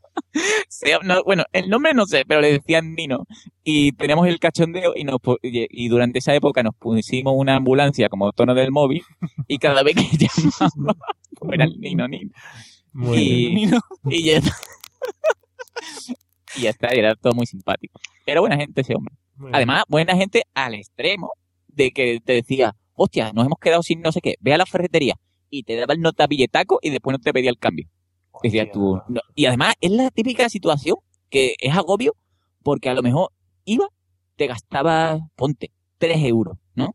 [0.68, 3.26] se- no, bueno, el nombre no sé, pero le decían Nino.
[3.64, 8.32] Y teníamos el cachondeo y, nos, y durante esa época nos pusimos una ambulancia como
[8.32, 9.02] tono del móvil
[9.48, 10.26] y cada vez que
[10.76, 10.94] llamaba,
[11.38, 12.30] pues era el Nino, Nino.
[12.92, 13.70] Muy y, bien.
[14.08, 14.52] y ya está.
[16.56, 18.00] y ya está, era todo muy simpático.
[18.26, 19.14] Era buena gente ese hombre.
[19.52, 21.32] Además, buena gente al extremo
[21.68, 24.66] de que te decía, hostia, nos hemos quedado sin no sé qué, ve a la
[24.66, 25.14] ferretería
[25.48, 27.86] y te daba el nota billetaco y después no te pedía el cambio.
[28.42, 29.20] Decías tú, no.
[29.34, 30.96] Y además es la típica situación
[31.28, 32.14] que es agobio
[32.62, 33.30] porque a lo mejor
[33.64, 33.88] iba,
[34.36, 36.94] te gastaba, ponte, 3 euros, ¿no?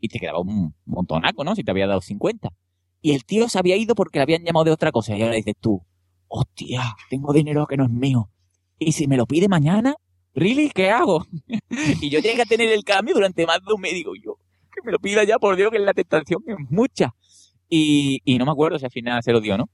[0.00, 1.54] Y te quedaba un montonaco, ¿no?
[1.54, 2.50] Si te había dado 50.
[3.02, 5.16] Y el tío se había ido porque le habían llamado de otra cosa.
[5.16, 5.82] Y ahora dices tú,
[6.28, 8.30] hostia, tengo dinero que no es mío.
[8.78, 9.94] Y si me lo pide mañana,
[10.34, 10.70] ¿really?
[10.70, 11.24] ¿Qué hago?
[12.00, 13.92] y yo llegué a tener el cambio durante más de un mes.
[13.92, 14.38] Digo, yo,
[14.74, 17.14] que me lo pida ya, por Dios, que la tentación es mucha.
[17.68, 19.68] Y, y no me acuerdo si al final se lo dio, ¿no?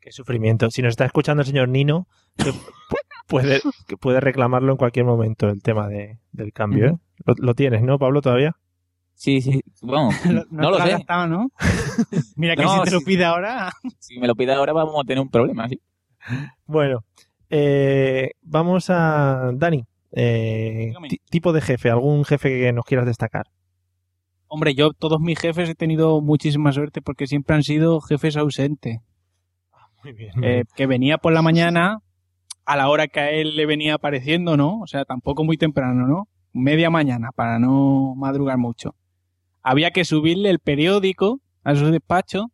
[0.00, 0.70] Qué sufrimiento.
[0.70, 2.06] Si nos está escuchando el señor Nino,
[2.36, 2.52] que
[3.28, 6.86] puede, que puede reclamarlo en cualquier momento el tema de, del cambio.
[6.86, 6.96] ¿eh?
[7.26, 8.56] lo, lo tienes, ¿no, Pablo, todavía?
[9.14, 9.60] Sí, sí.
[9.82, 10.90] Bueno, no, No, lo sé.
[10.90, 11.50] gastado, ¿no?
[12.36, 13.70] Mira que No, si te lo pide ahora.
[13.98, 15.80] Si me lo pide ahora vamos a tener un problema, ¿sí?
[16.66, 17.04] Bueno,
[17.50, 19.84] eh, vamos a Dani.
[20.12, 23.46] eh, ti- tipo de jefe, algún jefe que nos quieras destacar.
[24.48, 28.98] Hombre, yo todos mis jefes he tenido muchísima suerte porque siempre han sido jefes ausentes.
[30.42, 31.98] Eh, que venía por la mañana
[32.64, 34.80] a la hora que a él le venía apareciendo, ¿no?
[34.80, 36.28] O sea, tampoco muy temprano, ¿no?
[36.52, 38.94] Media mañana para no madrugar mucho.
[39.62, 42.50] Había que subirle el periódico a su despacho.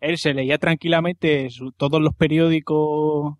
[0.00, 3.36] Él se leía tranquilamente su- todos los periódicos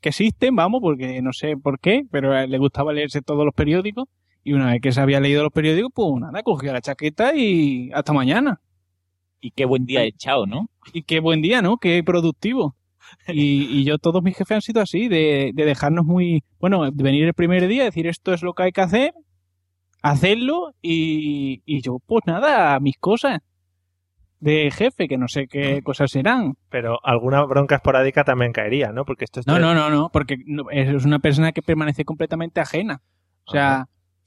[0.00, 4.08] que existen, vamos, porque no sé por qué, pero le gustaba leerse todos los periódicos.
[4.44, 7.90] Y una vez que se había leído los periódicos, pues nada, cogía la chaqueta y
[7.92, 8.60] hasta mañana.
[9.40, 10.66] Y qué buen día echado, ¿no?
[10.92, 11.76] Y qué buen día, ¿no?
[11.78, 12.76] Qué productivo.
[13.28, 16.42] Y, y yo, todos mis jefes han sido así, de, de dejarnos muy.
[16.58, 19.14] Bueno, de venir el primer día, decir esto es lo que hay que hacer,
[20.02, 23.40] hacerlo y, y yo, pues nada, mis cosas
[24.40, 26.54] de jefe, que no sé qué cosas serán.
[26.68, 29.04] Pero alguna bronca esporádica también caería, ¿no?
[29.04, 30.36] Porque esto es No, no, no, no, porque
[30.72, 33.02] es una persona que permanece completamente ajena.
[33.44, 33.86] O sea,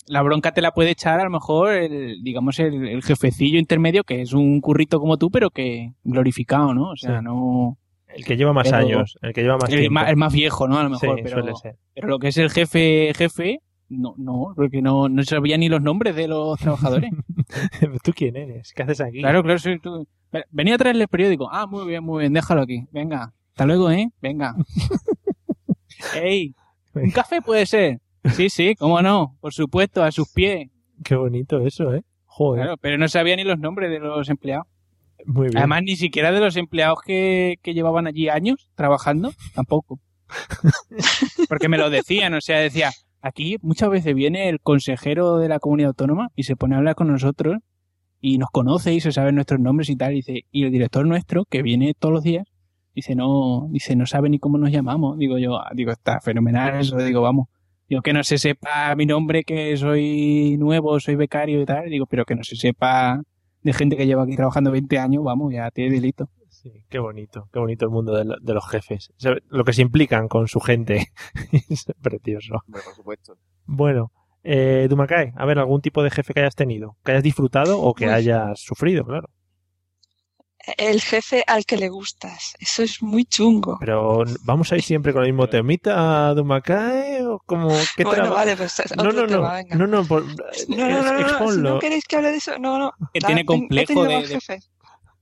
[0.10, 4.04] la bronca te la puede echar a lo mejor, el, digamos, el, el jefecillo intermedio,
[4.04, 6.90] que es un currito como tú, pero que glorificado, ¿no?
[6.92, 7.26] O sea, Sí.
[7.26, 7.78] no...
[8.08, 10.68] El que lleva más Pero- años, el que lleva más el, más, el más viejo,
[10.68, 10.80] ¿no?
[10.80, 11.76] A lo mejor, Sí, pero, suele ser.
[11.94, 15.82] pero lo que es el jefe, jefe, no, no, porque no, no sabía ni los
[15.84, 17.12] nombres de los trabajadores.
[18.04, 18.74] ¿Tú quién eres?
[18.76, 19.20] ¿Qué haces aquí?
[19.20, 20.08] claro, claro, soy tú.
[20.32, 21.50] Ven- Venía a traerle el periódico.
[21.52, 22.84] Ah, muy bien, muy bien, déjalo aquí.
[22.92, 24.10] Venga, hasta luego, ¿eh?
[24.22, 24.56] Venga.
[26.16, 26.56] ¡Ey!
[26.96, 28.00] ¿Un café puede ser?
[28.34, 30.70] Sí, sí, cómo no, por supuesto, a sus pies.
[31.04, 32.04] Qué bonito eso, ¿eh?
[32.26, 32.64] Joder.
[32.64, 34.68] Claro, pero no sabía ni los nombres de los empleados.
[35.26, 35.58] Muy bien.
[35.58, 40.00] Además, ni siquiera de los empleados que, que llevaban allí años trabajando, tampoco.
[41.50, 42.92] Porque me lo decían, o sea, decía,
[43.22, 46.96] aquí muchas veces viene el consejero de la comunidad autónoma y se pone a hablar
[46.96, 47.58] con nosotros
[48.22, 51.06] y nos conoce y se sabe nuestros nombres y tal, y dice, y el director
[51.06, 52.48] nuestro, que viene todos los días,
[52.94, 55.18] dice, no, dice, no sabe ni cómo nos llamamos.
[55.18, 57.48] Digo yo, "Ah", digo, está fenomenal eso, digo, vamos.
[57.90, 62.06] Digo, que no se sepa mi nombre, que soy nuevo, soy becario y tal, digo,
[62.06, 63.22] pero que no se sepa
[63.64, 66.30] de gente que lleva aquí trabajando 20 años, vamos, ya tiene delito.
[66.50, 69.10] Sí, qué bonito, qué bonito el mundo de, lo- de los jefes.
[69.18, 71.08] O sea, Lo que se implican con su gente.
[71.70, 72.56] es precioso.
[72.68, 73.38] Hombre, por supuesto.
[73.66, 74.12] Bueno,
[74.44, 77.94] eh, Dumacay, a ver, algún tipo de jefe que hayas tenido, que hayas disfrutado o
[77.94, 78.12] que Uy.
[78.12, 79.30] hayas sufrido, claro.
[80.78, 82.54] El jefe al que le gustas.
[82.60, 83.78] Eso es muy chungo.
[83.80, 88.36] Pero vamos a ir siempre con el mismo temita, Dumacay, o como qué Bueno, traba-
[88.36, 89.76] vale, pues es No, otro no, no, tema, venga.
[89.76, 91.70] no, no, No, no, no, no, no, si exponlo.
[91.76, 92.94] no queréis que hable de eso, no, no.
[93.14, 94.40] Que tiene complejo de-.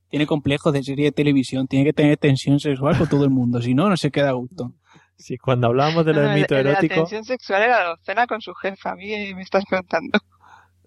[0.10, 3.62] Tiene complejos de serie de televisión, tiene que tener tensión sexual con todo el mundo,
[3.62, 4.72] si no, no se queda a gusto.
[5.18, 8.28] Sí, cuando hablábamos de lo No, del mito erótico, La tensión sexual era la docena
[8.28, 8.92] con su jefa.
[8.92, 10.20] A mí me estás contando.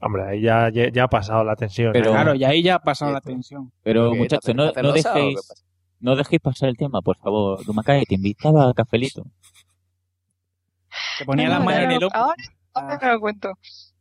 [0.01, 1.93] Hombre, ahí ya, ya, ya ha pasado la tensión.
[1.93, 2.13] Pero- ¿eh?
[2.13, 3.73] Claro, y ahí ya ha pasado la tensión.
[3.83, 5.65] Pero muchachos, ¿Te no, dejéis,
[6.01, 7.65] no dejéis pasar el tema, por favor.
[7.65, 9.25] Dumacay, te invitaba a cafelito.
[11.19, 12.19] Te ponía No, las no, manos ya en el hombro.
[12.19, 12.35] Ahora,
[12.75, 13.49] ahora me lo cuento.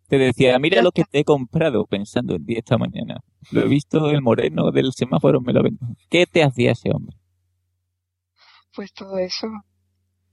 [0.07, 3.17] Te decía, mira lo que te he comprado pensando en ti esta mañana.
[3.51, 5.85] Lo he visto el moreno del semáforo, me lo vendo.
[6.09, 7.15] ¿Qué te hacía ese hombre?
[8.76, 9.47] Pues todo eso.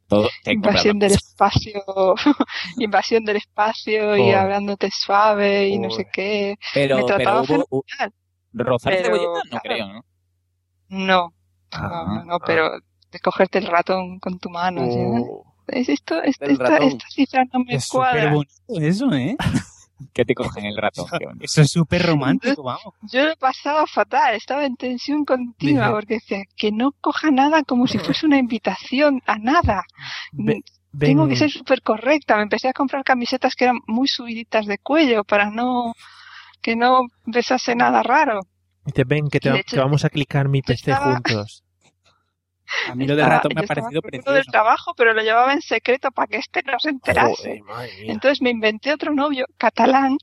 [0.08, 1.82] Todo, te he Invasión del espacio.
[2.78, 4.38] invasión del espacio y Oh.
[4.38, 6.10] hablando suave y no sé Joder.
[6.12, 6.54] qué.
[6.74, 8.14] Pero, me pero trataba hubo, hu- fenomenal.
[8.54, 9.60] rozar Pero, no claro.
[9.64, 10.04] creo, ¿no?
[10.88, 11.34] No.
[11.72, 12.70] Ah, no, no, no, pero
[13.10, 14.82] de cogerte el ratón con tu mano.
[14.84, 18.32] Oh, Es esto, es- esta, esta cifra no me Es súper cuadra.
[18.32, 19.36] bonito eso, ¿eh?
[20.12, 21.06] Que te cogen el ratón.
[21.40, 22.94] Eso es súper romántico, vamos.
[23.10, 27.86] Yo lo pasaba fatal, estaba en tensión continua porque decía que no coja nada como
[27.86, 29.84] si fuese una invitación a nada.
[30.98, 32.36] Tengo que ser súper correcta.
[32.36, 35.94] Me empecé a comprar camisetas que eran muy subiditas de cuello para no
[36.62, 38.40] que no besase nada raro.
[38.84, 41.64] Dice, ven, que te, hecho, vamos a clicar mi PC estaba- juntos.
[42.88, 44.50] A mí lo del ratón me ha parecido uno del precioso.
[44.50, 47.60] trabajo, pero lo llevaba en secreto para que este no se enterase.
[47.66, 47.90] Joder.
[48.10, 50.16] Entonces me inventé otro novio catalán,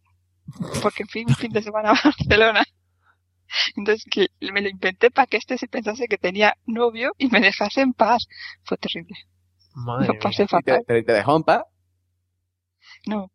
[0.81, 2.63] porque fui un fin de semana a Barcelona.
[3.75, 7.39] Entonces que me lo inventé para que este se pensase que tenía novio y me
[7.39, 8.27] dejase en paz.
[8.63, 9.15] Fue terrible.
[9.75, 10.21] Madre Lo mía.
[10.21, 10.83] pasé ¿Y te, fatal.
[10.85, 11.63] te, te dejó en paz?
[13.05, 13.31] No.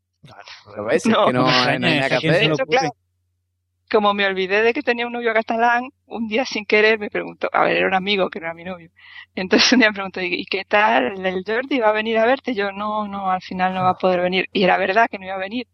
[0.77, 1.07] ¿Lo ves?
[1.07, 1.21] No.
[1.21, 2.53] Es que no, no hay nada que hacer.
[2.53, 2.91] Eso, claro.
[3.91, 7.49] Como me olvidé de que tenía un novio catalán, un día sin querer me preguntó,
[7.53, 8.91] a ver, era un amigo que no era mi novio.
[9.35, 11.79] Entonces un día me preguntó, ¿y qué tal el Jordi?
[11.81, 12.53] ¿Va a venir a verte?
[12.53, 14.47] Y yo, no, no, al final no va a poder venir.
[14.53, 15.67] Y era verdad que no iba a venir.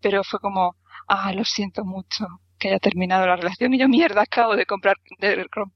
[0.00, 0.76] Pero fue como,
[1.08, 2.26] ah, lo siento mucho
[2.58, 3.74] que haya terminado la relación.
[3.74, 5.72] Y yo, mierda, acabo de comprar de- con,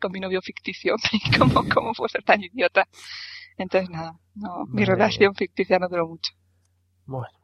[0.00, 0.96] con mi novio ficticio.
[1.38, 2.88] ¿Cómo, ¿Cómo puedo ser tan idiota?
[3.58, 6.32] Entonces nada, no, mi relación ficticia no duró mucho.
[7.06, 7.41] Bueno.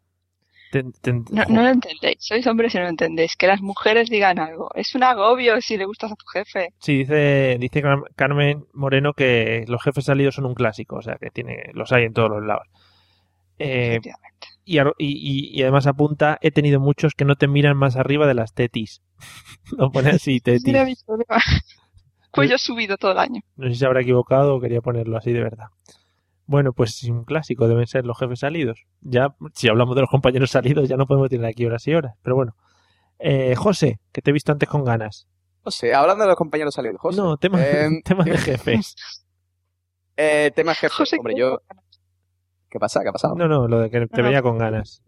[1.31, 3.37] No, no lo entendéis, sois hombres y no lo entendéis.
[3.37, 4.71] Que las mujeres digan algo.
[4.75, 6.75] Es un agobio si le gustas a tu jefe.
[6.79, 11.17] Sí, dice, dice Car- Carmen Moreno que los jefes salidos son un clásico, o sea,
[11.17, 12.67] que tiene, los hay en todos los lados.
[13.59, 14.01] Eh,
[14.65, 19.03] y, además apunta, he tenido muchos que no te miran más arriba de las tetis.
[19.77, 20.65] Lo pone así, tetis.
[20.65, 20.95] Mira mi.
[22.31, 23.41] Cuello subido todo el año.
[23.57, 25.69] No sé si se habrá equivocado o quería ponerlo así de verdad.
[26.51, 28.87] Bueno, pues sí, un clásico deben ser los jefes salidos.
[29.03, 32.15] Ya, si hablamos de los compañeros salidos, ya no podemos tener aquí horas y horas.
[32.23, 32.57] Pero bueno.
[33.21, 35.29] Eh, José, que te he visto antes con ganas.
[35.63, 37.21] José, hablando de los compañeros salidos, José.
[37.21, 38.95] No, tema, Em, temas de jefes.
[40.17, 41.17] eh, tema jefe.
[41.19, 41.61] Hombre, yo.
[42.71, 43.03] ¿Qué pasa?
[43.03, 43.35] ¿Qué ha pasado?
[43.35, 44.29] No, no, lo de que te No.
[44.29, 45.03] veía con ganas.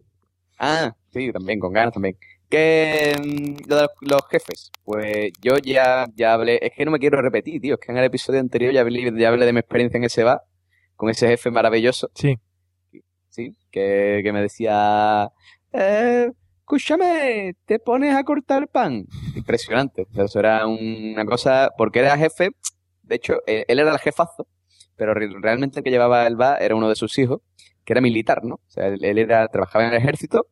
[0.59, 2.17] Ah, sí, también, con ganas también.
[2.49, 6.91] Que mm, lo de los, los jefes, pues yo ya, ya hablé, es que no
[6.91, 9.53] me quiero repetir, tío, es que en el episodio anterior ya hablé, ya hablé de
[9.53, 10.41] mi experiencia en ese bar,
[11.01, 12.11] con ese jefe maravilloso.
[12.13, 12.37] Sí.
[13.29, 15.31] Sí, que, que me decía,
[15.73, 19.07] eh, escúchame, te pones a cortar pan.
[19.35, 22.51] Impresionante, o sea, eso era un- una cosa, porque era jefe,
[23.01, 24.45] de hecho, él, él era el jefazo,
[24.95, 27.41] pero re- realmente el que llevaba el bar era uno de sus hijos,
[27.83, 28.55] que era militar, ¿no?
[28.55, 30.45] O sea, él, él era, trabajaba en el ejército,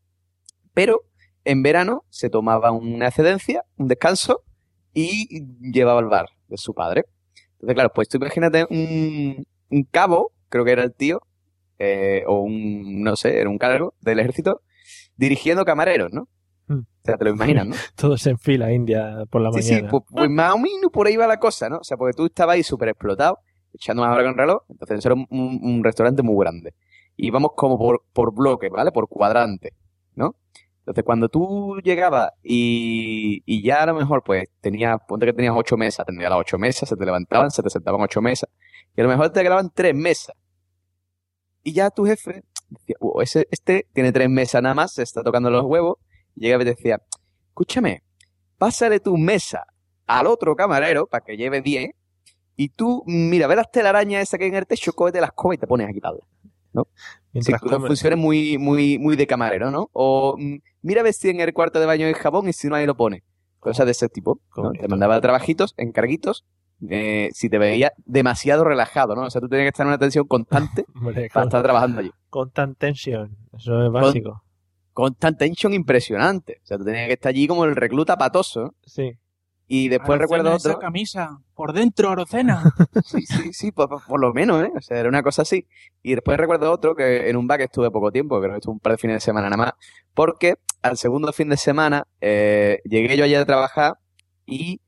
[0.73, 1.03] pero
[1.45, 4.41] en verano se tomaba una excedencia, un descanso,
[4.95, 7.03] y llevaba el bar de su padre.
[7.53, 11.21] Entonces, claro, pues tú imagínate un, un cabo, creo que era el tío,
[11.77, 14.61] eh, o un, no sé, era un cargo del ejército,
[15.15, 16.27] dirigiendo camareros, ¿no?
[16.67, 16.80] Mm.
[16.80, 17.76] O sea, te lo imaginas, ¿no?
[17.95, 19.89] Todos en fila india por la Sí, sí, mañana.
[19.89, 21.77] pues, pues más o menos por ahí va la cosa, ¿no?
[21.77, 23.39] O sea, porque tú estabas ahí súper explotado,
[23.73, 26.73] echando más hora con reloj, entonces eso era un, un- un restaurante muy grande.
[27.15, 28.91] Y íbamos como por, por bloques, ¿vale?
[28.91, 29.73] Por cuadrante,
[30.15, 30.35] ¿no?
[30.80, 35.53] Entonces, cuando tú llegabas y, y ya a lo mejor, pues, tenías, ponte que tenías
[35.55, 38.49] ocho mesas, tendrías las ocho mesas, se te levantaban, se te sentaban ocho mesas,
[38.99, 40.35] y a lo mejor te quedaban tres mesas.
[41.63, 45.23] Y ya tu jefe decía, "Oh, ese, este tiene tres mesas nada más, se está
[45.23, 45.95] tocando los huevos,
[46.35, 47.01] y llegaba y te decía,
[47.47, 48.03] escúchame,
[48.57, 49.63] pásale tu mesa
[50.05, 51.91] al otro camarero para que lleve 10
[52.57, 55.55] y tú, mira, ve las telarañas esas que hay en el techo, cógete las comas
[55.55, 56.27] y te pones a quitarlas.
[56.73, 56.88] ¿no?
[57.31, 59.89] Mientras come- funciones muy, muy, muy de camarero, ¿no?
[59.93, 62.67] O mm, mira a ver si en el cuarto de baño hay jabón y si
[62.67, 63.23] no ahí lo pone.
[63.59, 64.39] Cosas de ese tipo.
[64.57, 64.71] ¿no?
[64.73, 66.45] Te mandaba trabajitos, encarguitos,
[66.88, 69.23] eh, si te veía demasiado relajado, ¿no?
[69.23, 71.99] O sea, tú tenías que estar en una tensión constante Hombre, para con, estar trabajando
[71.99, 72.11] allí.
[72.30, 73.35] con tan tensión.
[73.57, 74.43] Eso es básico.
[74.93, 76.60] Constant tension impresionante.
[76.64, 78.76] O sea, tú tenías que estar allí como el recluta patoso.
[78.85, 79.18] Sí.
[79.72, 80.81] Y después Arocena, recuerdo esa otro.
[80.81, 82.64] camisa, por dentro, Arocena.
[83.06, 84.72] Sí, sí, sí, por, lo menos, ¿eh?
[84.76, 85.68] O sea, era una cosa así.
[86.01, 88.73] Y después recuerdo otro que en un bar que estuve poco tiempo, creo que estuve
[88.73, 89.73] un par de fines de semana nada más,
[90.15, 93.99] porque al segundo fin de semana eh, llegué yo allá a trabajar
[94.45, 94.81] y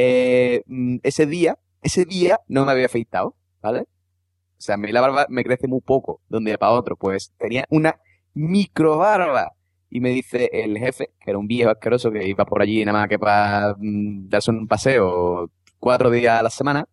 [0.00, 3.80] eh, mm, ese día, ese día no me había afeitado, ¿vale?
[3.80, 6.96] O sea, a mí la barba me crece muy poco de un día para otro,
[6.96, 8.00] pues tenía una
[8.32, 9.52] micro barba.
[9.90, 13.00] Y me dice el jefe, que era un viejo asqueroso que iba por allí nada
[13.00, 15.50] más que para mm, darse un paseo
[15.80, 16.86] cuatro días a la semana,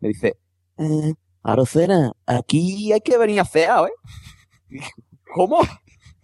[0.00, 0.38] me dice,
[0.78, 1.12] eh,
[1.42, 3.92] Arocena, aquí hay que venir afeado, ¿eh?
[5.34, 5.60] ¿Cómo?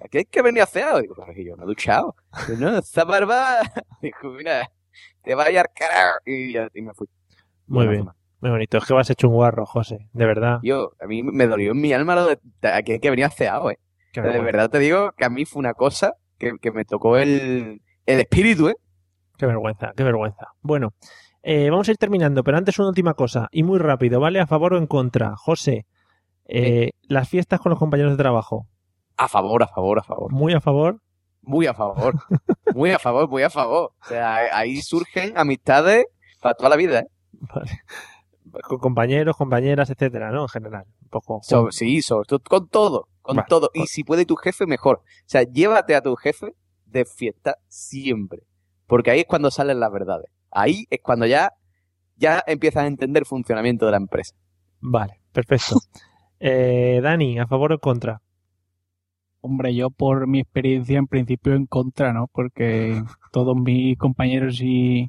[0.02, 1.00] Aquí hay que venir afeado.
[1.00, 2.16] Digo, pero yo no he duchado.
[2.58, 3.60] No, esa barba.
[4.02, 4.70] Digo, mira,
[5.22, 6.18] te vaya al carajo.
[6.26, 7.08] Y, y me fui.
[7.66, 8.06] Muy bien.
[8.40, 8.78] Muy bonito.
[8.78, 10.08] Es que vas hecho un guarro, José.
[10.12, 10.58] De verdad.
[10.62, 13.78] Yo, a mí me dolió en mi alma lo de hay que venir afeado, ¿eh?
[14.12, 14.44] Qué de vergüenza.
[14.44, 18.20] verdad te digo que a mí fue una cosa que, que me tocó el, el
[18.20, 18.76] espíritu, ¿eh?
[19.38, 20.48] Qué vergüenza, qué vergüenza.
[20.60, 20.92] Bueno,
[21.42, 24.40] eh, vamos a ir terminando, pero antes una última cosa, y muy rápido, ¿vale?
[24.40, 25.34] ¿A favor o en contra?
[25.36, 25.86] José,
[26.46, 28.66] eh, las fiestas con los compañeros de trabajo.
[29.16, 30.32] A favor, a favor, a favor.
[30.32, 30.98] Muy a favor.
[31.42, 32.14] Muy a favor.
[32.74, 33.92] Muy a favor, muy a favor.
[34.00, 36.06] O sea, ahí surgen amistades
[36.40, 37.06] para toda la vida, ¿eh?
[37.32, 37.80] Vale.
[38.62, 40.42] Con compañeros, compañeras, etcétera, ¿no?
[40.42, 40.84] En general.
[41.02, 41.40] Un poco.
[41.42, 43.70] So- sí, sobre todo, con todo, con Vale, todo.
[43.74, 44.98] Y si puede tu jefe, mejor.
[44.98, 46.54] O sea, llévate a tu jefe
[46.86, 48.42] de fiesta siempre.
[48.86, 50.26] Porque ahí es cuando salen las verdades.
[50.50, 51.52] Ahí es cuando ya,
[52.16, 54.34] ya empiezas a entender el funcionamiento de la empresa.
[54.80, 55.76] Vale, perfecto.
[56.44, 58.20] Eh, Dani, ¿a favor o contra?
[59.42, 62.28] Hombre, yo por mi experiencia en principio en contra, ¿no?
[62.28, 63.02] Porque
[63.32, 65.08] todos mis compañeros y,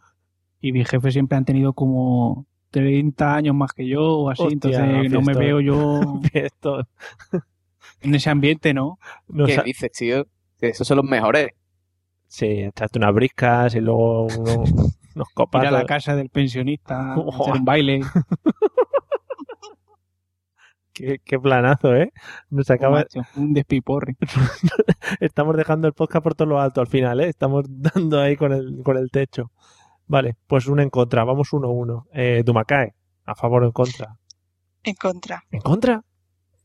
[0.60, 4.54] y mi jefe siempre han tenido como 30 años más que yo o así, Hostia,
[4.54, 6.20] entonces no me veo yo
[8.02, 8.98] en ese ambiente, ¿no?
[9.28, 10.26] No ¿Qué dices, tío?
[10.60, 11.50] Que esos son los mejores.
[12.28, 14.64] Sí, echarte unas briscas y luego uno-
[15.16, 15.62] unos copas.
[15.62, 18.02] Ir a la casa del pensionista, hacer un baile.
[20.94, 22.14] Qué, qué planazo, ¿eh?
[22.50, 22.98] Nos acaba...
[23.00, 24.16] macho, un despiporre.
[25.20, 27.30] Estamos dejando el podcast por todo lo alto al final, ¿eh?
[27.30, 29.52] Estamos dando ahí con el, con el techo.
[30.08, 31.24] Vale, pues uno en contra.
[31.24, 32.08] Vamos uno a uno.
[32.14, 32.94] Eh, Dumakae,
[33.26, 34.16] ¿a favor o en contra?
[34.84, 35.44] En contra.
[35.52, 36.04] ¿En contra?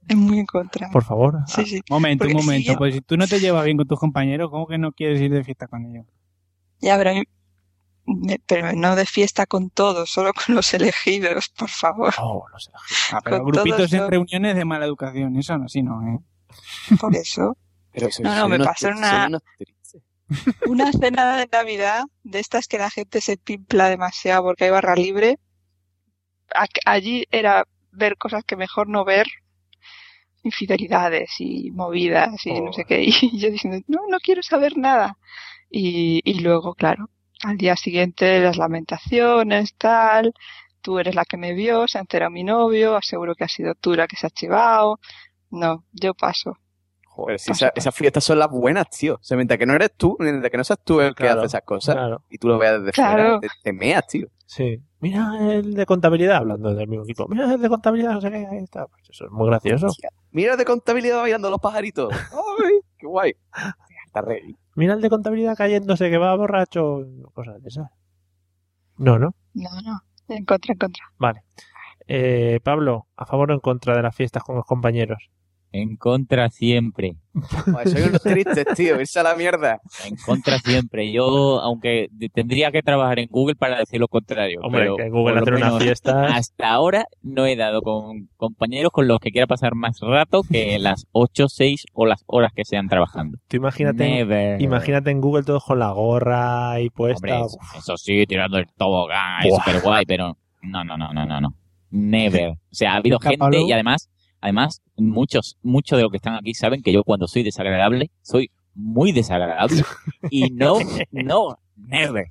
[0.08, 0.90] Es muy en contra.
[0.90, 1.38] Por favor.
[1.46, 1.80] Sí, sí.
[1.88, 2.72] Momento, un Porque momento.
[2.72, 5.20] si- Pues si tú no te llevas bien con tus compañeros, ¿cómo que no quieres
[5.20, 6.06] ir de fiesta con ellos?
[6.80, 7.24] Ya, pero, a mí-
[8.46, 12.14] pero no de fiesta con todos, solo con los elegidos, por favor.
[12.18, 12.44] Oh,
[13.12, 15.36] Ah, pero Con grupitos en reuniones de mala educación.
[15.36, 16.18] Eso no, sí no, ¿eh?
[17.00, 17.56] Por eso.
[17.92, 19.28] Pero No, no, me pasó una,
[20.66, 24.94] una cena de Navidad de estas que la gente se pimpla demasiado porque hay barra
[24.94, 25.38] libre.
[26.84, 29.26] Allí era ver cosas que mejor no ver,
[30.42, 33.00] infidelidades y movidas y no sé qué.
[33.22, 35.16] Y yo diciendo, no, no quiero saber nada.
[35.70, 37.10] Y, y luego, claro,
[37.44, 40.32] al día siguiente las lamentaciones, tal.
[40.80, 43.74] Tú eres la que me vio, se ha enterado mi novio, aseguro que has sido
[43.74, 44.98] tú la que se ha chivado.
[45.50, 46.56] No, yo paso.
[47.04, 49.14] Joder, si esa- esas fiestas son las buenas, tío.
[49.14, 51.40] O sea, mientras que no eres tú, mientras que no seas tú el que Claro,
[51.40, 52.22] hace esas cosas, claro.
[52.30, 53.22] y tú lo veas desde Claro.
[53.22, 54.28] fuera, te, te meas, tío.
[54.46, 54.80] Sí.
[55.00, 57.26] Mira el de contabilidad, hablando del mismo equipo.
[57.28, 58.86] Mira el de contabilidad, no sé qué, ahí está.
[58.86, 59.88] Pues eso es muy gracioso.
[60.30, 62.08] Mira de contabilidad bailando los pajaritos.
[62.32, 63.32] ¡Ay, qué guay!
[64.06, 64.54] Está rey.
[64.78, 67.04] Mira el de contabilidad cayéndose que va borracho.
[67.34, 67.90] Cosas de esas.
[68.96, 69.34] No, ¿no?
[69.52, 71.04] No, no, en contra, en contra.
[71.18, 71.42] Vale.
[72.06, 75.30] Eh, Pablo, ¿a favor o en contra de las fiestas con los compañeros?
[75.70, 77.16] En contra siempre.
[77.34, 78.98] Joder, soy unos tristes, tío.
[79.00, 79.80] Irse a la mierda.
[80.06, 81.12] En contra siempre.
[81.12, 84.60] Yo, aunque tendría que trabajar en Google para decir lo contrario.
[84.62, 88.90] Hombre, pero que en Google hacer una fiesta- Hasta ahora no he dado con compañeros
[88.92, 92.64] con los que quiera pasar más rato que las 8, 6 o las horas que
[92.64, 93.38] sean trabajando.
[93.48, 94.62] Tú imagínate, Never.
[94.62, 97.26] imagínate en Google todos con la gorra ahí puesta.
[97.26, 101.26] Hombre, eso, eso sí, tirando el tobogán, es súper guay, pero no, no, no, no,
[101.26, 101.54] no, no.
[101.90, 102.50] Never.
[102.50, 106.54] O sea, ha habido gente y además, además, muchos, muchos de los que están aquí
[106.54, 109.82] saben que yo cuando soy desagradable, soy muy desagradable.
[110.30, 110.78] Y no,
[111.10, 112.26] no, never,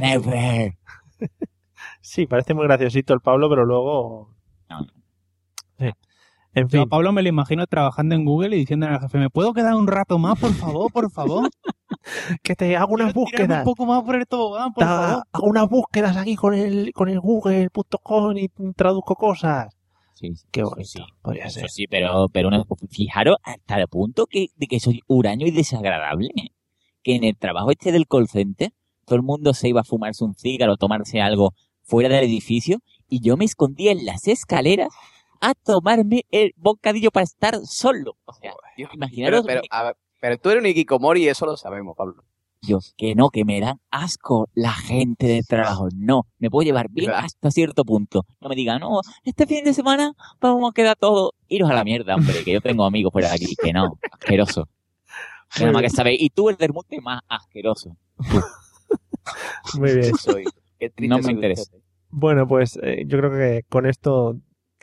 [0.00, 0.74] never.
[2.00, 4.30] Sí, parece muy graciosito el Pablo, pero luego.
[5.78, 5.90] Sí.
[6.56, 6.80] En Yo fin.
[6.82, 9.74] a Pablo me lo imagino trabajando en Google y diciéndole al jefe, ¿me puedo quedar
[9.74, 11.48] un rato más, por favor, por favor?
[12.44, 13.58] que te hago unas búsquedas.
[13.58, 15.24] un poco más por el tobogán, por Ta- favor.
[15.32, 19.73] hago unas búsquedas aquí con el, con el Google.com y traduzco cosas.
[20.14, 21.04] Sí, Qué bonito.
[21.22, 21.68] Podría ser.
[21.70, 26.30] sí, pero, pero una- fijaros hasta el punto que, de que soy huraño y desagradable.
[27.02, 28.70] Que en el trabajo este del call center,
[29.04, 32.78] todo el mundo se iba a fumarse un cigarro o tomarse algo fuera del edificio
[33.08, 34.88] y yo me escondía en las escaleras
[35.40, 38.16] a tomarme el bocadillo para estar solo.
[38.24, 38.54] O sea,
[38.94, 42.24] imaginaros Pero, pero, a ver, pero tú eres un Ikikomori y eso lo sabemos, Pablo.
[42.66, 45.88] Yo, que no, que me dan asco la gente de trabajo.
[45.94, 48.26] No, me puedo llevar bien hasta cierto punto.
[48.40, 51.32] No me digan, no, este fin de semana vamos a quedar todos.
[51.48, 53.54] Iros a la mierda, hombre, que yo tengo amigos fuera de aquí.
[53.60, 54.68] Que no, asqueroso.
[55.54, 56.20] Que nada más que sabéis.
[56.20, 57.96] Y tú, el del monte, más asqueroso.
[59.78, 60.14] Muy bien.
[60.16, 60.44] Soy.
[60.78, 61.70] Qué triste No me interesa.
[62.10, 64.36] Bueno, pues eh, yo creo que con esto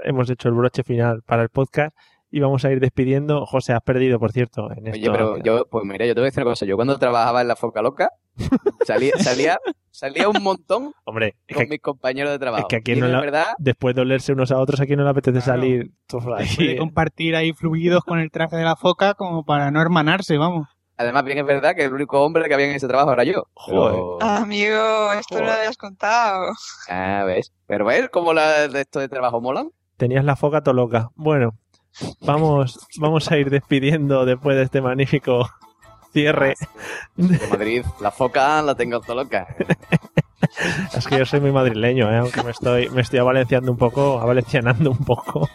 [0.04, 1.96] hemos hecho el broche final para el podcast
[2.32, 3.46] y vamos a ir despidiendo.
[3.46, 5.12] José, has perdido, por cierto, en Oye, esto.
[5.12, 6.66] pero yo, pues mira, yo te voy a decir una cosa.
[6.66, 8.10] Yo cuando trabajaba en la Foca Loca,
[8.86, 9.60] salía, salía,
[9.92, 12.64] salía un montón Hombre, es con que, mis compañeros de trabajo.
[12.64, 14.86] es que a Y quien no la- verdad, después de olerse unos a otros, a
[14.86, 16.48] quien no le apetece salir todo por ahí.
[16.56, 20.68] Puede compartir ahí fluidos con el traje de la foca como para no hermanarse, vamos.
[20.98, 23.48] además bien es verdad que el único hombre que había en ese trabajo era yo.
[23.68, 26.54] Pero- Amigo, esto no lo habías contado.
[26.90, 27.52] Ah, ves.
[27.68, 29.70] Pero ves cómo la, de esto de trabajo molan.
[29.98, 31.10] Tenías la foca todo loca.
[31.16, 31.52] Bueno,
[32.22, 35.50] vamos, vamos a ir despidiendo después de este magnífico
[36.12, 36.56] cierre.
[37.16, 39.48] De Madrid, la foca la tengo todo loca.
[40.96, 42.18] Es que yo soy muy madrileño, ¿eh?
[42.18, 45.48] aunque me estoy, me estoy avalenciando un poco, avalencianando un poco.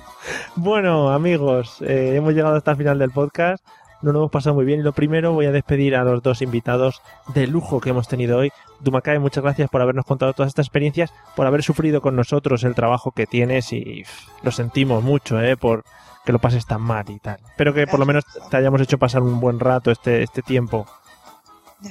[0.55, 3.65] Bueno, amigos, eh, hemos llegado hasta el final del podcast.
[4.03, 6.43] Nos lo hemos pasado muy bien y lo primero voy a despedir a los dos
[6.43, 7.03] invitados
[7.35, 8.53] de lujo que hemos tenido hoy.
[8.81, 12.75] Dumakae, muchas gracias por habernos contado todas estas experiencias, por haber sufrido con nosotros el
[12.75, 15.57] trabajo que tienes y pff, lo sentimos mucho, ¿eh?
[15.57, 15.83] Por
[16.27, 17.39] que lo pases tan mal y tal.
[17.49, 20.87] Espero que por lo menos te hayamos hecho pasar un buen rato este, este tiempo.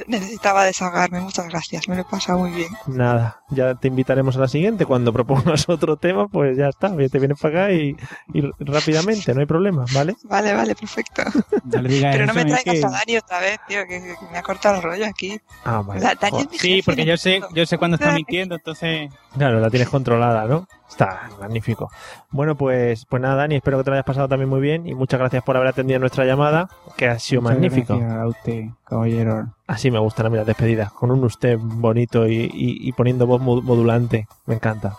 [0.07, 2.69] Necesitaba desahogarme, muchas gracias, me lo he pasado muy bien.
[2.87, 4.85] Nada, ya te invitaremos a la siguiente.
[4.85, 6.95] Cuando propongas otro tema, pues ya está.
[6.95, 7.95] Te vienes para acá y,
[8.33, 10.15] y rápidamente, no hay problema, ¿vale?
[10.23, 11.21] Vale, vale, perfecto.
[11.65, 14.15] No le digas Pero no me traigas que- a Dani otra vez, tío, que, que
[14.31, 15.39] me ha cortado el rollo aquí.
[15.63, 16.01] Ah, vale.
[16.01, 16.45] La- Dani Joder.
[16.47, 19.11] es mi Sí, porque yo sé, yo sé cuándo está mintiendo, entonces...
[19.37, 20.67] Claro, la tienes controlada, ¿no?
[20.89, 21.91] Está magnífico.
[22.31, 24.93] Bueno, pues, pues nada, Dani, espero que te lo hayas pasado también muy bien y
[24.93, 27.97] muchas gracias por haber atendido nuestra llamada, que ha sido Muchas magnífico.
[27.97, 29.47] gracias a usted, caballero.
[29.67, 33.25] Así me gustan a mí las despedidas, con un usted bonito y, y- y poniendo
[33.25, 34.27] voz mo- modulante.
[34.45, 34.97] Me encanta.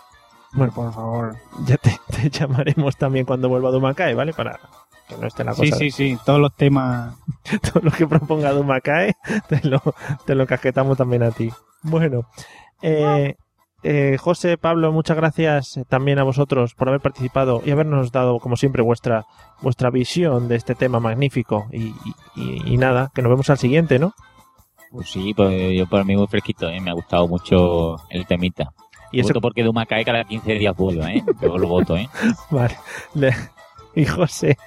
[0.53, 1.35] Bueno, por favor.
[1.65, 4.33] Ya te, te llamaremos también cuando vuelva Dumacay, ¿vale?
[4.33, 4.59] Para
[5.07, 5.63] que no esté la cosa.
[5.63, 7.15] Sí, sí, sí, todos los temas.
[7.71, 9.13] Todo lo que proponga Dumacay,
[9.47, 9.81] te lo,
[10.25, 11.49] te lo casquetamos también a ti.
[11.83, 12.27] Bueno,
[12.81, 13.35] eh,
[13.83, 18.57] eh, José, Pablo, muchas gracias también a vosotros por haber participado y habernos dado, como
[18.57, 19.25] siempre, vuestra,
[19.61, 21.67] vuestra visión de este tema magnífico.
[21.71, 21.93] Y,
[22.35, 24.13] y- y nada, que nos vemos al siguiente, ¿no?
[24.91, 26.79] Pues sí, pues yo por mí muy fresquito, ¿eh?
[26.79, 28.71] me ha gustado mucho el temita.
[29.11, 31.23] Y eso- Voto porque Duma cae cada 15 días vuelva, ¿eh?
[31.41, 32.09] Yo lo voto, ¿eh?
[32.51, 32.77] Vale.
[33.13, 33.33] Le-
[33.95, 34.57] Y José,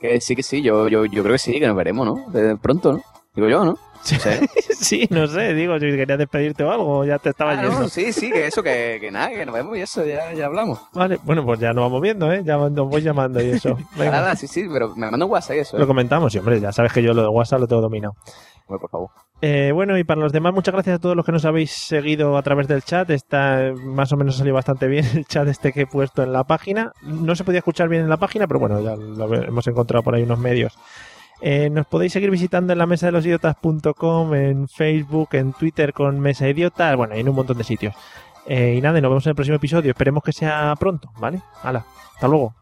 [0.00, 2.30] Que sí, que sí, yo, yo, yo creo que sí, que nos veremos, ¿no?
[2.30, 3.02] De pronto, ¿no?
[3.34, 3.78] Digo yo, ¿no?
[4.02, 4.16] Sí.
[4.78, 7.80] sí, no sé, digo, si querías despedirte o algo, ya te estaba Ah, yendo.
[7.80, 10.44] no, sí, sí, que eso, que, que nada, que nos vemos y eso, ya, ya
[10.46, 10.78] hablamos.
[10.92, 12.42] Vale, bueno, pues ya nos vamos viendo, ¿eh?
[12.44, 13.76] Ya nos voy llamando y eso.
[13.96, 14.10] Venga.
[14.10, 15.78] Nada, sí, sí, pero me manda un WhatsApp y eso.
[15.78, 15.86] Lo ¿eh?
[15.86, 18.14] comentamos, y hombre, ya sabes que yo lo de WhatsApp lo tengo dominado.
[18.66, 19.10] Bueno, por favor.
[19.42, 22.36] Eh, bueno, y para los demás, muchas gracias a todos los que nos habéis seguido
[22.38, 23.10] a través del chat.
[23.10, 26.44] Está más o menos salió bastante bien el chat este que he puesto en la
[26.44, 26.92] página.
[27.02, 30.02] No se podía escuchar bien en la página, pero bueno, ya lo he- hemos encontrado
[30.02, 30.78] por ahí unos medios.
[31.42, 35.92] Eh, nos podéis seguir visitando en la mesa de los idiotas.com, en Facebook, en Twitter
[35.92, 37.94] con Mesa Idiotas, bueno, y en un montón de sitios.
[38.46, 39.90] Eh, y nada, y nos vemos en el próximo episodio.
[39.90, 41.42] Esperemos que sea pronto, ¿vale?
[41.62, 41.84] Hala,
[42.14, 42.54] hasta luego.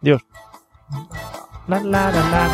[1.69, 2.11] La, la, la.
[2.11, 2.49] La,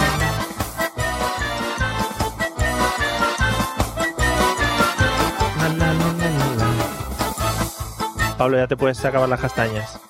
[8.38, 10.00] Pablo, ya te puedes acabar las castañas.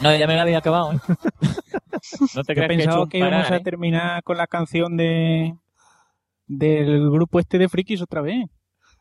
[0.00, 0.98] No, ya me la había acabado, ¿eh?
[2.34, 3.60] No te creas que he que íbamos a ¿eh?
[3.60, 5.54] terminar con la canción de
[6.46, 8.46] del grupo este de frikis otra vez.